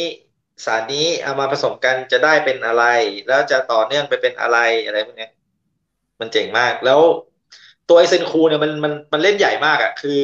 [0.65, 2.84] สารนี้เอามาผสมกันจะได้เป็นอะไร
[3.28, 5.32] แล้วจะต่อเนื่องไปเป็นอะไรอะไรพวกเนี้ย
[6.19, 7.01] มันเจ๋งมาก แล้ว
[7.89, 10.21] ตัวไอเซนคูเนี่ยมันมันมันเล่นใหญ่มากอะ่ะ คือ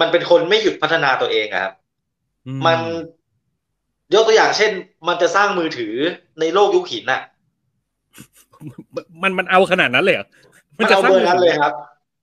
[0.00, 1.74] มันเป็นคนไม่หยุดพัฒนาตัวเองอะครับ
[2.46, 2.80] อืมัน
[4.14, 4.70] ยกตัวอย่างเช่น
[5.08, 5.94] มันจะสร้างมือถือ
[6.40, 7.20] ในโลกยุคหินน่ะ
[9.22, 10.26] มันมันเอาขนาดนั้นเลยเหรอ
[10.78, 11.72] มันจะเอาสร้งเบอร์นั้นเลยครับ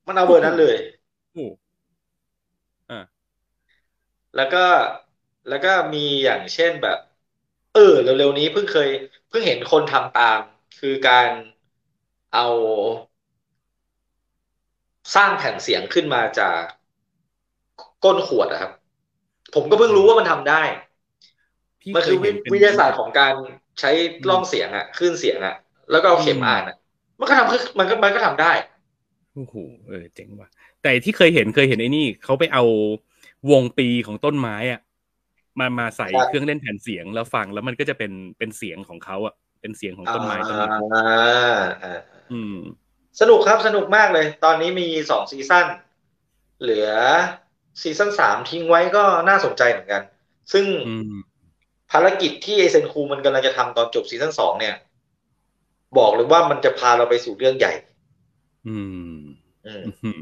[0.08, 0.76] มันเอาเบอร์นั้นเลย
[1.34, 1.46] โอ้
[2.90, 3.00] อ่า
[4.36, 4.66] แล้วก็
[5.50, 6.98] แล้วก็มีอย่างเช่นแบบ
[7.74, 8.90] เออเร็วๆนี้เพิ่งเคย
[9.30, 10.40] เพิ่งเห็นคนทำตาม
[10.80, 11.30] คือการ
[12.34, 12.46] เอา
[15.16, 16.62] สร้างแผ่นเสียงขึ้นมาจาก
[18.04, 18.72] ก้นขวดอะครับ
[19.56, 20.62] ผมก็เพิ่งรู้ว่ามันทำได้
[21.86, 23.34] พี่มันคือเควิยเห็นเป็นวิทยาศาสตร์ของการ
[23.80, 23.92] ใช้
[24.30, 25.56] ล่องเสียงอะคลื่นเสียงอะ
[25.92, 26.78] แล้วก็เอาเข็มอืมอ่านอะ
[27.20, 28.52] มันก็ทำคือมันก็มันก็ทำได้
[29.36, 29.56] โอ้โห
[29.88, 30.50] เออเจ๋งว่ะ
[30.82, 32.64] แต่ที่เคยเห็นเคยเห็นไอ้นี่เขาไปเอา
[33.52, 34.80] วงปีของต้นไม้อะ
[35.60, 42.00] มามาใส่ครับเครื่องเล่นแผ่นเสียงแล้วฟังแล้วมันก็จะเป็นเป็นเสียงของเขาอะเป็นเสียงของต้นไม้ต้นนั้นอ่าอ่า
[42.32, 42.56] อืม
[43.22, 45.66] สนุกครับสนุกมากเลย ตอนนี้มีสองซีซั่น
[46.62, 46.90] เหลือ
[47.82, 50.02] ซีซั่นสามทิ้งไว้ก็น่าสนใจเหมือนกัน
[50.54, 51.14] ซึ่งอืม
[51.96, 54.76] ภารกิจที่ไอเซนคูมันกำลังจะทำตอนจบซีซั่นสองเนี่ย
[55.98, 57.74] บอกเลยว่ามันจะพาเราไปสู่เรื่องใหญ่
[58.68, 58.78] อื
[59.16, 59.20] ม
[59.68, 60.20] อืมอืม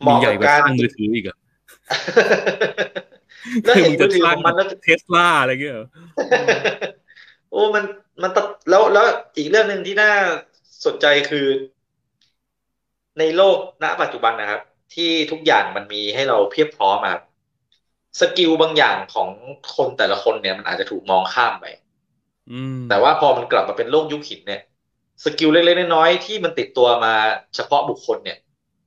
[0.00, 1.36] เหมีมาะใหญ่กับกว่าการสร้างมือถืออีกเหรอ
[3.64, 5.88] แล้วเห็นคืมือถือสร้าของมันแล้วเทสลาอะไรเงี้ยเหรอ
[7.50, 7.84] โอ้มัน
[8.22, 10.12] มันตะแล้วแล้วอีกเรื่องหนึ่งที่น่า
[10.86, 11.46] สนใจคือ
[13.18, 14.60] ในโลกณปัจจุบันนะครับ
[14.94, 17.22] ที่ทุกอย่างมันมีให้เราเพียบพร้อมอะครับ
[18.20, 19.28] skill บางอย่างของ
[19.76, 21.64] คนแต่ละคนเนี่ยมันอาจจะถูกมองข้ามไป
[22.50, 24.60] อืมแต่ว่าพอมันกลับมาเป็นโลกยุคหินเนี่ย
[25.24, 27.14] skill เล็กๆน้อยๆที่มันติดตัวมา
[27.54, 28.36] เฉพาะบุคคลเนี่ย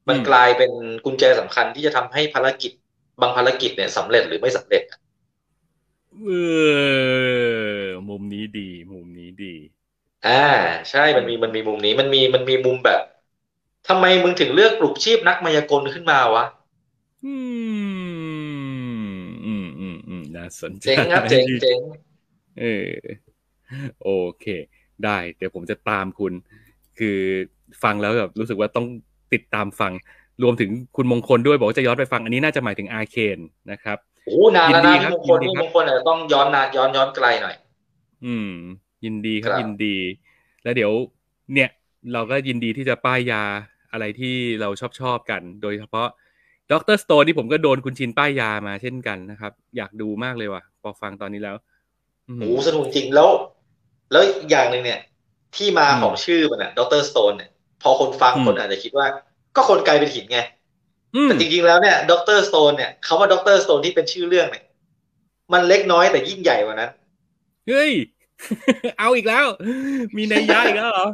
[0.10, 0.72] มันกลายเป็น
[1.06, 2.72] กุญแจสำคัญที่จะทำให้ภารกิจ
[3.22, 4.82] บางภารกิจเนี่ยสำเร็จหรือไม่สำเร็จ
[6.24, 6.30] เอ
[7.00, 9.54] อมุมนี้ดี มุมนี้ดี
[10.24, 10.32] อ่า
[10.90, 13.00] ใช่มันมีมันมีมุมนี้มันมีมันมีมุมแบบ
[13.86, 16.44] ทำไมมึงถึงเลือกปลุกชีพนักมายากลขึ้นมาวะ
[17.24, 17.69] อืมอืมอืมอืมน่า
[20.64, 21.80] สนใจเจ๋งครับเจ๋งเจ๋ง
[22.60, 22.90] เออ
[24.04, 24.46] โอเค
[25.06, 26.34] ได้ เดี๋ยวผมจะตามคุณ
[27.00, 27.18] คือ
[27.84, 28.86] ฟังแล้วแบบรู้สึกว่าต้อง
[29.34, 29.94] ติดตามฟัง
[30.44, 33.40] รวมถึงคุณมงคลด้วยบอกว่าจะย้อนไปฟังอันนี้น่าจะหมายถึงอาเคน
[33.72, 37.56] นะครับโอ้นานแล้วยินะนดีครับพี่มงคลยินดีพี่ครับมงคลอาจจะต้องย้อนนานย้อนย้อนไกลหน่อย
[38.26, 38.52] อืม
[39.06, 39.96] ยินดีครับครับยินดี
[40.64, 40.92] แล้วเดี๋ยว
[41.54, 41.70] เนี่ย
[42.14, 43.44] เราก็ยินดีที่จะป้ายยา
[43.92, 46.08] อะไรที่เราชอบชอบกัน โดยเฉพาะ
[46.72, 46.98] Dr.
[46.98, 51.56] Stone ที่ผมก็โดนคุณชินป้ายยามาเช่นกันนะครับ อยากดูมากเลยว่ะพอฟังตอนนี้แล้ว
[52.30, 53.30] อืมโอ้สนุกจริงแล้ว
[54.12, 55.00] แล้วอีกอย่างหนึ่งเนี่ย
[55.56, 57.02] ที่มาอืมของชื่อมันอะ Dr.
[57.02, 57.50] Stone เนี่ย
[57.82, 59.08] พอคนฟังอืมคนอาจจะคิดว่า
[59.56, 60.40] ก็คนกลายเป็นหินไง
[61.16, 62.38] อืมแต่จริงๆแล้วเนี่ย Dr.
[62.40, 63.56] Stone เนี่ยคำว่า Dr.
[63.56, 64.64] Stone ที่เป็นชื่อเรื่องเนี่ย
[65.54, 66.92] มันเล็กน้อยแต่ยิ่งใหญ่กว่านั้น
[67.68, 67.92] เฮ้ย
[69.00, 69.46] เอาอีกแล้ว
[70.18, 71.08] มีนัยยะอีกแล้วเหรอ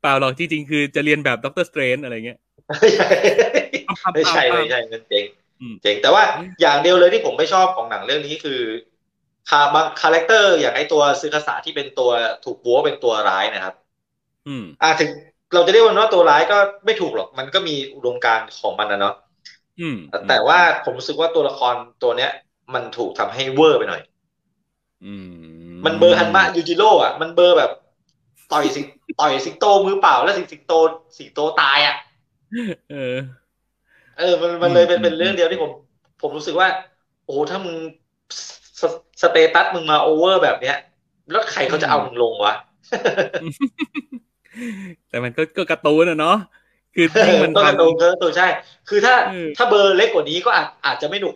[0.00, 2.38] เปล่าหรอกที่จริงคือจะเลียนแบบด็อกเตอร์สเตรนอะไรเงี้ย
[2.68, 3.06] ไม่ใช่
[4.14, 5.24] ไม่ใช่ไม่ใช่มันเจ๋ง
[5.60, 6.22] อืมเจ๋งแต่ว่า
[6.60, 8.60] อย่างเดียวเลยที่ผมไม่ชอบของหนังเรื่องนี้คือ
[9.50, 12.10] คาบาง character อย่างไอตัวซึคาสะที่เป็นตัว
[12.44, 13.74] ถูกบัวเป็นตัวร้ายนะครับ
[14.48, 15.10] อืม อ่าถึง
[15.54, 19.14] เราจะเรียกมันว่าตัวร้ายก็ไม่ถูกหรอก มันก็มีอุดมการณ์ของมันนะเนาะ
[19.80, 19.96] อืม
[20.28, 22.30] แต่ว่าผมรู้สึกว่าตัวละครตัวเนี้ย
[22.74, 24.02] มันถูกทำให้เวอร์ไปหน่อย
[25.04, 27.70] อืม มันเบอร์ฮันมะยูจิโร่อะมันเบอร์แบบ
[28.52, 28.84] ต่อยสิง
[29.20, 30.72] ต่อยสิงโตมือเปล่าแล้วสิงสิงโต
[31.18, 31.94] สิงโตตายอะ
[32.88, 32.96] เออ
[34.14, 35.72] เออ มันมันเลยเป็นอืมเป็นเรื่องเดียวที่ผม
[36.20, 36.68] ผมรู้สึกว่า
[37.22, 37.76] โอ้โหถ้ามึง
[38.80, 38.82] ส
[39.22, 40.76] status มึงมาโอเวอร์แบบเนี้ย
[41.30, 42.54] แล้วใครเขาจะเอามึงลงวะ
[45.08, 46.36] แต่มันก็ก็การ์ตูนอะเนาะ
[46.94, 48.46] คือเอยิ่งอมันต้องกระทำโดดเออตัวใช่
[48.88, 51.34] คือถ้าเออถ้าเบอร์เล็กกว่านี้ก็อาจอาจจะไม่หนุก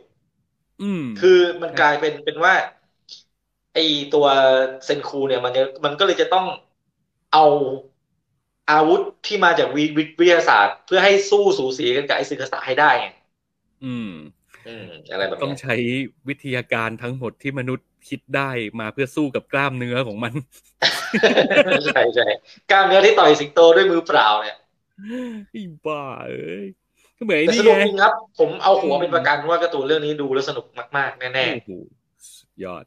[0.81, 2.55] อืมคือมันกลายเป็นเป็นว่า
[3.73, 3.79] ไอ
[4.11, 4.27] ตัว
[4.85, 6.45] เซนคูเนี่ย มันจะมันก็เลยจะต้อง
[7.31, 7.41] เอา
[8.71, 13.07] อาวุธที่มาจากวิวิวิทยาศาสตร์ เพื่อให้สู้สูสีกันกับไอซึคาสะให้ได้ไง
[13.85, 14.09] อืม
[14.65, 15.75] อืมอะไรแบบต้องเนี้ยใช้
[16.29, 18.51] วิทยาการทั้งหมดที่มนุษย์คิดได้
[18.81, 20.33] มาเพื่อสู้กับกล้ามเนื้อของมัน
[21.87, 22.27] ใช่ใช่
[22.71, 24.57] กล้ามเนื้อที่ต่อยสิงโตด้วยมือเปล่าเนี่ย
[25.51, 26.67] ไอ้บ้าเอ้ย
[27.17, 30.65] ก็เหมือนไอ้แต่นี่สนุกไงจริงครับ ผมเอาหัวอืมเป็นประกันว่าการ์ตูนเรื่องนี้ดูแล้วสนุก
[30.97, 31.69] มาก ๆ แน่โอ้โห
[32.37, 32.85] สุดยอด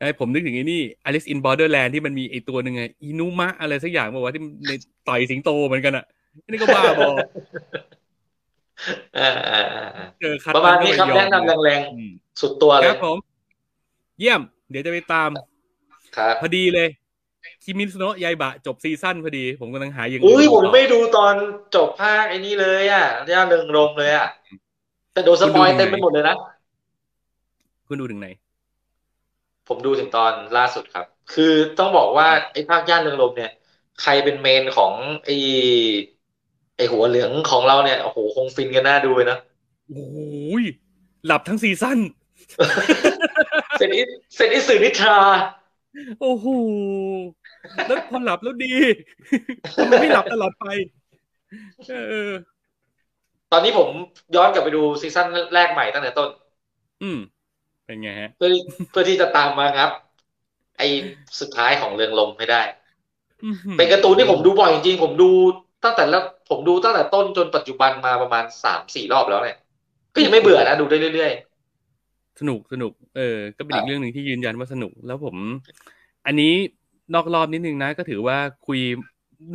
[0.00, 4.72] ไอ้ผมนึกถึงไอ้นี่ Alice in Borderland ที่มันมีไอ้ตัวหนึ่งไงอินุมะอะไรสักอย่างบอกว่าที่ใน
[5.08, 6.04] ต่อยสิงโตเหมือนกันอะ
[6.48, 7.18] นี่ก็บ้าบอๆ
[9.18, 13.16] อ่าอ่าอ่าอ่าเจอคัดประมาณนี้ครับก็แนะไยอมนำแรงอืมๆสุดตัวเลคยรับผม
[14.20, 14.40] เยี่ยม
[14.70, 15.30] เดี๋ยวจะไปตาม
[16.16, 16.88] ครับพอดีเลย
[17.64, 21.34] คิมิสโนะยายบะ จบซีซั่นพอดี ผมกำลังหาอย่างอุ้ยดูผมต่อไม่ดูตอน
[21.74, 24.28] จบภาคไอ้นี้เลยอะย่าเริงรมเลยอะ
[25.12, 26.36] แต่โดนสปอยคุณดูเต็มไปไหนหมดเลยนะ
[27.88, 28.28] คุณดูถึงไหน
[29.70, 31.44] ผมดูถึงตอนล่าสุดครับ คือ
[31.78, 33.50] ต้องบอกว่าไอ้ภาคย่านเริงรมย์เนี่ย
[33.98, 34.94] ใครเป็น main ของ
[35.24, 35.32] ไอ้
[36.76, 39.36] ไอ้หัวเหลืองของเราเนี่ยโอ้โหคงฟินกันน่าดูเลยนะ
[39.88, 40.64] โอ้ย
[41.26, 41.98] หลับทั้ง season
[43.76, 44.02] เซนอิ
[44.34, 45.16] เซนอิสึนิทรา
[46.20, 46.46] โอ้โห
[47.86, 48.66] แล้วพอหลับแล้วดี
[49.76, 50.64] ทำไมไม่หลับตลอดไป
[51.86, 51.90] เอ
[52.28, 52.30] อ
[53.50, 53.88] ตอนนี้ผม
[54.34, 56.28] ย้อนกลับไปดู season แรกใหม่ตั้งแต่ต้น
[57.02, 57.18] อืม
[57.90, 58.50] เป็นไงฮะ เพื่อ
[58.90, 59.90] เพื่อที่จะตามมาครับ
[60.78, 60.86] ไอ้
[61.40, 62.62] สุดท้ายของเรืองลมให้ได้
[63.44, 65.30] อื้อหือเป็นการ์ตูนที่ผมดูบ่อยจริงๆผมดู
[65.84, 69.56] ตั้งแต่แล้วผมดูตั้งแต่ต้นจนปัจจุบันมาประมาณสามสี่รอบแล้วเนี่ย
[70.14, 71.32] ก็ยังไม่เบื่อนะดูได้เรื่อย
[72.40, 75.36] สนุกสนุก เออ ก็เป็นครัอีบกเรื่องหนึ่งที่ยืนยันว่าสนุก แล้วผม
[76.26, 76.52] อันนี้
[77.14, 78.80] นอกรอบนิดนึงนะ ก็ถือว่าคุย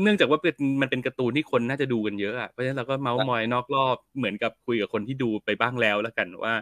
[0.02, 6.54] เนื่องจากว่าเป็นมันเป็นการ์ตูนที่คนน่าจะดูกันเยอะอะเพราะฉะนั้นเราก็เมาส์มอยนอกรอบเหมือนกับคุยกับคนที่ดูไปบ้างแล้วแล้วกันว่า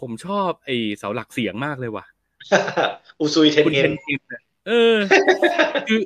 [0.00, 4.96] ผมชอบไอ้เสาหลักเสียงมากเลยว่ะๆอุซุยเทนคุณเงิเทนนกินน่ะเออ
[5.88, 6.00] คือ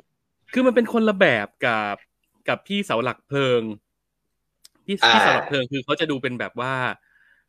[0.53, 1.95] คือมันเป็นคนละแบบกับ
[2.47, 3.61] กับพี่เสาหลักเพลิง
[4.85, 6.73] พี่อ่าพี่เสาหลักเพลิงคือเขาจะดูเป็นแบบว่า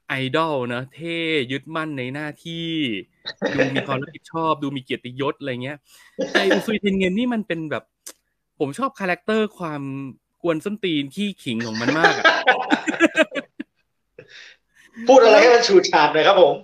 [0.09, 1.17] ไอดอลเนอะเท่
[1.53, 2.69] ยึดมั่นในหน้าที่
[3.55, 5.79] ดูมีความรับผิดชอบ ดูมีเกียรติยศอะไรเงี้ย
[6.33, 7.85] แต่อุซุยเทนเงินนี่มันเป็นแบบ
[8.59, 9.83] ผมชอบ character ความ
[10.43, 12.25] กวนส้นตีนขี้ขิงของมันมากอะ
[15.09, 16.55] พูดอะไรให้มันฉูดฉาดหน่อยครับผม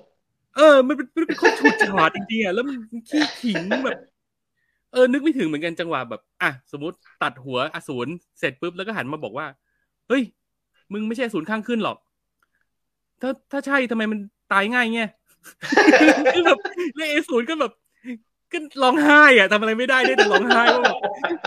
[0.56, 2.76] เออ มันเป็นมันเป็นคนฉูดฉาดจริงๆอะแล้วมัน
[3.08, 3.98] ขี้ขิงแบบ
[4.92, 8.08] เออ นึกไม่ถึงเหมือนกันจังหวะแบบ อะ สมมติตัดหัวอสูร
[8.38, 9.46] เสร็จปุ๊บแล้วก็หันมาบอกว่า
[10.08, 10.22] เฮ้ย
[10.92, 11.96] มึงไม่ใช่อสูรข้างขึ้นหรอก
[13.20, 14.18] ถ้าถ้าใช่ทำไมมัน
[14.52, 15.10] ตายง่ายเงี้ย
[16.34, 16.58] คือแบบ
[16.96, 17.72] แล้วไอสูรก็แบบ
[18.52, 20.96] ก็ร้องไห้อะทำอะไรไม่ได้ได้แต่ร้องไห้ว่าแบบ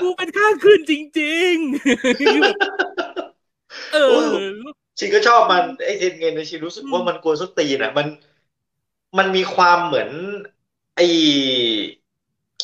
[0.02, 2.58] กูเป็นข้างขึ้นจริงๆคือแบบ
[3.94, 4.28] เออ
[5.00, 8.08] ชินก็ชอบมันไอ้เท็นเง็นเนี่ยชินรู้สึกว่ามันกวนส้นตีนอะ มัน
[9.18, 10.10] มันมีความเหมือน
[10.96, 11.08] ไอ้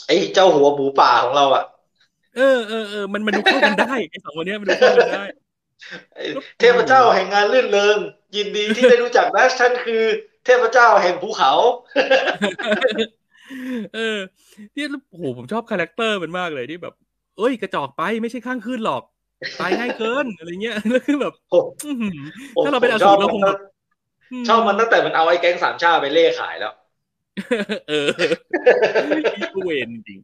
[0.07, 1.63] ไอ้เจ้าหัวหมูป่าของเราอะ
[2.35, 5.25] เออเออเออมันมันดูเข้ากันได้ไอสองคนเนี้ยมันดูเข้ากันได้
[6.15, 6.23] ไอ้
[6.59, 7.97] เทพเจ้าแห่งงานรื่นเริง
[8.35, 10.03] ยินดีที่ได้รู้จักนะฉันคือ
[10.45, 11.53] เทพเจ้าแห่งภูเขา
[13.95, 14.17] เออ
[14.73, 16.93] ที่โอ้โหผมชอบ character มันมากเลยที่แบบ
[17.37, 19.03] เอ้ย กระจอกไปไม่ใช่ข้างขึ้นหรอก
[19.59, 22.25] ตายง่ายเกินอะไรเงี้ยแล้วคือแบบผมอื้อหือ
[22.55, 23.59] ผมถ้าเราเป็นอชสูอบรเราคงมันแบบ
[24.47, 26.73] ชอบมันตั้งแต่มันเอาไอ้แก๊งสามชาติไปเล่ขายแล้ว
[27.89, 28.07] เออ
[29.35, 30.19] อีกูเวนจริง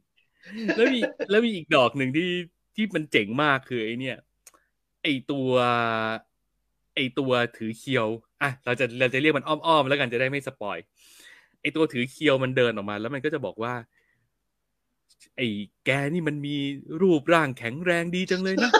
[0.76, 1.00] แล้วมี
[1.30, 2.30] แล้วมีอีกดอกหนึ่งที่
[2.74, 4.16] ที่มันเจ๋งมากคือไอเนี่ย
[5.02, 5.50] ไอตัว
[6.94, 8.06] ไอตัวถือเคียว
[8.42, 10.78] อะ เราจะเราจะเรียกมันอ้อมๆแล้วกันจะได้ไม่สปอย
[11.62, 13.74] ไอตัวถือเคียวมันเดินออกมา แล้วมันก็จะบอกว่า
[15.36, 15.40] ไอ
[15.84, 16.56] แกนี่มันมี
[17.00, 18.70] รูปร่างแข็งแรงดีจังเลยนะ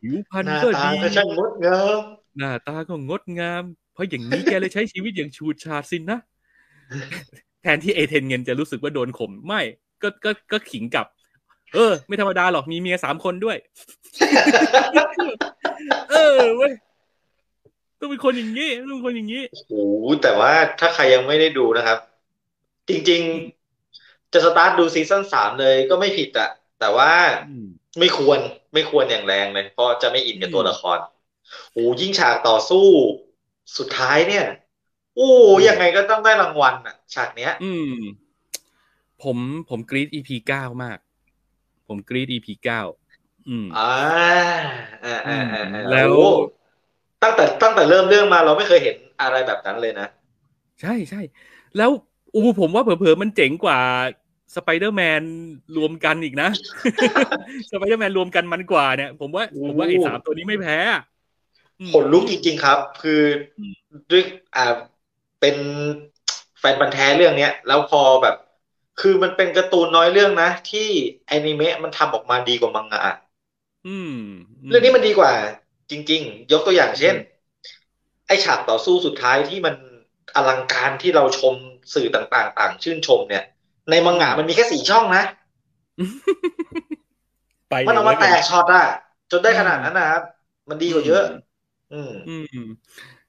[0.00, 2.00] ผิวพรรณหน้าก็ตาดีก็ช่างงดงาม
[2.38, 6.20] หน้าตาก็งดงาม เพราะอย่างนี้แกเลยใช้ชีวิตอย่างชูดชาดสินนะ
[7.62, 9.60] แทนที่เอเทนเงินจะรู้สึกว่าโดนข่มไม่
[10.02, 11.06] ก็ก็ก็ขิงกลับ
[11.74, 13.56] เออ ไม่ธรรมดาหรอกมีเมียสามคนด้วย
[16.10, 16.72] เออเว้ย
[17.98, 19.72] ต้องเป็นคนอย่างนี้ต้องเป็นคนอย่างนี้โอ้โห
[20.22, 21.98] แต่ว่าถ้าใครยังไม่ได้ดูนะครับ
[22.88, 23.22] จริง
[23.76, 27.10] ๆ จะสตาร์ทดู season สามเลยก็ไม่ผิดอะ แต่ว่า
[27.42, 27.66] อืม
[27.98, 28.38] ไม่ควร
[28.74, 30.98] ไม่ควรอย่างแรงเลย เพราะจะไม่อินกับตัวอืมละคร
[31.72, 32.78] โอ้ยิ่งฉากต่อสู้
[33.78, 34.44] สุดท้ายเนี่ย
[35.14, 35.22] โอ้
[35.66, 37.94] ยังไงก็ต้องได้รางวัลอะฉากเนี้ย อืม
[39.22, 40.98] ผมผมกรี๊ด EP เก้ามาก
[41.86, 42.80] ผมกรี๊ด EP เก้า
[43.48, 44.48] อืมอ่า
[45.02, 46.18] อ่าอ่าอ่าอ่าแล้วโอ้
[47.22, 50.06] ตั้งแต่ตั้งแต่เริ่มเรื่องมาเราไม่เคยเห็นอะไรแบบนั้นเลยนะ
[50.80, 51.20] ใช่ใช่
[51.76, 51.90] แล้ว
[52.34, 53.78] อูผมว่าเผลอๆมันเจ๋งกว่า
[54.56, 55.22] สไปเดอร์แมน
[55.76, 56.48] รวมกันอีกนะ
[57.70, 61.00] สไปเดอร์แมนรวมกันมันกว่าเนี่ย ผมว่าโอ้ผมว่าไอ้สามตัวนี้ไม่แพ้อะ
[61.80, 63.22] อืมขนลุกจริง ๆ ครับ คือ
[63.58, 64.22] อมด้วย
[64.56, 64.62] อ่า
[65.40, 65.56] เป็น
[66.58, 68.34] แฟนพันธุ์แท้เรื่องเนี้ย แล้วพอแบบ
[69.00, 70.88] คือมันเป็นการ์ตูนน้อยเรื่องนะ ที่
[71.26, 73.02] แอนิเมะมันทำออกมาดีกว่ามังงะ
[73.86, 74.12] อืม
[74.68, 75.32] เรื่องนี้มันดีกว่า
[75.90, 77.14] จริง ๆ ยกตัวอย่างเช่น
[78.26, 79.74] ไอฉากต่อสู้สุดท้ายที่มัน
[80.34, 81.54] อลังการที่เราชม
[81.94, 83.44] สื่อต่างๆ ต่างชื่นชมเนี่ย
[83.90, 85.24] ในมังงะมันมีแค่สี่ช่องนะ
[87.68, 88.86] ไปมันเอามาลยแตกช็อตอะ
[89.30, 90.22] จนได้ขนาดนั้นนะครับ
[90.68, 91.24] มันดีกว่าเยอะ
[91.92, 92.36] อืม อื
[92.66, 92.68] ม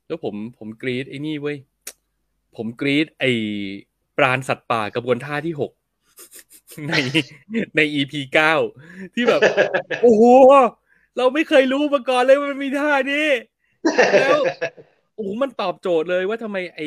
[0.07, 1.57] แล้วผมผมกรีดไอ้นี่เว้ย
[2.55, 3.31] ผมกรีดไอ้
[4.17, 5.71] ปราณสัตว์ป่ากระบวนท่าที่หก
[6.87, 6.93] ใน
[7.75, 8.53] ใน EP เก้า
[9.13, 9.41] ที่แบบ
[10.01, 10.23] โอ้โห
[11.17, 13.27] เราไม่เคยรู้มาก่อนเลยว่ามันมีท่านี้
[14.21, 14.39] แล้ว
[15.19, 16.81] โอ้โหมันตอบโจทย์เลยว่าทำไมไอ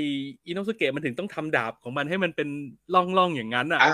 [0.47, 2.49] อินโนสเกะมันถึงต้องทำดาบของมันให้มันเป็น
[2.95, 3.85] ร่องๆอย่างนั้นอะอ่า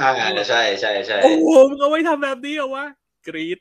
[0.49, 2.85] ใช่ใช่ใช่โอ้โหมึงเอาไว้ทำแบบนี้เหรอวะ
[3.27, 3.59] กรี๊ด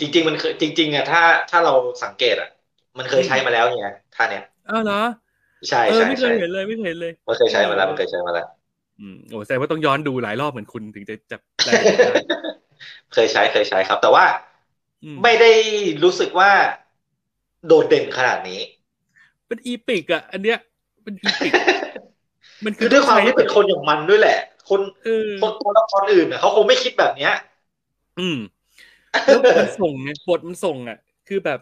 [0.00, 1.20] จริง ๆ มันเคยจริง ๆอะถ้า
[1.50, 1.72] ถ้าเรา
[2.02, 2.48] สังเกตอะ
[2.98, 4.94] มันเคยใช้มาแล้วเนี่ยท่าเนี้ยอ้าวเหรอ
[5.68, 8.46] ใช่เออใช่ไม่เคยใช่เห็นเลยไม่เคยเห็นเลยมันเคยใช้มาแล้วมันเคยใช้มาแล้ว
[8.98, 11.76] อืมโอ้แสดงว่าต้องย้อนดูหลายรอบเหมือนคุณถึงจะจับได้
[13.12, 14.24] เคยใช้เคยใช้ครับ แต่ว่า
[15.04, 15.50] อืมไม่ได้
[16.02, 16.50] รู้สึกว่า
[17.66, 18.60] โดดเด่นขนาดนี้
[19.50, 20.58] เป็นอีปิกอะอันเนี้ย
[21.04, 21.52] เป็นอีปิก
[22.64, 24.38] มันคือด้วยความที่เป็นคนอย่างมันด้วยแหละ
[24.68, 27.32] คนเออคนตัวละครอื่นน่ะเขาคงไม่คิดแบบเนี้ย
[28.20, 28.38] อืม
[29.24, 30.98] แล้วมันส่งไงบทมันส่งอะ
[31.28, 31.58] คือแบบ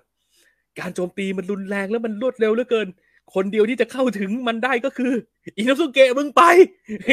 [0.80, 2.88] การโจมตีมันรุนแรงแล้วมันรวดเร็วเหลือเกิน
[3.34, 5.12] คนเดียวที่จะเข้าถึงมันได้ก็คือ
[5.58, 6.42] อิน o สุเกะมึงไป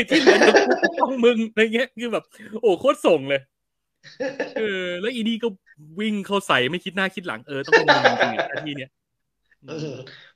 [0.09, 0.53] ที่เหลือจะ
[1.01, 2.23] ต้องมึงอะไรเงี้ยคือแบบ
[2.61, 3.41] โอ้โคตรส่งเลย
[4.57, 5.47] เออแล้วอีนี่ก็
[5.99, 9.04] วิ่งเข้าใส่ไม่คิดหน้าคิดหลังเออต้องเป็นมึงจริงๆอะหน้าที่เนี้ยอืม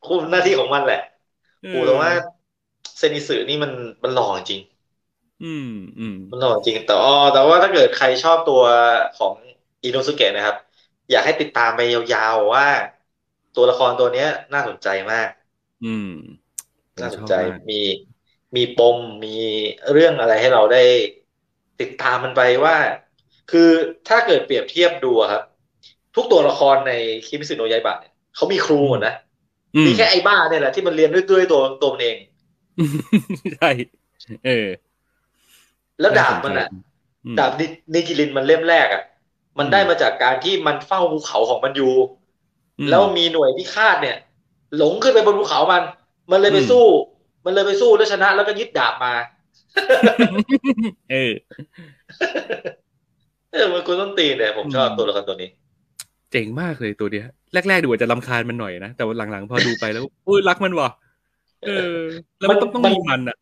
[0.03, 0.97] คุมหน้าที่ของมันแหละ
[1.61, 2.11] เอโอ้อแต่ว่า
[2.97, 3.71] เซนิสึนี่มัน
[4.03, 4.61] มันหล่อจริง
[5.41, 5.65] อืม
[5.99, 8.61] อืมมันหล่อจริง แต่อ๋อแต่ว่าถ้าเกิดใครชอบตัว
[9.13, 9.35] ของ
[9.83, 10.57] อินโนสุเกะนะครับ
[11.09, 12.65] อยากให้ติดตามไปยาวๆว่า
[13.53, 15.29] ตัวละครตัวเนี้ย น่าสนใจมาก
[15.83, 16.05] อืม
[17.01, 17.79] น่าสนชอบใจมากมี
[18.55, 19.29] มีปมมี
[19.91, 20.83] เรื่องอะไรให้เราได้
[21.79, 22.75] ติดตามมันไปว่า
[23.51, 23.69] คือ
[24.07, 25.43] ถ้าเกิดเปรียบเทียบดูอะครับ
[26.15, 26.91] ทุกตัวละครใน
[27.27, 29.15] คิมิสึโนะยายบะเนี่ย เขามีครูหมดนะ
[29.75, 32.17] อืมีแค่ไอ้บ้าเนี่ยแหละที่มันเรียนด้วยด้วยตัวตัวมันเอง
[33.55, 33.69] ใช่
[34.45, 34.67] เออ
[35.99, 36.67] แล้วดาบมันอะ
[37.25, 39.03] อืมดาบนินิจิลินมันเล่มแรกอะ
[39.57, 41.93] มันได้มาจากการที่มันเฝ้าภูเขาของมันอยู่
[42.79, 44.17] อืมแล้วมีหน่วยพิฆาตเนี่ย
[44.77, 45.83] หลงขึ้นไปบนภูเขามัน
[46.31, 46.85] มันเลยไปอืมสู้
[47.45, 49.13] มันเลยไปสู้แล้วชนะ แล้วก็ยึดดาบมา
[51.11, 51.31] เออ
[53.51, 55.49] เออมันกูต้นตีนเนี่ยผมชอบตัวละครตัวนี้
[56.31, 60.89] เจ๋งมากเลยตัวเนี้ยแรกๆดูอาจจะลำคาญมันหน่อยนะ แต่ว่าหลังๆ พอดูไปแล้วอุ้ยรักมันว่ะ
[61.65, 61.97] เออ
[62.39, 63.37] แล้วมันต้องต้องมีมันอะ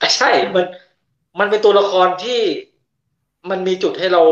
[0.00, 0.64] อะใช่มัน
[1.40, 2.40] มันเป็นตัวละครที่
[3.50, 4.22] มันมีจุดให้เรา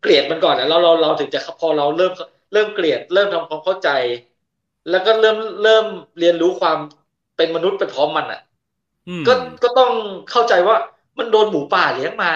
[0.00, 2.12] เกลียดมันก่อนนะแล้วเราเราถึงจะพอเราเริ่ม
[2.52, 3.88] เริ่มเกลียด เริ่มทำความเข้าใจ
[4.90, 5.84] แล้วก็เริ่มเริ่ม
[6.18, 6.78] เรียนรู้ความ
[7.36, 8.40] เป็นมนุษย์ไปพร้อมมันอะ
[9.08, 9.32] อืมก็
[9.62, 9.90] ก็ต้อง
[10.30, 10.76] เข้าใจว่า
[11.18, 12.32] มันโดนหมูป่าเลี้ยงมา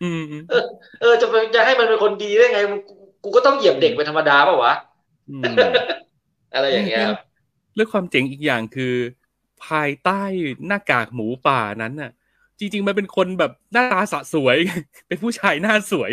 [0.00, 0.64] อืมอืมเออ
[1.00, 2.60] เออจะไปจะให้มันเป็นคนดีได้ไง
[3.24, 4.74] กูกูก็ต้องเหยียบเด็กเป็นธรรมดาเปล่าวะ
[5.30, 5.42] อืม
[6.54, 7.18] อะไรอย่างเงี้ยครับ
[7.76, 8.94] แล้วความเจ๋งอีกอย่างคือ
[9.66, 10.22] ภายใต้
[10.66, 12.10] หน้ากากหมูป่านั้นน่ะ
[12.58, 14.56] จริง ๆ มันเป็นคนแบบหน้าตาสะสวย
[15.08, 16.12] เป็นผู้ชายหน้าสวย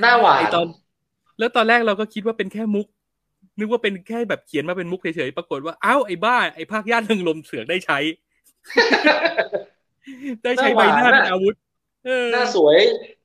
[0.00, 0.66] หน้าหวานไอตอน
[1.38, 2.86] แล้วตอนแรกเราก็คิดว่าเป็นแค่มุก
[3.58, 7.98] นึกว่าเป็นแค่แบบเขียนมาเป็นมุกเฉยๆปรากฏว่าอ้าวไอ้บ้าไอ้ภาคย่านเริงลมเสือกได้ใช้
[10.44, 11.54] ได้ใช้ใบหน้าเป็นอาวุธ
[12.06, 12.78] เออหน้าสวย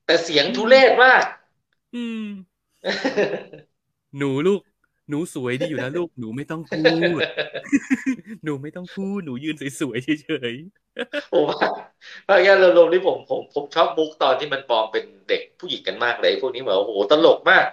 [0.06, 1.24] แต่เสียงทุเรศมาก
[1.96, 2.24] อืม
[4.18, 4.62] หนูลูก
[5.10, 6.84] หนูสวยดีอยู่แล้วลูก หนูไม่ต้องพู
[7.20, 7.22] ด
[8.44, 10.54] หนูไม่ต้องพูด หนูยืนสวยๆเฉย
[11.32, 11.58] ผมว่า
[12.28, 17.66] ภาคย่านเริงรมย์นี่ผมผมผมชอบมุกตอนที่มันปลอมเป็นเด็กผู้หญิงกันมากเลย พวกนี้เหมือนโอ้โหตลกมาก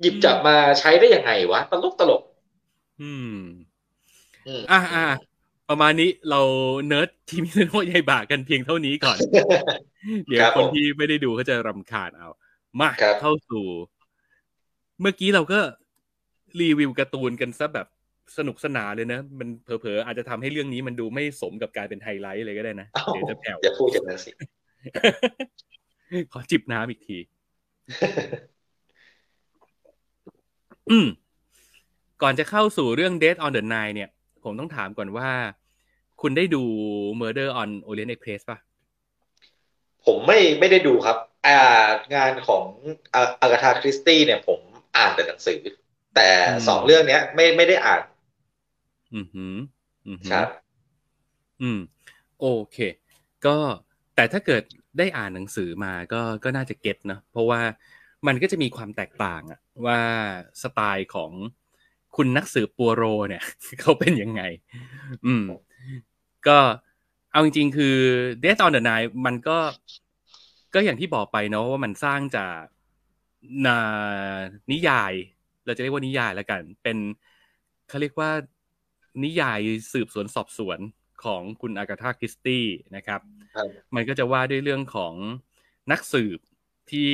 [0.00, 3.36] หยิบจับมาใช้ได้ยังไงวะ ตลกตลกๆอืม
[4.46, 5.06] อืมอะอะ
[5.68, 6.40] ประมาณนี้เรา
[6.86, 9.18] เนิร์ดทีมตสึโนะไยบะกันเพียงเท่านี้ก่อน
[10.28, 12.28] เดี๋ยวครับคนผมที่ไม่ได้ดูเขาจะรำคาญเอา
[12.80, 13.64] มาครับเข้าสู่
[15.00, 15.60] เมื่อกี้เราก็
[16.60, 17.86] รีวิวการ์ตูนกันซะแบบ
[18.38, 24.30] สนุกสนานเลยนะ มันเผลอๆอาจจะทำให้เรื่องนี้มันดูไม่สมกับการเป็นไฮไลท์เลยก็ได้นะเอ้าเดี๋ยวจะแผ่วอย่าพูดอย่างนั้นสิ
[26.32, 27.18] ขอจิบน้ำอีกที
[30.90, 31.06] อืม
[32.22, 34.10] ก่อนจะเข้าสู่เรื่อง Death on the Nile เนี่ย
[34.44, 35.28] ผมต้องถามก่อนว่า
[36.20, 36.62] คุณได้ดู
[37.20, 38.58] Murder on Orient Express ป่ะ
[40.06, 42.64] ผมไม่ไม่ได้ดูครับ อ่างานของ
[43.14, 44.60] อาอากาธาคริสตี้เนี่ย ผม
[44.96, 45.58] อ่านแต่หนังสือ
[46.16, 48.00] แต่อืมสองเรื่องเนี้ย ไม่ไม่ได้อ่าน
[49.14, 49.54] อือหือ
[50.08, 50.48] อือหือครับ
[51.62, 51.78] อืม
[52.40, 52.78] โอเค
[53.46, 53.56] ก็
[54.14, 54.62] แต่ถ้าเกิด
[54.98, 57.60] ได้อ่านหนังสือมาก็ก็น่าจะเก็ตนะเพราะว่า
[58.26, 60.00] มันก็จะมีความแตกต่างอะว่า
[60.62, 61.30] สไตล์ของ
[62.16, 63.42] คุณนักสืบปัวโร เนี่ย
[63.80, 64.42] เขาเป็นยังไง
[65.26, 65.44] อืม
[66.48, 66.58] ก็
[67.32, 67.96] เอาจริงๆ คือ
[68.42, 69.58] Death on the Nile มันก็
[70.74, 72.60] ก็อย่างที่บอกไปเนาะว่ามันสร้างจาก
[73.66, 73.80] นา
[74.72, 75.12] นิยาย
[75.66, 76.98] เราจะเรียกว่านิยายแล้วกัน เป็น
[77.88, 78.30] เขาเรียกว่า
[79.24, 79.60] นิยาย
[79.92, 80.78] สืบสวนสอบสวน
[81.24, 82.64] ของคุณอากาธาคริสตี้
[82.96, 83.20] นะครับ
[83.54, 85.14] ครับมันก็จะว่าด้วยเรื่องของ
[85.92, 86.38] นักสืบ
[86.90, 87.10] ที่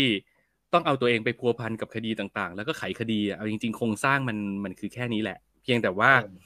[0.73, 6.37] ต้องเอาตัวเองไปพัวพันกับคดีต่างๆ แล้วก็ไขคดีอะเอาจริงๆโครงสร้างมันมันคือแค่นี้แหละ เพียงแต่ว่าอืม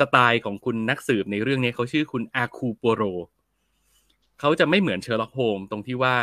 [0.00, 3.02] สไตล์ของคุณนักสืบในเรื่องนี้เขาชื่อคุณแอร์กูลปัวโร
[4.40, 6.14] เขาจะไม่เหมือนเชอร์ล็อกโฮล์มส์ตรงที่ว่า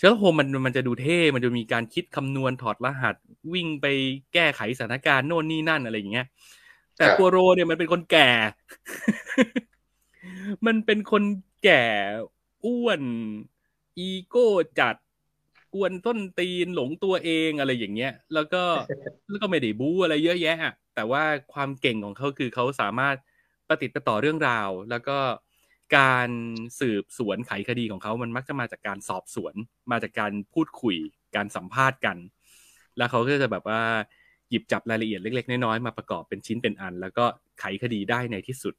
[0.00, 3.16] เชอร์ล็อกโฮล์มส์มันมันจะดูเท่ มันจะมีการคิดคำนวณถอดรหัส
[3.52, 3.86] วิ่งไป
[4.34, 6.26] แก้ไขสถานการณ์โน่นนี่นั่นอะไรอย่างเงี้ย
[6.96, 8.30] แต่ครับปัวโรเนี่ยมันเป็นคนแก่
[10.66, 11.22] มันเป็นคน
[11.64, 11.84] แก่
[12.64, 13.02] อ้วน
[13.98, 14.48] อีโก้
[14.80, 14.96] จัด
[15.74, 18.62] กวนต้นตีนหลงตัวเองอะไรอย่างเงี้ย แล้วก็
[19.28, 21.22] แล้วก็ไม่ได้บู๊อะไรเยอะแยะอะแต่ว่า
[21.52, 23.16] ความเก่งของเขาคือเขาสามารถ
[23.68, 25.18] ประติดประต่อเรื่องราว แล้วก็
[25.96, 26.28] การ
[26.80, 29.54] สืบสวนไขคดีของเขามันมักจะมาจากการสอบสวน
[29.90, 30.96] มาจากการพูดคุย
[31.36, 32.16] การสัมภาษณ์กัน
[32.96, 33.82] แล้วเขาก็จะแบบว่า
[34.50, 37.24] หยิบจับรายละเอียดเล็ก ๆ น้อยๆมาประกอบเป็นชิ้นเป็นอัน แล้วก็
[37.60, 38.74] ไขคดีได้ในที่สุด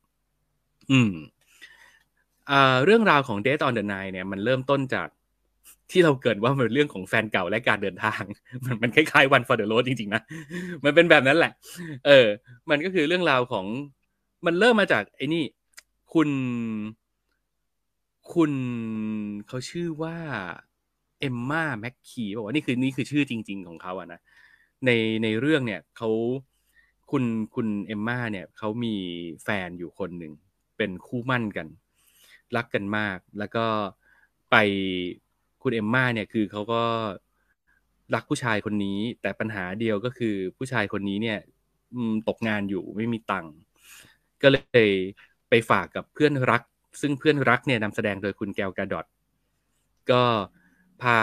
[0.91, 1.13] อืม
[2.85, 5.07] เรื่องราวของ Death on the Nile เนี่ยมันเริ่มต้นจาก
[5.91, 8.23] ที่เราเกิดว่ามันเรื่องของแฟนเก่าและการเดินทาง
[8.65, 10.21] มันมันคล้ายๆ One for the Road จริงๆนะ
[10.83, 11.51] มันเป็นแบบนั้นแหละ
[12.07, 12.27] เออ
[12.69, 13.65] มันก็คือเรื่องราวของ
[14.45, 15.43] มันเริ่มมาจากไอ้นี่
[16.13, 16.29] คุณ
[18.33, 18.51] คุณ
[19.47, 20.15] เขาชื่อว่า
[21.19, 24.19] เอมมาแมคคีบอกว่านี่คือนี่คือชื่อจริง ๆ ของเขาอะนะ
[24.85, 24.89] ใน
[25.23, 26.09] ในเรื่องเนี่ยเขา
[27.11, 27.23] คุณ
[27.55, 28.95] คุณเอมมาเนี่ยเขามี
[29.43, 30.33] แฟนอยู่คนหนึ่ง
[30.77, 31.67] เป็นคู่มั่นกัน
[32.55, 33.65] รักกันมาก แล้วก็
[34.51, 34.55] ไป
[35.61, 36.83] คุณเอมมาเนี่ยคือเขาก็
[38.15, 41.39] รักผู้ชายคนนี้ แต่ปัญหาเดียวก็คือผู้ชายคนนี้เนี่ย
[42.27, 43.53] ตกงานอยู่ไม่มีตังค์
[44.41, 44.57] ก็เล
[44.89, 44.91] ย
[45.49, 46.61] ไปฝากกับเพื่อนรัก
[47.01, 49.05] ซึ่งเพื่อนรักเนี่ยนำแสดงโดยคุณแกวกาดอต
[50.11, 50.23] ก็
[51.01, 51.19] พา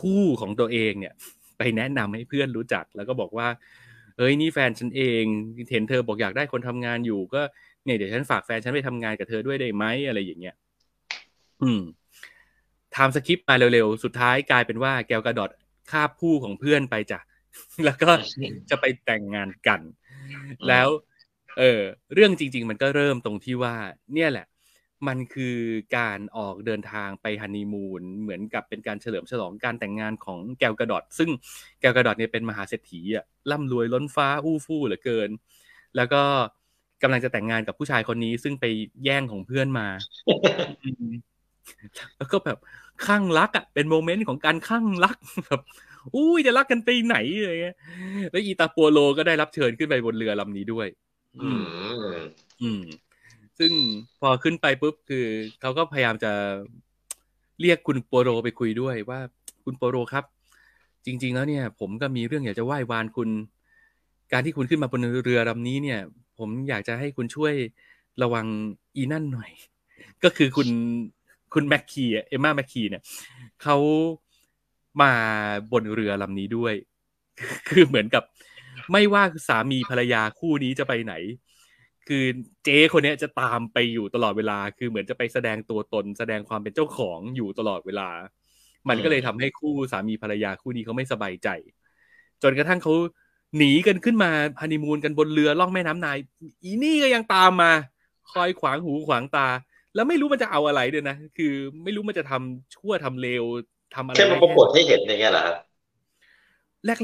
[0.00, 1.14] ผู้ของตัวเองเนี่ย
[1.58, 3.48] ไปแนะนำให้เพื่อนรู้จัก แล้วก็บอกว่า
[4.18, 5.22] เอ้ยนี่แฟนฉันเอง
[5.72, 7.42] เห็นเธอบอกอยากได้คนทำงานอยู่ ก็
[7.84, 10.54] เนี่ยเดี๋ยวฉันฝากแฟนฉันไปทำงานกับเธอด้วยได้ไหมอะไรอย่างเงี้ย
[11.62, 11.80] อืม
[12.96, 15.50] ทำสคริปต์มาเร็วๆ สุดท้ายกลายเป็นว่าแกวกระดอด
[15.90, 17.20] ฆ่าผู้ของเพื่อนไปจ้ะ
[17.84, 18.10] แล้วก็
[18.70, 19.80] จะไปแต่งงานกัน
[20.68, 20.88] แล้ว
[21.58, 21.80] เออ
[22.14, 23.74] เรื่องจริง ๆ มันก็เริ่มตรงที่ว่า
[24.14, 24.46] เนี่ยแหละ
[25.06, 25.56] มันคือ
[25.96, 31.30] การออกเดินทางไปฮันนีมูนเหมือนกับเป็นการเฉลิมฉลองการแต่งงานของแกวกระดอดซึ่ง
[31.80, 35.30] แกวกระดอดเนี่ยเป็นมหาเศรษฐีอะร่ำรวยล้นฟ้าอู้ฟู่เหลือเกิน
[35.96, 36.22] แล้วก็
[37.02, 38.64] กำลังจะแต่งงานกับผู้ชายคนนี้ซึ่งไป
[39.04, 39.88] แย่งของเพื่อนมา
[42.16, 42.58] แล้วก็แบบ
[43.06, 45.16] ข้างรักอะเป็นโมเมนต์ของการข้างรัก
[45.46, 45.60] แบบ
[46.14, 47.76] อุ้ยจะรักกันไปไหนอะไรเงี้ย
[48.30, 50.88] แล้วอีตาปัวโลก็ได้รับเชิญขึ้นไปบนเรือลำนี้ด้วย
[51.42, 51.62] อืม
[52.62, 52.82] อืม
[53.58, 53.72] ซึ่ง
[54.20, 55.26] พอขึ้นไปปุ๊บคือ
[55.60, 56.32] เขาก็พยายามจะ
[57.60, 59.20] เรียกคุณปัวโรไปคุยด้วยว่า
[59.64, 60.24] คุณปัวโรครับ
[61.06, 63.28] จริง ๆ แล้วเนี่ย ผมก็มีเรื่องอยากจะไหว้วานคุณ
[64.32, 66.00] การที่คุณขึ้นมาบนเรือลำนี้เนี่ย
[66.38, 67.54] ผมอยากจะให้คุณช่วย
[68.22, 68.46] ระวัง
[68.96, 69.50] อีนั่นหน่อย
[70.24, 70.68] ก็คือคุณ
[71.54, 73.02] คุณแมคคีเอมมาแมคคีเนี่ย
[73.62, 73.76] เขา
[75.02, 75.12] มา
[75.72, 76.74] บนเรือลำนี้ด้วย
[77.68, 78.22] คือเหมือนกับ
[78.92, 81.14] ไม่ว่าสามีภรรยาคู่นี้จะไปไหน
[82.08, 82.24] คือ
[82.64, 88.08] เจ๊คนนี้จะตามไปอยู่ตลอดเวลา คือเหมือนจะไปแสดงตัวตน แสดงความเป็นเจ้าของอยู่ตลอดเวลา
[88.88, 91.48] มันก็เลยทำให้คู่สามีภรรยาคู่นี้เขาไม่สบายใจ
[92.42, 92.92] จนกระทั่งเขา
[93.56, 94.30] หนีกันขึ้นมา
[94.60, 96.18] ฮันนีมูนกันบนเรือล่องแม่น้ำนาย
[96.62, 97.72] อีนี่ก็ยังตามมา
[98.32, 99.48] คอยขวางหูขวางตา
[99.94, 101.52] แล้วไม่รู้มันจะเอาอะไรด้วยนะ คือ
[101.84, 103.44] ไม่รู้มันจะทำชั่วทำเลว
[103.94, 105.56] ทำอะไรแค่มาปรากฏให้เห็นอย่างเงี้ยเหรอครับ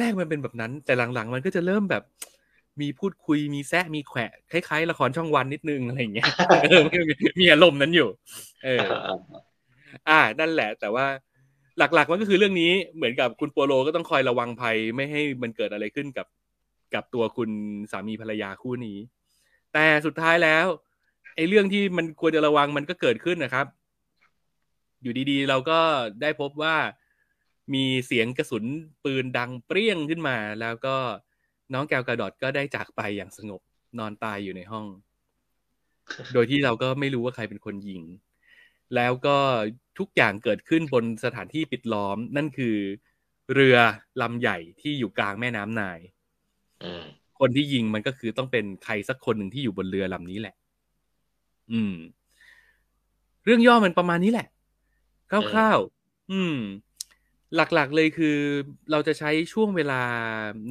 [0.01, 2.03] แรกๆมันเป็นแบบนั้น แต่หลังๆ มันก็จะเริ่มแบบ
[2.81, 6.27] มีพูดคุยมีแซะมีแขวะคล้ายๆละครช่องวันนิดนึงอะไรอย่างเงี้ย
[6.63, 6.97] เออมี
[7.41, 8.09] มีอารมณ์นั้นอยู่
[8.65, 8.87] เออ
[10.09, 11.07] อ่า นั่นแหละ แต่ว่า
[11.79, 16.27] หลักๆมันก็คือเรื่องนี้เหมือนกับคุณปัวโลก็ต้องคอยระวังภัยไม่ให้มันเกิดอะไรขึ้นกับ
[16.95, 17.51] กับตัวคุณ
[17.93, 18.99] สามีภรรยาคู่นี้
[19.73, 20.67] แต่สุดท้ายแล้ว
[21.37, 23.67] ไอ้เรื่องที่มันควรจะระวังมันก็เกิดขึ้นนะครับ
[25.03, 25.79] อยู่ดีๆ เราก็
[26.23, 26.77] ได้พบว่า
[27.75, 28.65] มีเสียงกระสุน
[29.05, 30.97] ปืนดังเปรี้ยงขึ้นมา แล้วก็
[31.75, 33.61] น้องแกวกระดอดก็ได้จากไปอย่างสงบ
[33.99, 34.87] นอนตายอยู่ในห้อง
[36.35, 38.03] โดยที่เราก็ไม่รู้ว่าใครเป็นคนยิง
[38.95, 39.37] แล้วก็
[39.99, 42.77] ทุกอย่างเกิดขึ้นบนสถานที่ปิดล้อม นั่นคือ
[43.55, 43.77] เรือ
[44.23, 45.99] ลำใหญ่ที่อยู่กลางแม่น้ำนาย
[46.83, 47.05] อืม
[47.41, 50.55] คนที่ยิงมันก็คือต้องเป็นใครสักคนหนึ่งที่อยู่บนเรือลำนี้แหละ
[51.73, 51.95] อืม
[53.45, 54.49] เรื่องย่อมันประมาณนี้แหละ
[55.31, 56.57] คร่าวๆอืม
[57.57, 58.39] หลักๆเลยคือ
[58.91, 60.03] เราจะใช้ช่วงเวลา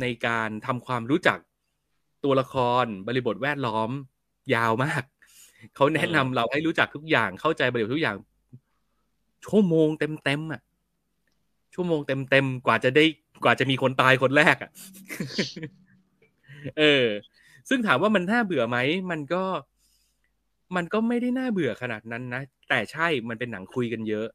[0.01, 1.39] ในการทำความรู้จัก
[2.23, 3.89] ตัวละครบริบทแวดล้อม
[4.55, 5.03] ยาวมาก
[5.76, 8.18] เขาแนะนำเราให้รู้จักทุกอย่างเข้าใจบริบททุกอย่าง
[9.45, 10.61] ชั่วโมงเต็มๆอะ
[11.73, 13.03] ชั่วโมงเต็มๆกว่าจะได้
[13.43, 14.72] กว่าจะมีคนตายคนแรกอะ
[16.80, 17.05] เออ
[17.69, 18.77] ซึ่งถามว่ามันน่าเบื่อไหม
[19.11, 19.43] มันก็
[20.76, 24.27] มันก็ไม่ได้น่าเบื่อขนาดนั้นนะ แต่ใช่มันเป็นหนังคุยกันเยอะ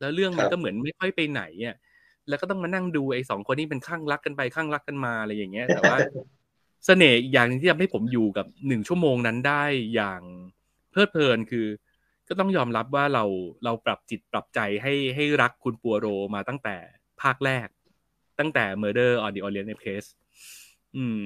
[0.00, 1.76] แล้วเรื่องมันก็เหมือนไม่ค่อยไปไหนอะ
[2.28, 5.98] แล้วก็ต้องมานั่งดูไอ้สองคนนี้เป็นข้างรักกันไปข้างรักกันมาอะไรอย่างเงี้ย แต่ว่า
[6.86, 10.20] เสน่ห์อีกอย่างหนึงที่ทำให้ผมอยู่กับหนึ่งชั่วโมงนั้นได้อย่าง
[10.90, 11.66] เพลิดเพลินคือ
[12.28, 13.24] ก็ต้องยอมรับว่าเรา
[13.64, 16.76] เราปรับจิตปรับใจให้ให้รักคุณปัวโรมาตั้งแต่
[17.22, 17.68] ภาคแรก
[18.38, 20.04] ตั้งแต่ Murder on the Orient Express
[20.96, 21.24] อืม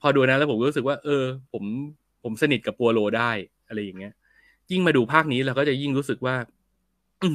[0.00, 1.64] พอดูนะแล้วผมก็รู้สึกว่า เออ ผม
[2.22, 3.30] ผมสนิทกับปัวโรได้
[3.68, 4.12] อะไรอย่างเงี้ย
[4.70, 6.36] ยิ่งมาดูภาคนี้เราก็จะยิ่งรู้สึกว่า
[7.22, 7.28] อื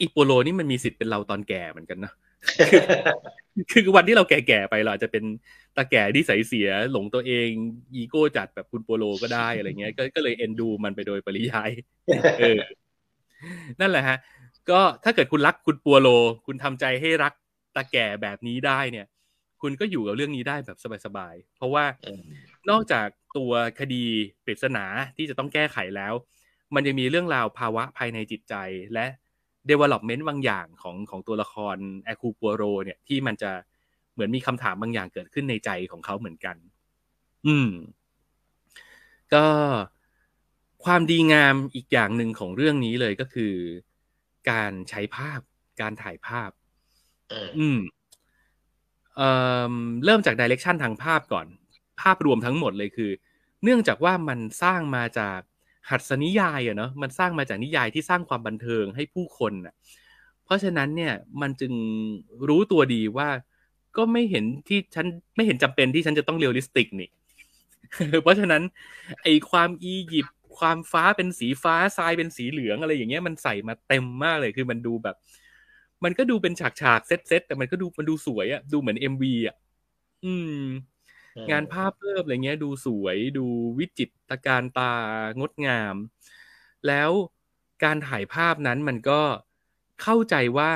[0.00, 2.12] อหืออีปัวโรนี่มันมีสิทธิ์เป็นเราตอนแก่เหมือนกันนะ
[3.70, 5.24] คือวันที่เราแก่ๆไปเราอาจจะเป็น
[5.76, 7.48] ตาแก่ที่ใสยเสียหลงตัวเอง
[7.94, 11.70] อีโก้จัดแบบคุณโปโลก็ได้อะไรเงี้ยก็ก็เลยเอ็นดูมันไปโดยปริยาย
[12.40, 12.58] เออ
[13.80, 14.16] นั่นแหละฮะ
[14.70, 16.08] ก็ถ้าเกิดคุณรักคุณปัวโล
[16.46, 17.32] คุณทำใจให้รัก
[17.76, 19.06] ตาแก่แบบนี้ได้เนี่ย
[19.62, 22.22] คุณก็อยู่กับเรื่องนี้ได้แบบสบายๆเพราะว่าอืม
[22.70, 23.06] นอกจาก
[23.36, 24.04] ตัวคดี
[24.44, 24.84] ปริศนา
[25.16, 26.12] ที่จะต้องแก้ไขแล้ว
[26.74, 28.54] มันยังมีเรื่องราวภาวะภายในจิตใจ
[28.94, 29.06] และ
[29.70, 33.50] development บางอย่างของของตัวละครแอคูปัวโรเนี่ยที่มันจะ
[34.12, 36.56] เหมือนมีคำถามบางอย่างเกิดขึ้นในใจของเขาเหมือนกัน
[37.46, 37.70] อืม
[39.34, 39.46] ก็
[40.84, 43.54] ความดีงามอีกอย่างหนึ่งของเรื่องนี้เลยก็คือ
[44.50, 45.40] การใช้ภาพ
[45.80, 46.50] การถ่ายภาพ
[47.32, 47.78] อืมอืม
[49.16, 49.30] เอ่
[49.70, 49.74] อ
[50.04, 51.46] เริ่มจากดิเรกชันทางภาพก่อน
[52.00, 53.10] ภาพรวมทั้งหมดเลยคือ
[53.64, 55.40] เนื่องจากว่ามันสร้างมาจาก
[55.90, 59.74] หัตถนิยายอะเนาะมันสร้างมาจากนิยายที่สร้างความบันเทิงให้ผู้คนอะ
[60.44, 61.72] เพราะฉะนั้นเนี่ยมันจึง
[62.48, 63.28] รู้ตัวดีว่า
[63.96, 65.06] ก็ไม่เห็นที่ฉัน
[65.36, 67.08] ไม่เห็นจำเป็นที่ฉันจะต้อง realistic นี่
[68.22, 68.62] เพราะฉะนั้น
[69.22, 75.16] ไอความอียิปต์ความฟ้าเป็นสีฟ้าทรายเป็นสีเหลืองอะไรอย่างเงี้ยมันใส่มาเต็มมากเลยคือมันดูแบบ
[76.04, 79.56] มันก็ดูเป็นฉากฉาก set set แต่มันก็ดูมันดูสวยอะดูเหมือน MV อะ
[80.24, 80.60] อืม
[81.50, 83.46] งานภาพเพิ่มอะไรเงี้ยดูสวยดู
[83.78, 84.92] วิจิตรตระการตา
[85.40, 85.94] งดงาม
[86.86, 87.10] แล้ว
[87.84, 89.20] การถ่ายภาพนั้นมันก็
[90.02, 90.72] เข้าใจว่า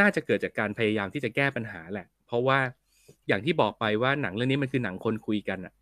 [0.00, 2.58] น่าจะเกิดจากการพยายามที่จะแก้ปัญหาแหละ เพราะว่า
[3.28, 5.74] อย่างที่บอกไปว่าหนังเรื่องนี้มันคือหนังคนคุยกันอะ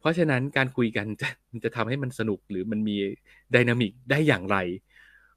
[0.00, 1.28] เพราะฉะนั้นการคุยกันจะ
[1.64, 2.96] จะทำให้มันสนุกหรือมันมี
[3.54, 4.56] ดินามิกได้อย่างไร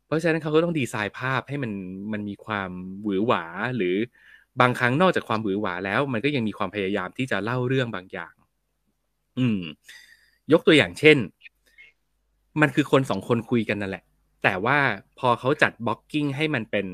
[0.05, 1.71] เพราะฉะนั้นเขาก็ต้องดีไซน์ภาพให้มัน
[2.13, 2.69] มันมีความ
[3.03, 3.43] หวือหวา
[3.77, 3.95] หรือ
[4.61, 8.33] บางครั้งนอกจากความหวือหวาแล้ว มันก็ยังมีความพยายามที่จะเล่าเรื่องบางอย่าง
[9.37, 9.59] อืม
[10.51, 11.17] ยกตัวอย่างเช่น
[12.61, 14.03] มันคือคนสองคนคุยกันนั่นแหละ
[14.43, 14.77] แต่ว่า
[15.19, 16.87] พอเขาจัดบล็อกกิ้งให้มันเป็น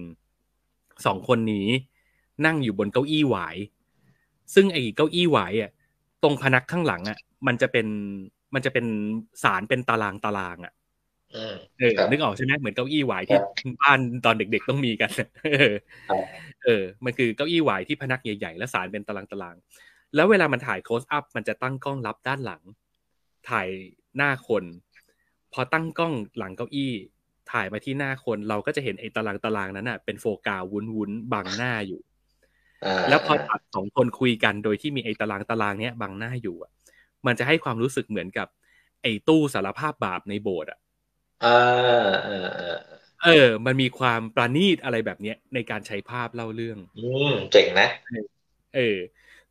[1.05, 1.67] สองคนนี้
[2.45, 3.57] นั่งอยู่บนเก้าอี้หวาย
[4.53, 5.71] ซึ่งไอ้เก้าอี้หวายอะ
[6.23, 7.17] ตรงพนักข้างหลังอะ
[7.47, 7.87] มันจะเป็น
[8.53, 8.85] มันจะเป็น
[9.43, 10.73] สารเป็นตารางตารางอะ
[11.79, 15.11] เออครับนึกออกใช่ไหมเหมือนเก้าอี้หวายที่ครับบ้านตอนเด็ก ๆ ต้องมีกัน
[15.43, 15.73] เออ
[16.09, 16.23] ครับ
[16.65, 22.61] เออ มันคือเก้าอี้หวายที่พนักใหญ่ๆและสารเป็นตารางตารางๆแล้วเวลามันถ่ายโคสอัพมันจะตั้งกล้องรับด้านหลัง
[23.49, 23.67] ถ่าย
[24.15, 24.63] หน้าคน
[25.53, 26.93] พอตั้งกล้องหลังเก้าอี้
[27.51, 32.01] ถ่ายมาที่หน้าคนเราก็จะเห็นไอ้ตารางตารางนั้นน่ะเป็นโฟกาวุ้นวุ้นๆบังหน้าอยู่
[32.85, 36.71] อ่าแล้วพอตัดสองคนคุยกันโดยที่มีไอ้ตารางตารางเนี้ยบังหน้าอยู่อะ
[37.25, 38.47] มันจะให้ความรู้สึกเหมือนกับ
[39.01, 40.79] ไอ้ตู้สารภาพบาปในโบสถ์อะ
[41.45, 41.57] อ่า
[42.27, 42.79] อ่าอ่า
[43.25, 47.89] เออ มันมีความประณีตอะไรแบบเนี้ยในการใช้ภาพเล่าเรื่อง อืมเจ๋งนะ
[48.75, 48.97] เออ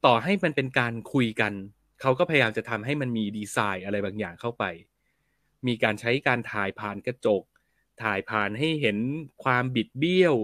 [0.04, 1.52] ต่อให้มันเป็นการคุยกัน
[2.00, 4.64] เขาก็พยายามจะทำให้มันมีดีไซน์อะไรบางอย่างเข้าไป
[5.66, 7.42] มีการใช้การถ่ายผ่านกระจก
[8.02, 8.98] ถ่ายผ่านให้เห็น
[9.44, 10.36] ความบิดเบี้ยว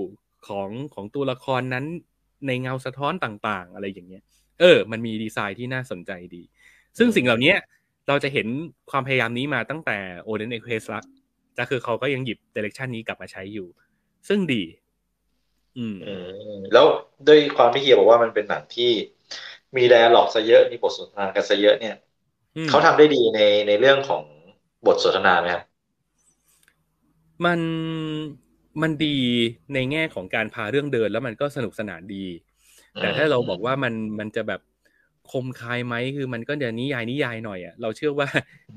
[0.49, 1.85] ของของตัวละครนั้น
[2.47, 4.23] ในเงาสะท้อนต่างๆ อะไรอย่างเงี้ย
[4.61, 6.43] เออ มันมีดีไซน์ที่น่าสนใจดี
[6.99, 7.55] ซึ่งสิ่งเหล่านี้
[8.09, 8.47] เราจะเห็น
[8.91, 9.99] ความพยายามนี้มาตั้งแต่
[10.29, 11.01] o d e n e x p r e s s ละ
[11.55, 13.69] แต่คือเขาก็ยังหยิบ direction นี้กลับมาใช้อยู่
[14.29, 14.63] ซึ่งดี
[15.79, 16.21] อืมอืม
[16.73, 16.87] แล้ว
[17.27, 18.85] ด้วยความที่เฮียบอกว่ามันเป็นหนังที่
[19.77, 21.93] มี dialogue ซะเยอะมีบทสนทนากันซะเยอะเนี่ย
[22.57, 24.25] อืมเขาทำได้ดีในในเรื่องของ
[24.85, 25.63] บทสนทนาไหมครับ
[27.45, 27.61] มัน
[28.83, 29.17] มันดี
[29.75, 32.25] ในแง่ของการพาเรื่องเดินแล้วมันก็สนุกสนานดี
[33.01, 34.61] แต่ถ้าเราบอกว่ามันมันจะแบบ
[35.33, 38.29] คมคายไหมคือมันก็จะนิยายนิยายหน่อยอะเราเชื่อว่า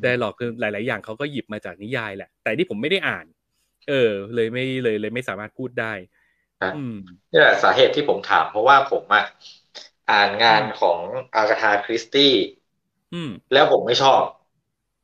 [0.02, 3.26] dialogue คือหลาย ๆ อย่างเขาก็หยิบมาจากนิยายแหละ แต่ที่ผมไม่ได้อ่าน
[3.90, 5.94] เออ เลยไม่เลยเลยไม่สามารถพูดได้
[6.62, 6.96] ครับอืม
[7.32, 9.24] นี่แหละสาเหตุที่ผมถาม เพราะว่าผมอะ
[10.12, 11.00] อ่านงานของ
[11.36, 12.34] อากาธาคริสตี้
[13.14, 14.22] อืมแล้วผมไม่ชอบ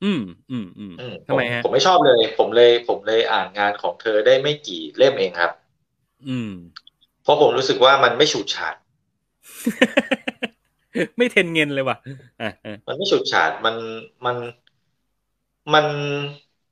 [0.03, 0.21] อืม
[0.51, 5.51] อืม อืมอืมทำไมฮะผมไม่ชอบเลย ผมเลย ผมเลยอ่านงานของเธอได้ไม่กี่เล่มเองครับ
[6.27, 6.49] อืม
[7.23, 8.75] เพราะผมรู้สึกว่ามันไม่ฉูดฉาด
[11.17, 11.97] ไม่เทนเงินเลยว่ะ
[12.41, 13.75] อะอะมันไม่ฉูดฉาดมัน
[14.25, 14.35] มัน
[15.73, 15.85] มัน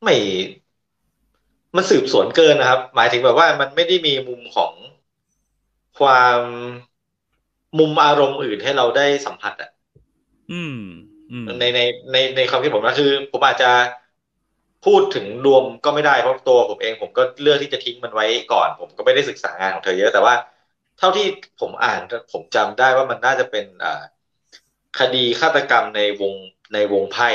[0.04, 0.14] ไม่
[1.76, 4.74] มันสืบสวนเกินนะครับ หมายถึงแบบว่ามันไม่ได้มีมุมของ
[5.98, 6.42] ความ
[7.78, 9.70] มุมอารมณ์อื่นให้เราได้สัมผัสอะ
[10.52, 10.76] อืม
[11.32, 11.80] อืมในใน
[12.12, 13.72] ในในความคิดผมนะคือ ผมอาจจะ
[14.86, 20.34] พูดถึงรวมก็ไม่ได้เพราะตัวผมเอง ผมก็เลือกที่จะทิ้งมันไว้ก่อน ผมก็ไม่ได้ศึกษางานของเธอเยอะแต่ว่า
[21.02, 21.28] เท่าที่
[21.60, 22.02] ผมอ่าน
[22.32, 24.04] ผมจำได้ว่ามันน่าจะเป็นอ่า
[25.00, 26.36] คดีฆาตกรรมในวง
[26.74, 27.30] ในวงไพ่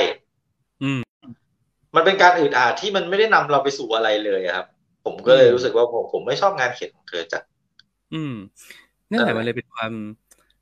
[0.81, 0.99] อืม
[1.95, 4.67] มันเป็นการอืดอาดที่มันไม่ได้นำเราไปสู่อะไรเลยอะครับ
[5.05, 7.43] ผมก็เลยอืมรู้สึกว่าผมผมไม่ชอบงานเขียนของเธอจัด
[8.11, 8.31] อืม
[9.11, 9.93] นั่นแหละนั่นแหละมันเลยเป็นความ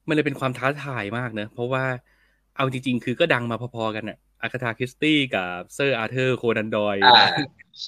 [0.08, 1.84] มันเลยเป็นความท้าทายมากเนอะเพราะว่า
[2.56, 7.10] เอาจริง ๆ คือก็ดังมาพอๆกันอะอกาธาคริสตี้กับเซอร์อาร์เธอร์โคนันดอยล์อ่า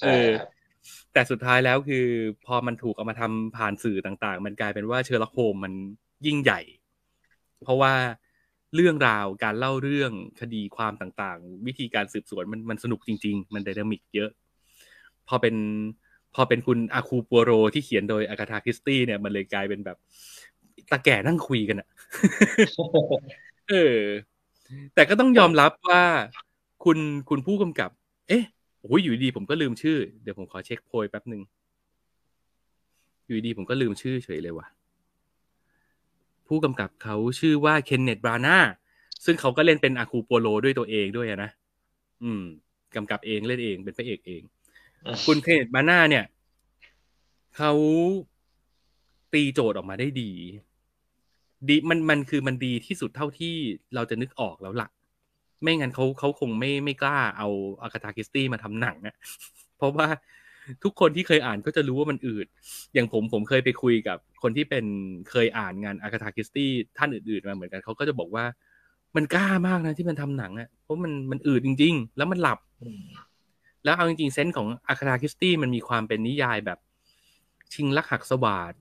[0.00, 0.48] ช่อครับ
[1.12, 2.06] แต่สุดท้ายแล้วคือ
[2.46, 5.72] พอมันถูกเอามาทำผ่านสื่อต่าง ๆ มันกลายเป็นว่าเชอร์ล็อกโฮล์มส์มัน
[6.26, 6.60] ยิ่งใหญ่
[7.64, 7.92] เพราะว่า
[8.74, 14.30] เรื่องราวการเล่าเรื่องคดีความต่างๆ วิธีการสืบสวนมันมันสนุกจริง ๆ มัน dynamic เยอะ
[15.28, 15.56] พอเป็น
[16.34, 19.96] พอเป็นคุณแอร์กูลปัวโรที่เขียนโดยอกาธาคริสตี้เนี่ยมันเลยกลายเป็นแบบ
[20.90, 21.88] ตาแก่นั่งคุยกันอะ
[23.70, 23.98] เออ
[24.94, 26.02] แต่ก็ต้องยอมรับว่า
[26.84, 26.98] คุณ
[27.28, 27.90] คุณผู้กำกับ
[28.28, 28.44] เอ๊ะ
[28.82, 31.42] โอ้ยอยู่ดีๆผมก็ลืมชื่อ เดี๋ยวผมขอเช็คโพยแป๊บหนึ่ง
[33.26, 34.66] อยู่ดีๆผมก็ลืมชื่อเฉยเลยว่ะ
[36.46, 38.56] ผู้กำกับเขาชื่อว่าเคนเนตบรานา
[39.24, 41.50] ซึ่งเขาก็เล่นเป็นอาคูโปโลด้วยตัวเองด้วยอะนะ
[42.22, 42.42] อืม
[42.96, 44.42] กำกับเองเล่นเองเป็นพระเอกเอง
[45.04, 46.24] อืมคุณเคนเนตบรานาเนี่ย
[47.56, 47.72] เขา
[49.32, 50.32] ตีโจทย์ออกมาได้ดี
[51.68, 53.54] ดีมันมันคือมันดีที่สุดเท่าที่
[53.94, 54.88] เราจะนึกออกแล้วล่ะ
[55.62, 57.48] ไม่งั้นเขาเขาคงไม่ไม่กล้าเอา
[57.82, 59.14] อากาธาคริสตี้มาทำหนังอะ
[59.78, 60.08] เพราะว่า
[60.84, 62.46] ทุกคนที่เคยอ่านก็จะรู้ว่ามันอืด
[62.94, 64.84] อย่างผมผมเคยไปคุยกับคนที่เป็น
[65.30, 68.44] เคยอ่านงานอากาธาคริสตี้ท่านอื่นๆมาเหมือนกันเขาก็จะบอกว่า
[69.16, 73.02] มันกล้ามากนะที่มันทำหนังอะเพราะมันมันอืดจริง ๆ แล้วมันหลับอืม
[73.84, 76.78] แล้วเอาจริงๆเซนส์ของอาคาธาคริสตี้มันมีความเป็นนิยายแบบ
[77.74, 78.72] ชิงลักหักสวาด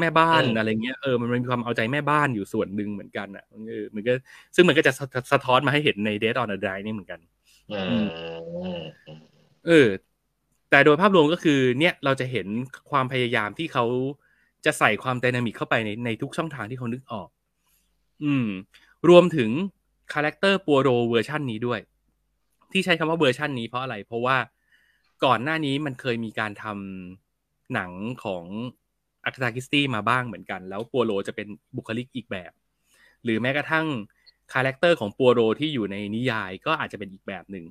[0.00, 4.12] แม่บ้านอะไรเงี้ยเออมันมีความเอาใจแม่บ้านอยู่ส่วนหนึ่งเหมือนกันอะเออมันก็
[4.54, 7.20] ซึ่งมันก็จะสะสะท้อนมาให้เห็นใน Dead on a d i นี่เหมือนกัน
[7.70, 8.08] อืม
[8.64, 8.82] อืม
[9.66, 9.88] เออ
[10.70, 12.46] แต่โดยภาพรวมก็คือ เนี่ยเราจะเห็น
[12.90, 13.84] ความพยายามที่เขา
[14.64, 17.28] จะใส่ความ dynamic เข้าไปในในทุกช่องทางที่เขานึกออก
[18.24, 18.48] อืม
[19.08, 19.50] รวมถึง
[20.12, 21.80] character ปัวโรเวอร์ชันนี้ด้วย
[22.72, 24.36] ที่ใช้คำว่าเวอร์ชันนี้เพราะอะไร เพราะว่า
[25.24, 27.90] ก่อนหน้านี้มันเคยมีการทำหนัง
[28.24, 28.44] ของ
[29.24, 32.52] อกาธาคริสตี้มาบ้างเหมือนกัน แล้วปัวโรจะเป็นบุคลิกอีกแบบ
[33.24, 33.86] หรือแม้กระทั่ง
[34.52, 37.64] character ของปัวโรที่อยู่ในนิยายก็อาจจะเป็นอีกแบบหนึ่ง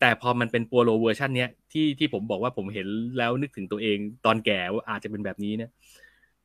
[0.00, 2.86] แต่พอมันเป็นปัวโรเวอร์ชันเนี้ยที่ที่ผมบอกว่าผมเห็น
[3.18, 5.70] แล้วนึกถึงตัวเองตอนแก่ว่าอาจจะเป็นแบบนี้เนี่ย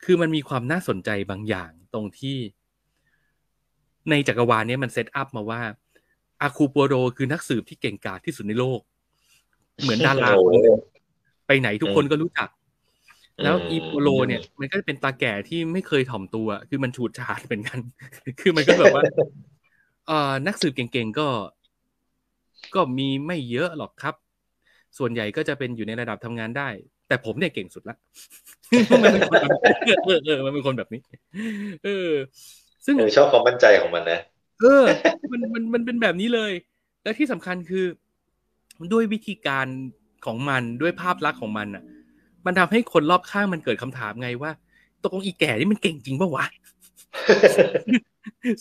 [0.04, 2.38] คือมันมีความน่าสนใจบางอย่างตรงที่
[4.10, 5.62] ในจักรวาลเนี้ยมัน set up มาว่า
[6.42, 8.80] แอร์กูลปัวโรคือนักสืบที่เก่งกาจที่สุดในโลก
[9.82, 10.80] เหมือนดาราโอ้คนโหหนึ่ง
[11.48, 12.50] ไปไหนทุกคนก็รู้จัก
[13.44, 17.80] แล้วอืมอีโปโลเนี่ยมันก็จะเป็นตาแก่ที่ไม่เคยถ่อมตัวคือมันฉูดฉาดเป็นกัน
[18.42, 19.04] คือมันก็แบบว่า
[20.08, 21.28] เอ่อนักสืบเก่งๆก็
[22.76, 24.16] ก็มีไม่เยอะหรอกครับ
[24.98, 26.70] ส่วนใหญ่ก็จะเป็นอยู่ในระดับทำงานได้
[27.08, 27.98] แต่ผมเนี่ยเก่งสุดละ
[29.02, 29.52] มันเป็นคนแบบ
[30.06, 31.02] เออเออมันเป็นคนแบบนี้
[31.84, 32.12] เออ
[32.86, 34.20] ซึ่งเออชอบความมั่นใจของมันนะ
[34.62, 34.86] เออ
[35.32, 36.52] มันมันมันเป็นแบบนี้เลย
[37.04, 37.86] และที่สำคัญคือ
[38.94, 39.68] ด้วยวิธีการ
[40.26, 41.84] ของมันด้วยภาพลักษณ์ของมันอะ
[42.48, 44.52] มันทำให้คนรอบข้างมันเกิดคำถามไงว่า
[45.04, 46.46] ตกลงอีแก่นี่มันเก่งจริงปะวะ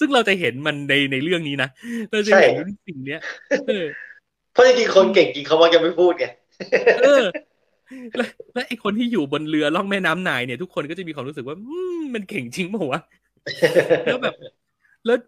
[0.01, 1.69] ซึ่งเราจะเห็นมันในในเรื่องนี้นะ
[2.13, 3.21] เราจะเห็นใช่สิ่งเนี้ย
[3.69, 3.87] เออ
[4.53, 6.27] เพราะจริงๆคนเก่งจริงเขามักจะไม่พูดไง
[7.03, 7.25] เออ
[8.17, 13.01] และและไอคนที่อยู่บนเรือล่องแม่น้ำนายเนี่ยทุกคนก็จะมีความรู้สึกว่าอืมมันเก่งจริงปะวะ
[14.05, 14.35] แล้วแบบ
[15.07, 15.19] แล้ว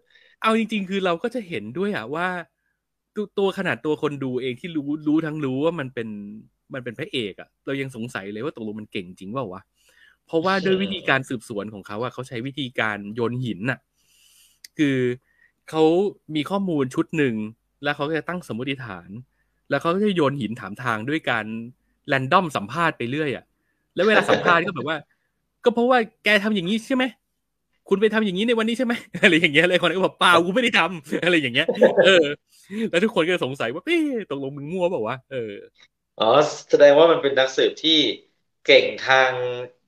[0.41, 2.27] เอาจริง ๆ คือเราก็จะเห็นด้วยอะว่า
[3.15, 6.07] ตัวตัวขนาดตัวคนดูเองที่รู้รู้ทั้งรู้ว่ามันเป็น
[6.73, 9.61] มันเป็นพระเอกอะเรายังสงสัยเลยว่าตกลงมันเก่งจริงเปล่าวะ
[10.27, 13.79] เพราะว่าด้วยวิธีการสืบสวนของเขาอะเขาใช้วิธีการโยนหินน่ะ
[14.77, 14.97] คือ
[15.69, 15.83] เขา
[16.35, 17.35] มีข้อมูลชุดหนึ่ง
[17.83, 19.09] แล้วเขาก็จะตั้งสมมติฐาน
[19.69, 21.45] แล้วเขาก็จะโยนหินถามทางด้วยการ
[22.07, 23.45] แรนดอมสัมภาษณ์ไปเรื่อยอะ
[23.95, 24.97] แล้วเวลาสัมภาษณ์ก็แบบว่า
[25.63, 27.03] ก็เพราะว่าแกทำอย่างนี้ใช่ไหม
[27.89, 28.93] คุณไปทำอย่างนี้ในวันนี้ใช่ไหม
[29.23, 31.67] อะไรอย่างเงี้ยเลยคนก็บอกเปล่ากูไม่ได้ทำอะไรอย่างเงี้ย
[32.05, 32.25] เออ
[32.89, 35.53] แล้วทุกคนก็สงสัยว่าเอ๊ะตกลงมึงมั่วเปล่าวะเออ
[36.19, 36.29] อ๋อ
[36.69, 37.99] แสดงว่ามันเป็นนักสืบที่
[38.65, 39.31] เก่งทาง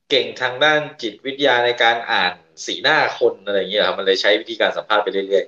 [0.09, 2.33] เก่งทางด้านจิตวิทยาในการอ่าน
[2.65, 5.45] สีหน้าคนอะไรอย่างเงี้ยครับมันเลยใช้วิธีการสัมภาษณ์ไปเรื่อย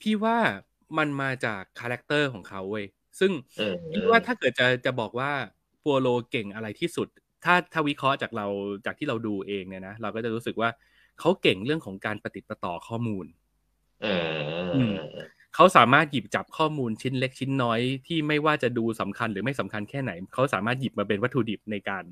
[0.00, 0.38] พี่ว่า
[0.98, 2.86] มันมาจาก character ของเขาเว้ย
[3.20, 5.30] ซึ่งๆอืมพี่ว่าถ้าเกิดจะจะบอกว่า
[5.84, 7.08] ปัวโลเก่งอะไรที่สุด
[7.44, 8.46] ถ้าถ้าวิเคราะห์จากเรา
[8.86, 10.70] จากที่เราดูเองเนี่ยนะเราก็จะรู้สึกว่า
[11.20, 13.26] เขาเก่งเรื่องของการปฏิดประต่อข้อมูล
[14.02, 14.06] อื
[14.72, 22.04] อืมม เขาสามารถหยิบจับข้อมูลชิ้นเล็กชิ้นน้อยที่ไม่ว่าจะดูสำคัญหรือไม่สำคัญแค่ไหน เขาสามารถหยิบมาเป็นวัตถุดิบในการ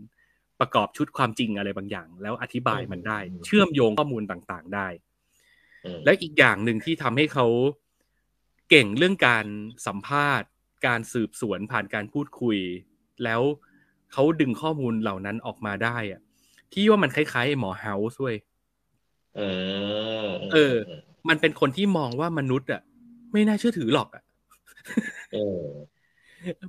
[0.61, 4.89] ประกอบชุดความจริงอะไรบางอย่าง แล้วอธิบายมันได้ เชื่อมโยงข้อมูลต่างๆได้
[5.85, 7.47] อืมและอีกอย่างหนึ่งที่ทำให้เขา
[8.71, 9.47] เก่งเรื่องการ
[9.87, 10.49] สัมภาษณ์
[10.87, 12.59] การสืบสวนผ่านการพูดคุย
[13.25, 13.41] แล้ว
[14.13, 16.21] เขาดึงข้อมูลเหล่านั้นออกมาได้อะ
[16.73, 18.37] ที่ว่ามันคล้ายๆหมอเฮาส์ด้วย
[19.39, 19.49] อื
[20.25, 20.75] มเออ
[21.29, 22.83] มันเป็นคนที่มองว่ามนุษย์อะ
[23.33, 24.23] ไม่น่าเชื่อถือหรอกอะ
[25.33, 26.03] อืม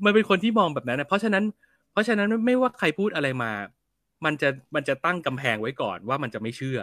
[0.06, 1.44] มันเป็นคนที่มองแบบนั้นนะเพราะฉะนั้น
[1.92, 3.52] เพราะฉะนั้นไม่ว่าใครพูดอะไรมา
[4.26, 6.80] มันจะมันจะตั้งกำแพงไว้ก่อนว่ามันจะไม่เชื่อ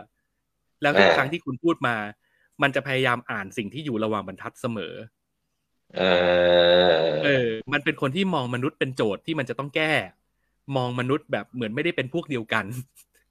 [0.82, 1.96] แล้วทุกครั้งที่คุณพูดมา
[2.62, 4.94] มันจะพยายามอ่านสิ่งที่อยู่ระหว่างบรรทัดเสมอ
[5.94, 6.02] เออ
[7.22, 9.92] เออ มันเป็นคนที่มองมนุษย์เป็นโจทย์ที่มันจะต้องแก้
[10.76, 12.64] มองมนุษย์แบบเหมือนไม่ได้เป็นพวกเดียวกัน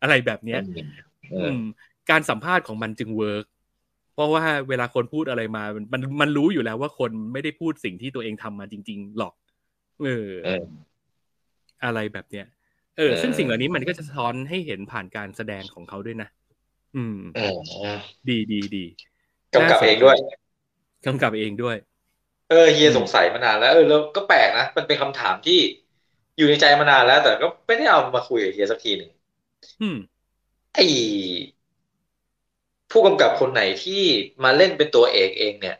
[0.01, 0.61] อะไรแบบเนี้ย
[1.31, 1.59] เออือม
[2.09, 3.58] การสัมภาษณ์ของมันจึงเวิร์กเพ
[4.19, 9.33] ราะว่าเวลาคนพูดอะไรมามันมันมันรู้อยู่แล้วว่าคนไม่ได้พูดสิ่งที่ตัวเองทำมาจริง ๆ หรอก
[10.03, 10.63] เออเออ
[11.85, 12.45] อะไรแบบเนี้ย
[12.97, 16.29] เออเออ ซึ่งสิ่งเหล่านี้มันก็จะสะท้อนให้เห็นผ่านการแสดงของเขาด้วยนะ
[16.95, 17.57] อืมเออ
[18.29, 18.85] ดีดีดี
[19.55, 20.17] กำกับเองด้วย
[21.05, 21.75] กำกับเองด้วย
[22.49, 25.59] เออเฮียสงสัยมานานแล้ว เออแล้วก็แปลกนะ มันเป็นคำถามที่
[26.37, 29.09] อยู่ในใจมานานแล้ว แต่ก็ไม่ได้เอามาคุยกับเฮียสักทีหนึ่ง
[29.81, 29.97] อืม
[30.75, 30.79] ไอ
[32.91, 34.03] ผู้กำกับคนไหนที่
[34.43, 35.77] มาเล่นเป็นตัวเอกเองเนี่ย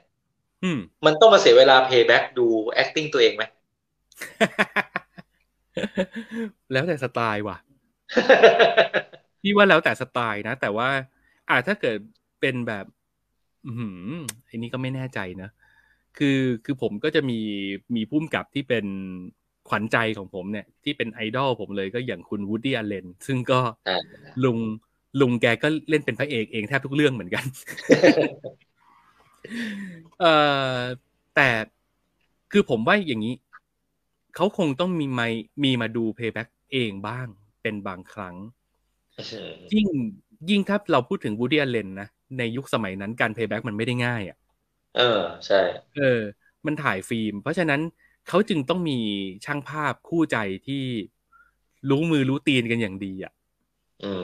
[0.64, 2.48] อืมมันต้องมาเสียเวลา payback ดู
[2.82, 3.44] acting ตัวเองไหม
[6.72, 7.58] แล้วแต่สไตล์ว่ะ
[9.42, 10.90] พี่ว่าแล้วแต่สไตล์นะ แต่ว่า
[11.50, 11.98] อ่าถ้าเกิด
[12.42, 12.86] เป็นแบบ
[13.68, 13.72] อื
[14.18, 15.50] มอันนี้ก็ไม่แน่ใจนะ
[16.18, 17.40] คือคือผมก็จะมี
[17.96, 18.86] มีพุ่มกับที่เป็น
[19.70, 24.02] ขวัญใจของผมเนี่ย ที่เป็นไอดอลผมเลยก็อย่างคุณวูดดี้อ l เลนซึ่งก็อ่า
[24.44, 24.58] ลุง
[25.20, 27.46] ลุงแกก็เล่นเป็นพระเอกเองแทบทุกเรื่องเหมือนกัน
[30.20, 30.34] เอ่
[30.76, 30.78] อ
[31.36, 31.50] แต่
[32.52, 33.36] คือผมว่าอย่างนี้
[34.36, 35.22] เขาคงต้องมีไม
[35.64, 37.28] มีมาดู playback เองบ้าง
[37.62, 38.36] เป็นบางครั้ง
[39.74, 39.88] ยิ่ง
[40.50, 42.08] ยิ่งถ้าเราพูดถึงวูดี้อ l เลนนะ
[42.38, 44.38] ในยุคสมัยนั้นการ playback มันไม่ได้ง่ายอะ
[44.98, 45.60] เออ ใช่
[45.98, 46.22] เออ
[46.66, 47.82] มันถ่ายฟิล์ม เพราะฉะนั้น
[48.28, 49.00] เขาจึงต้องมี
[49.46, 50.38] ช่างภาพคู่ใจ
[50.68, 50.84] ที่
[51.90, 53.39] รู้มือรู้ตีนกันอย่างดีอะอืม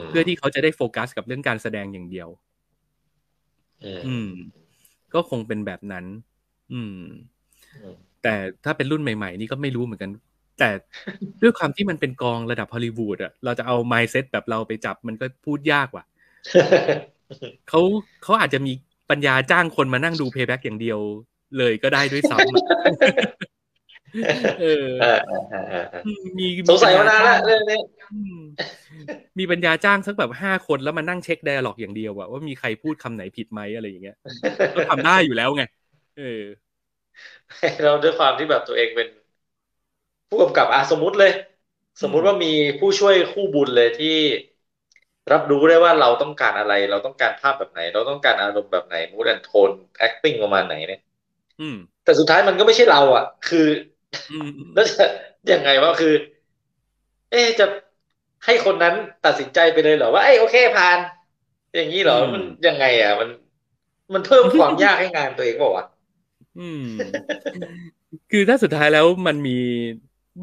[0.08, 2.28] เพื่อที่เขาจะได้โฟกัสกับเรื่องการแสดงอย่างเดียว
[3.84, 4.30] อืมอืม
[5.14, 6.04] ก็คงเป็นแบบนั้น
[6.72, 6.96] อืม
[7.82, 8.34] อืมแต่
[8.64, 10.10] ถ้าเป็นรุ่นใหม่ ๆ นี่ก็ไม่รู้เหมือนกัน
[10.58, 10.70] แต่
[11.42, 16.04] ด้วยความที่มันเป็นกองระดับฮอลลีวูดอะเราจะเอา mindset แบบเราไปจับมันก็พูดยากว่ะ
[17.68, 17.80] เขา
[18.22, 18.72] เขาอาจจะมี
[19.10, 20.98] ปัญญาจ้างคนมานั่งดู playback อย่างเดียว
[21.58, 23.45] เลยก็ได้ด้วยซ้ำ
[24.60, 24.88] เออ
[26.38, 27.78] มีสงสัยมานานแล้วเรื่องนี้
[29.38, 34.16] มีปัญญาจ้างสักแบบห้าคนแล้วมานั่งเช็คไดอะล็อกอย่างเดียวว่ามีใครพูดคำไหนผิดไหมอะไรอย่างเงี้ย
[34.74, 35.62] ก็ทำได้อยู่แล้วไง
[36.18, 36.42] เออ
[37.84, 39.08] เราด้วยความที่แบบตัวเองเป็น
[40.28, 41.32] ผู้กำกับอาสมมุติเลย
[42.02, 44.16] สมมุติว่ามีผู้ช่วยคู่บุญเลยที่
[45.32, 49.70] รับรู้ได้ว่าเราต้องการอะไร เราต้องการภาพแบบไหน เราต้องการอารมณ์แบบไหนมูดแอนโทน
[50.06, 51.00] acting ประมาณไหนเนี่ย
[52.04, 53.66] แต่สุดท้ายมันก็ไม่ใช่เรา อะ คือ
[54.74, 55.06] แล้วจะ
[55.52, 56.14] ยังไงวะคือ
[57.30, 57.66] เอ๊จะ
[58.44, 58.94] ให้คนนั้น
[59.24, 60.98] ตัดสินใจไปเลยเหรอว่าไอ้โอเคผ่าน
[61.74, 63.28] อย่างนี้เหรอมันยังไง อะ มัน
[64.14, 65.86] มันเพิ่มความยากให้งานตัวเองบอกว่า
[66.58, 66.82] อืม
[68.32, 69.58] คือถ้าสุดท้ายแล้วมันมี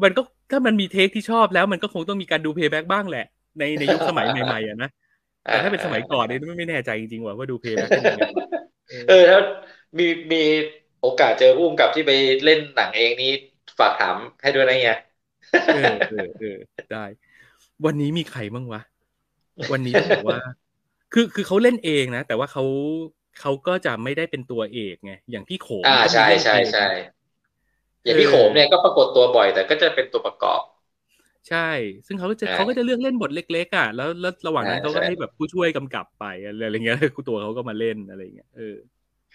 [0.04, 3.26] มันก็ถ้ามันมี take ที่ชอบแล้วมันก็คงต้องมีการดู playback บ้างแหละ
[3.58, 4.90] ในในยุคสมัยใหม่ๆอะนะ
[5.44, 8.24] แต่ถ้าเป็นสมัยก่อนเนี่ยไม่ไม่แน่ใจจริงๆว่าว่าดู playback เป็นยังไง
[9.08, 9.40] เออถ้า
[9.98, 10.42] มีมี
[11.00, 12.12] โอกาสเจอผู้กำกับที่ไป
[12.44, 13.32] เล่นหนังเองนี้
[13.78, 14.94] ฝากถามให้ด้วยนะเฮีย
[15.70, 16.56] เออเออเออ
[16.90, 17.04] ได้
[17.84, 18.80] วันนี้มีใครบ้างวะ
[19.72, 20.38] วันนี้ต้องบอกว่า
[21.12, 22.64] คือคือเขาเล่นเองนะ แต่ว่าเขา
[23.40, 26.80] เขาก็จะไม่ได้เป็นตัวเอกไง อย่างพี่โขมอ่าใช่ใช่ใช่
[28.04, 30.60] อย่างพี่โขมเนี่ยก็ปรากฏตัวบ่อย แต่ก็จะเป็นตัวประกอบ
[31.48, 31.68] ใช่
[32.06, 36.96] ซึ่งเขาก็จะเขาก็จะเลือกเล่นบทเล็ก ๆ อะ แล้วแล้วระหว่างนั้นเขาก็ให้แบบผู้ช่วยกำกับไปอะไรเงี้ย
[37.28, 38.76] ตัวเขาก็มาเล่นอะไรเงี้ยเออ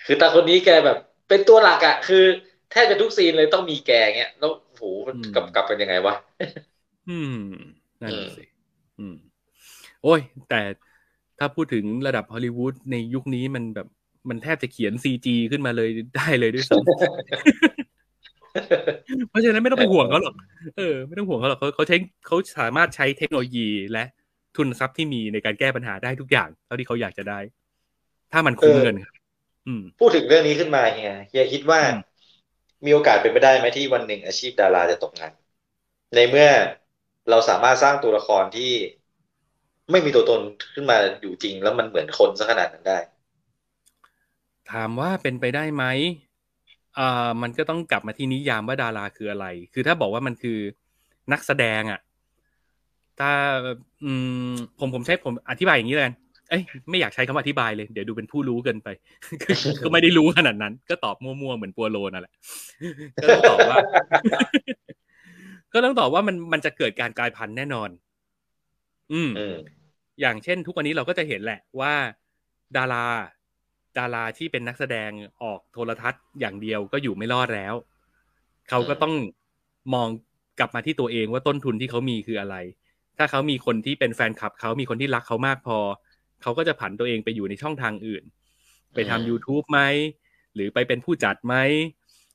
[0.05, 0.97] คือตาคนนี้แกแบบ
[1.29, 2.23] เป็นตัวหลักอะ คือ
[2.71, 6.15] แทบจะทุกซีนเลยต้องมีแกเงี้ยแล้วโหมันกำกับเป็นยังไงวะ
[7.09, 7.39] อืม
[8.01, 8.43] นั่นสิ
[8.99, 9.15] อืม
[10.03, 10.19] โอ้ย
[10.49, 10.61] แต่
[11.39, 13.87] ถ้าพูดถึงระดับฮอลลีวูดในยุคนี้มันแบบ
[14.29, 16.85] มันแทบจะเขียนซีจีขึ้นมาเลยได้เลยด้วยซ้ำ
[19.29, 20.35] เพราะฉะนั้นไม่ต้องไปห่วงเขาหรอก
[20.77, 21.97] เออ ไม่ต้องห่วงเขาหรอกเขาเขาใช้
[22.27, 24.03] เขาสามารถใช้เทคโนโลยีและ
[24.57, 27.39] ทุนทรัพย์ที่มีในการแก้ปัญหาได้ทุกอย่างเท่าที่เขาอยากจะได้
[28.31, 28.95] ถ้ามันคุ้มเงิน
[29.99, 31.79] พูดถึงเรื่องนี้ขึ้นมาเฮียเฮียคิดว่า
[32.85, 35.31] มีโอกาสเป็นไปได้ไหมที่วันหนึ่งอาชีพดาราจะตกงาน
[36.15, 36.47] ในเมื่อ
[37.29, 38.71] เราสามารถสร้างตัวละครที่
[39.91, 40.41] ไม่มีตัวตน
[40.73, 42.97] ขึ้นมาอยู่จริง แล้วมันเหมือนคนซะขนาดนั้นได้
[44.71, 45.83] ถามว่าเป็นไปได้ไหม
[46.97, 50.57] อ่ามันก็ต้องกลับมาที่นิยามว่าดาราคืออะไร คือถ้าบอกว่ามันคือ
[51.31, 51.99] นักแสดงอะ
[53.19, 53.31] ถ้า
[54.03, 54.11] อื
[54.51, 56.11] มผมผมใช้ผมอธิบายอย่างนี้เลย
[56.49, 58.87] เอ้ยไม่อยากใช้คำอธิบายเลย เดี๋ยวดูเป็นผู้รู้เกินไป
[59.83, 62.33] ก็ไม่ได้รู้ขนาดนั้น ก็ตอบมั่วๆเหมือนปัวโลนั่นแหละ
[63.21, 63.77] ก็ต้องตอบว่า
[65.73, 67.89] ก็ต้องตอบว่ามันมันจะเกิดการกลายพันธุ์แน่นอน
[69.13, 69.31] อืม
[70.21, 71.93] อย่างเช่น ทุกวันนี้เราก็จะเห็นแหละว่า
[72.77, 73.05] ดารา
[73.97, 75.11] ดาราที่เป็นนักแสดง
[75.43, 77.73] ออกโทรทัศน์อย่างเดียวก็อยู่ไม่รอดแล้ว
[78.69, 79.13] เขาก็ต้อง
[79.93, 80.07] มอง
[80.59, 82.55] กลับมาที่ตัวเองว่าต้นทุนที่เขามีคืออะไร
[83.17, 85.77] ถ้าเขามีคนที่เป็นแฟนคลับเขามีคนที่รักเขามากพอ
[86.41, 88.23] เขาก็จะผันตัวเองไปอยู่ในช่องทางอื่น
[88.93, 89.79] ไปทำ YouTube ไหม
[90.55, 91.55] หรือไปเป็นผู้จัดไหม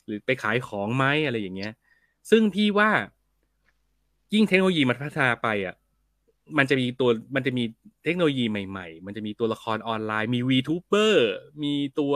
[0.07, 1.73] หรือไปขายของไหมอะไรอย่างเงี้ย
[2.31, 2.91] ซึ่งพี่ว่า
[4.35, 5.75] ยิ่งเทคโนโลยีมันพัฒนาไปอะ
[6.59, 7.65] มันจะมีตัว มันจะมี
[8.05, 11.15] เทคโนโลยีใหม่ ๆ มันจะมีตัวละครออนไลน์ มี VTuber
[11.63, 12.15] มีตัว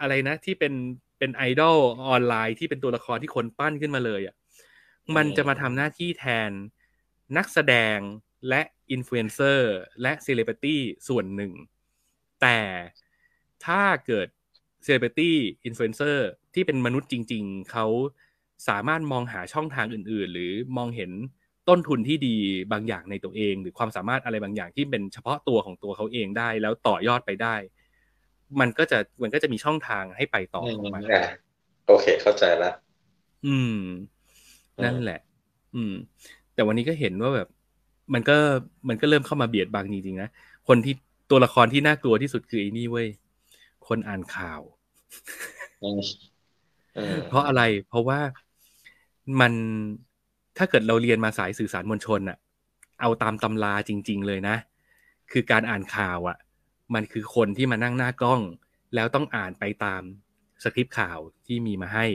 [0.00, 0.72] อะไรนะที่เป็น
[1.18, 1.78] เป็นไอดอล
[2.08, 4.34] ออนไลน์ที่เป็นตัวละครที่คนปั้นขึ้นมาเลยอะ
[5.16, 6.50] มันจะมาทำหน้าที่แทน
[7.36, 7.98] นักแสดง
[8.48, 9.70] และ อินฟลูเอนเซอร์
[10.02, 11.52] และเซเลบริตี้ส่วนหนึ่ง
[12.42, 12.58] แต่
[13.66, 14.28] ถ้าเกิด
[14.84, 17.86] celebrity influencer ที่เป็นมนุษย์จริง ๆ เขา
[18.68, 21.10] สามารถมองหาช่องทางอื่น ๆ หรือมองเห็น
[21.68, 22.36] ต้นทุนที่ดี
[22.72, 27.54] บางอย่างในตัวเอง หรือความสามารถอะไรบางอย่างที่เป็นเฉพาะตัวของตัวเขาเองได้ แล้วต่อยอดไปได้
[28.60, 31.00] มันก็จะมันก็จะมีช่องทางให้ไปต่อออกมา
[31.86, 32.74] โอเคเข้าใจแล้ว
[33.46, 33.80] อืม
[34.84, 35.20] นั่นแหละ
[35.74, 35.94] อืม
[36.54, 37.48] แต่วันนี้ก็เห็นว่าแบบ
[38.12, 38.36] มันก็
[38.88, 40.28] มันก็เริ่มเข้ามาเบียดบังจริงๆนะ
[40.68, 40.94] คนที่
[41.30, 43.08] ตัวละครที่น่ากลัวที่สุดคือไอ้นี่เว้ย
[43.88, 44.60] คนอ่านข่าว
[47.28, 48.20] เพราะอะไร เพราะว่า
[49.40, 49.52] มัน
[50.58, 52.38] ถ้าเกิดเราเรียนมาสายสื่อสารมวลชนอะ
[53.00, 54.56] เอาตามตำราจริง ๆ เลยนะ
[55.32, 56.36] คือการอ่านข่าวอะ
[56.94, 58.40] มันคือคนที่มานั่งหน้ากล้อง
[58.94, 60.02] แล้วต้องอ่านไปตาม
[60.62, 62.06] สคริปต์ข่าวที่มีมาให้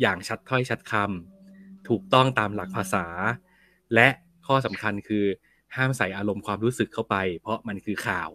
[0.00, 3.06] อย่างชัดถ้อยชัดคำถูกต้องตามหลักภาษา
[3.94, 4.08] และ
[4.50, 5.24] ข้อสำคัญคือ
[5.76, 8.30] ห้ามใส่อารมณ์ความรู้สึกเข้าไป เพราะมันคือข่าว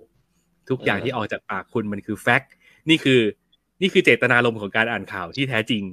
[0.69, 2.51] ทุกอย่างที่ออกจากปากคุณมันคือแฟกต์
[2.89, 3.21] นี่คือ
[3.81, 5.83] นี่คือเจตนารมณ์ของการอ่านข่าวที่แท้จริง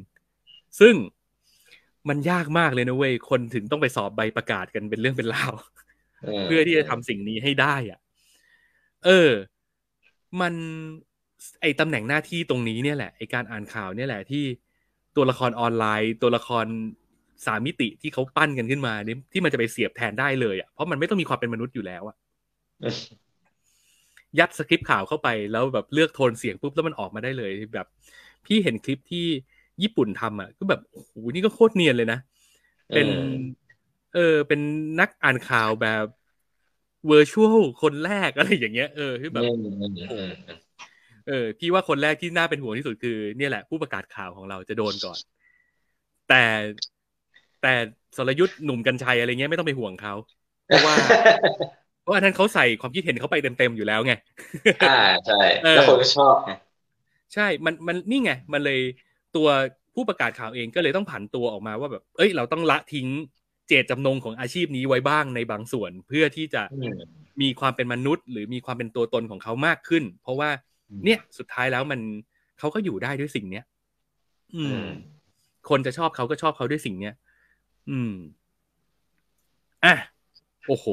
[0.80, 0.94] ซึ่ง
[2.08, 5.52] มันยากมากเลยนะเว้ยคนถึงต้องไปสอบใบประกาศกันเป็นเรื่องเป็นราว
[6.44, 8.00] เพื่อที่จะทำสิ่งนี้ให้ได้อะ
[9.04, 9.30] เออ
[10.40, 10.54] มัน
[11.60, 14.44] ไอตำแหน่งหน้าที่ตรงนี้เนี่ยแหละไอการอ่านข่าวเนี่ยแหละที่
[15.16, 16.66] ตัวละครออนไลน์ ตัวละคร
[17.46, 22.16] สามมิติที่เขาปั้นกันขึ้นมาเนี่ยที่มันจะไปเสียบแทนได้เลยอะเพราะมันไม่ต้องมีความเป็นมนุษย์อยู่แล้วอะ
[24.38, 27.86] ยัดสคริปต์ข่าวเข้าไปแล้วแบบเลือกโทนเสียงปุ๊บแล้วมันออกมาได้เลยแบบ
[28.46, 29.26] พี่เห็นคลิปที่
[29.82, 32.18] ญี่ปุ่นทำอะก็แบบโอ้โหนี่ก็โคตรเนียนเลยนะ
[32.94, 33.08] เป็น
[34.14, 34.60] เออเป็น
[35.00, 36.04] นักอ่านข่าวแบบ
[37.06, 39.42] เวอร์ชวลคนแรกอะไรอย่างเงี้ยเออที่แบบ
[41.28, 45.18] เออ พี่ว่าคนแรกที่น่าเป็นห่วงที่สุดคือ เนี่ยแหละผู้ประกาศข่าวของเราจะโดนก่อน
[46.28, 46.44] แต่
[47.62, 47.72] แต่
[48.16, 50.14] สรยุทธ์หนุ่มกัญชัยอะไรเงี้ยไม่ต้องไปห่วงเขา
[50.66, 50.94] เพราะว่า
[52.02, 54.12] เพราะอันนั้นเขาใส่ความคิดเห็นเขาไปเต็มๆอยู่แล้วไง
[54.82, 56.52] อ่าใช่แล้วคนก็ชอบไง
[57.34, 58.80] ใช่มันมันนี่ไงมันเลย
[59.36, 59.48] ตัว
[59.94, 63.08] ผู้ประกาศข่าวเองก็เลยต้องผันตัวออกมาว่าแบบ เอ้ย เราต้องละทิ้ง
[63.68, 66.62] เจตจำนงของอาชีพนี้ไว้บ้างในบางส่วนเพื่อที่จะ
[67.40, 70.50] มีความเป็นมนุษย์ หรือมีความเป็นตัวตนของเขามากขึ้น เพราะว่า
[71.04, 72.00] เนี่ยสุดท้ายแล้วมัน
[72.58, 73.64] เขาก็อยู่ได้ด้วยสิ่งเนี้ย
[74.56, 74.84] อืม
[75.68, 77.14] คนจะชอบเขาก็ชอบเขาด้วยสิ่งเนี้ย
[77.90, 78.14] อืม
[79.84, 79.94] อะ
[80.66, 80.86] โอ้โห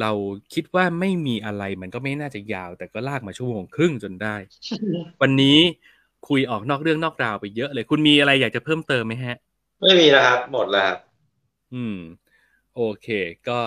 [0.00, 0.10] เรา
[0.54, 4.36] คิดว่าไม่มีอะไรมันก็ไม่น่าจะยาว แต่ก็ลากมาชั่วโมงครึ่งจนได้
[5.22, 5.58] วันนี้
[6.28, 9.36] คุยออกนอกเรื่องนอกราวไปเยอะเลย คุณมีอะไรอยากจะเพิ่มเติมไหมฮะ
[9.80, 10.98] ไม่มีแล้วครับ หมดแล้วครับ
[11.74, 11.98] อืม
[12.76, 13.08] โอเค
[13.48, 13.58] ก็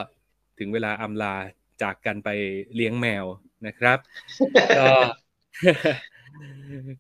[0.60, 1.36] ถึงเวลาอำลา
[1.82, 2.30] จากกันไป
[2.76, 3.26] เลี้ยงแมว
[3.66, 3.98] นะครับ
[4.80, 4.88] ก็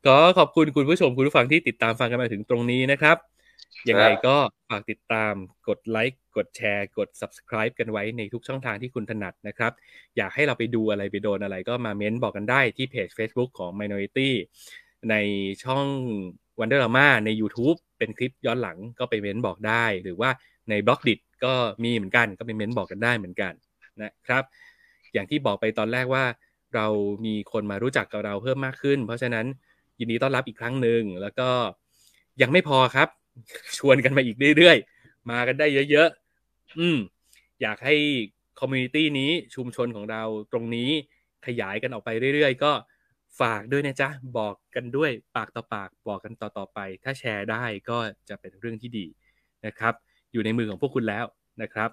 [0.07, 3.17] ก็ขอบคุณคุณผู้ชมคุณผู้ฟังที่ติดตามฟังกันมาถึงตรงนี้นะครับ
[3.89, 4.35] ยังไงก็
[4.69, 5.33] ฝากติดตาม
[5.67, 9.71] กดไลค์กดแชร์ กด subscribe กันไว้ในทุกช่องทางที่คุณถนัดนะครับ
[10.17, 14.29] อยากให้เราไปดูอะไรไปโดนอะไรก็มาเม้นบอกกันได้ที่เพจ Facebook ของ Minority
[15.09, 15.15] ใน
[15.63, 15.85] ช่อง
[16.59, 20.29] Wonderama ใน YouTube เป็นคลิปย้อนหลังก็ไปเม้นบอกได้ หรือว่า
[20.69, 21.13] ในบล็อกดิ
[21.45, 21.53] ก็
[21.83, 23.53] มีเหมือนกันก็ไปเม้นบอกกันได้เหมือนกัน
[24.01, 24.43] นะครับ
[25.13, 26.25] อย่างที่บอกไปตอนแรกว่า
[26.75, 26.87] เรา
[27.25, 29.45] มีคนมารู้จักกับเราเพิ่มมากขึ้น เพราะฉะนั้น
[29.99, 31.49] ยินดีต้อนรับอีกครั้งหนึ่งแล้วก็
[32.41, 33.09] ยังไม่พอครับ
[33.77, 36.97] ชวนกันมาอีกเรื่อยๆ มากันได้เยอะๆ อืม
[37.61, 37.95] อยากให้
[38.59, 40.89] community นี้ชุมชนของเราตรงนี้
[41.45, 42.71] ขยายกันออกไปเรื่อยๆ ก็
[43.39, 47.97] ฝากด้วยนะจ๊ะ บอกกันด้วยปากต่อปากบอกกันต่อๆไป ถ้าแชร์ได้ก็
[48.29, 49.05] จะเป็นเรื่องที่ดี
[49.65, 49.93] นะครับ
[50.33, 51.25] อยู่ในมือของพวกคุณแล้ว
[51.61, 51.89] นะครับ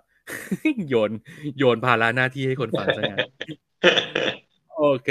[0.88, 1.10] โยน
[1.58, 3.28] โยนภาระหน้าที่ให้คนฟังซะงั้น
[4.78, 5.10] โอเค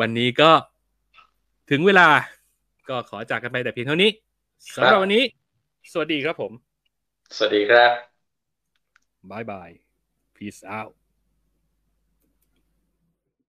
[0.00, 0.50] วันนี้ก็
[1.70, 2.08] ถึงเวลา
[2.88, 4.10] ก็ขอจากกันไปแต่เพียงเท่านี้
[4.66, 5.24] สำหรับวันนี้
[5.92, 6.52] สวัสดีครับผม
[7.36, 7.92] สวัสดีครับ
[9.30, 9.70] บายบาย
[10.36, 10.94] peace out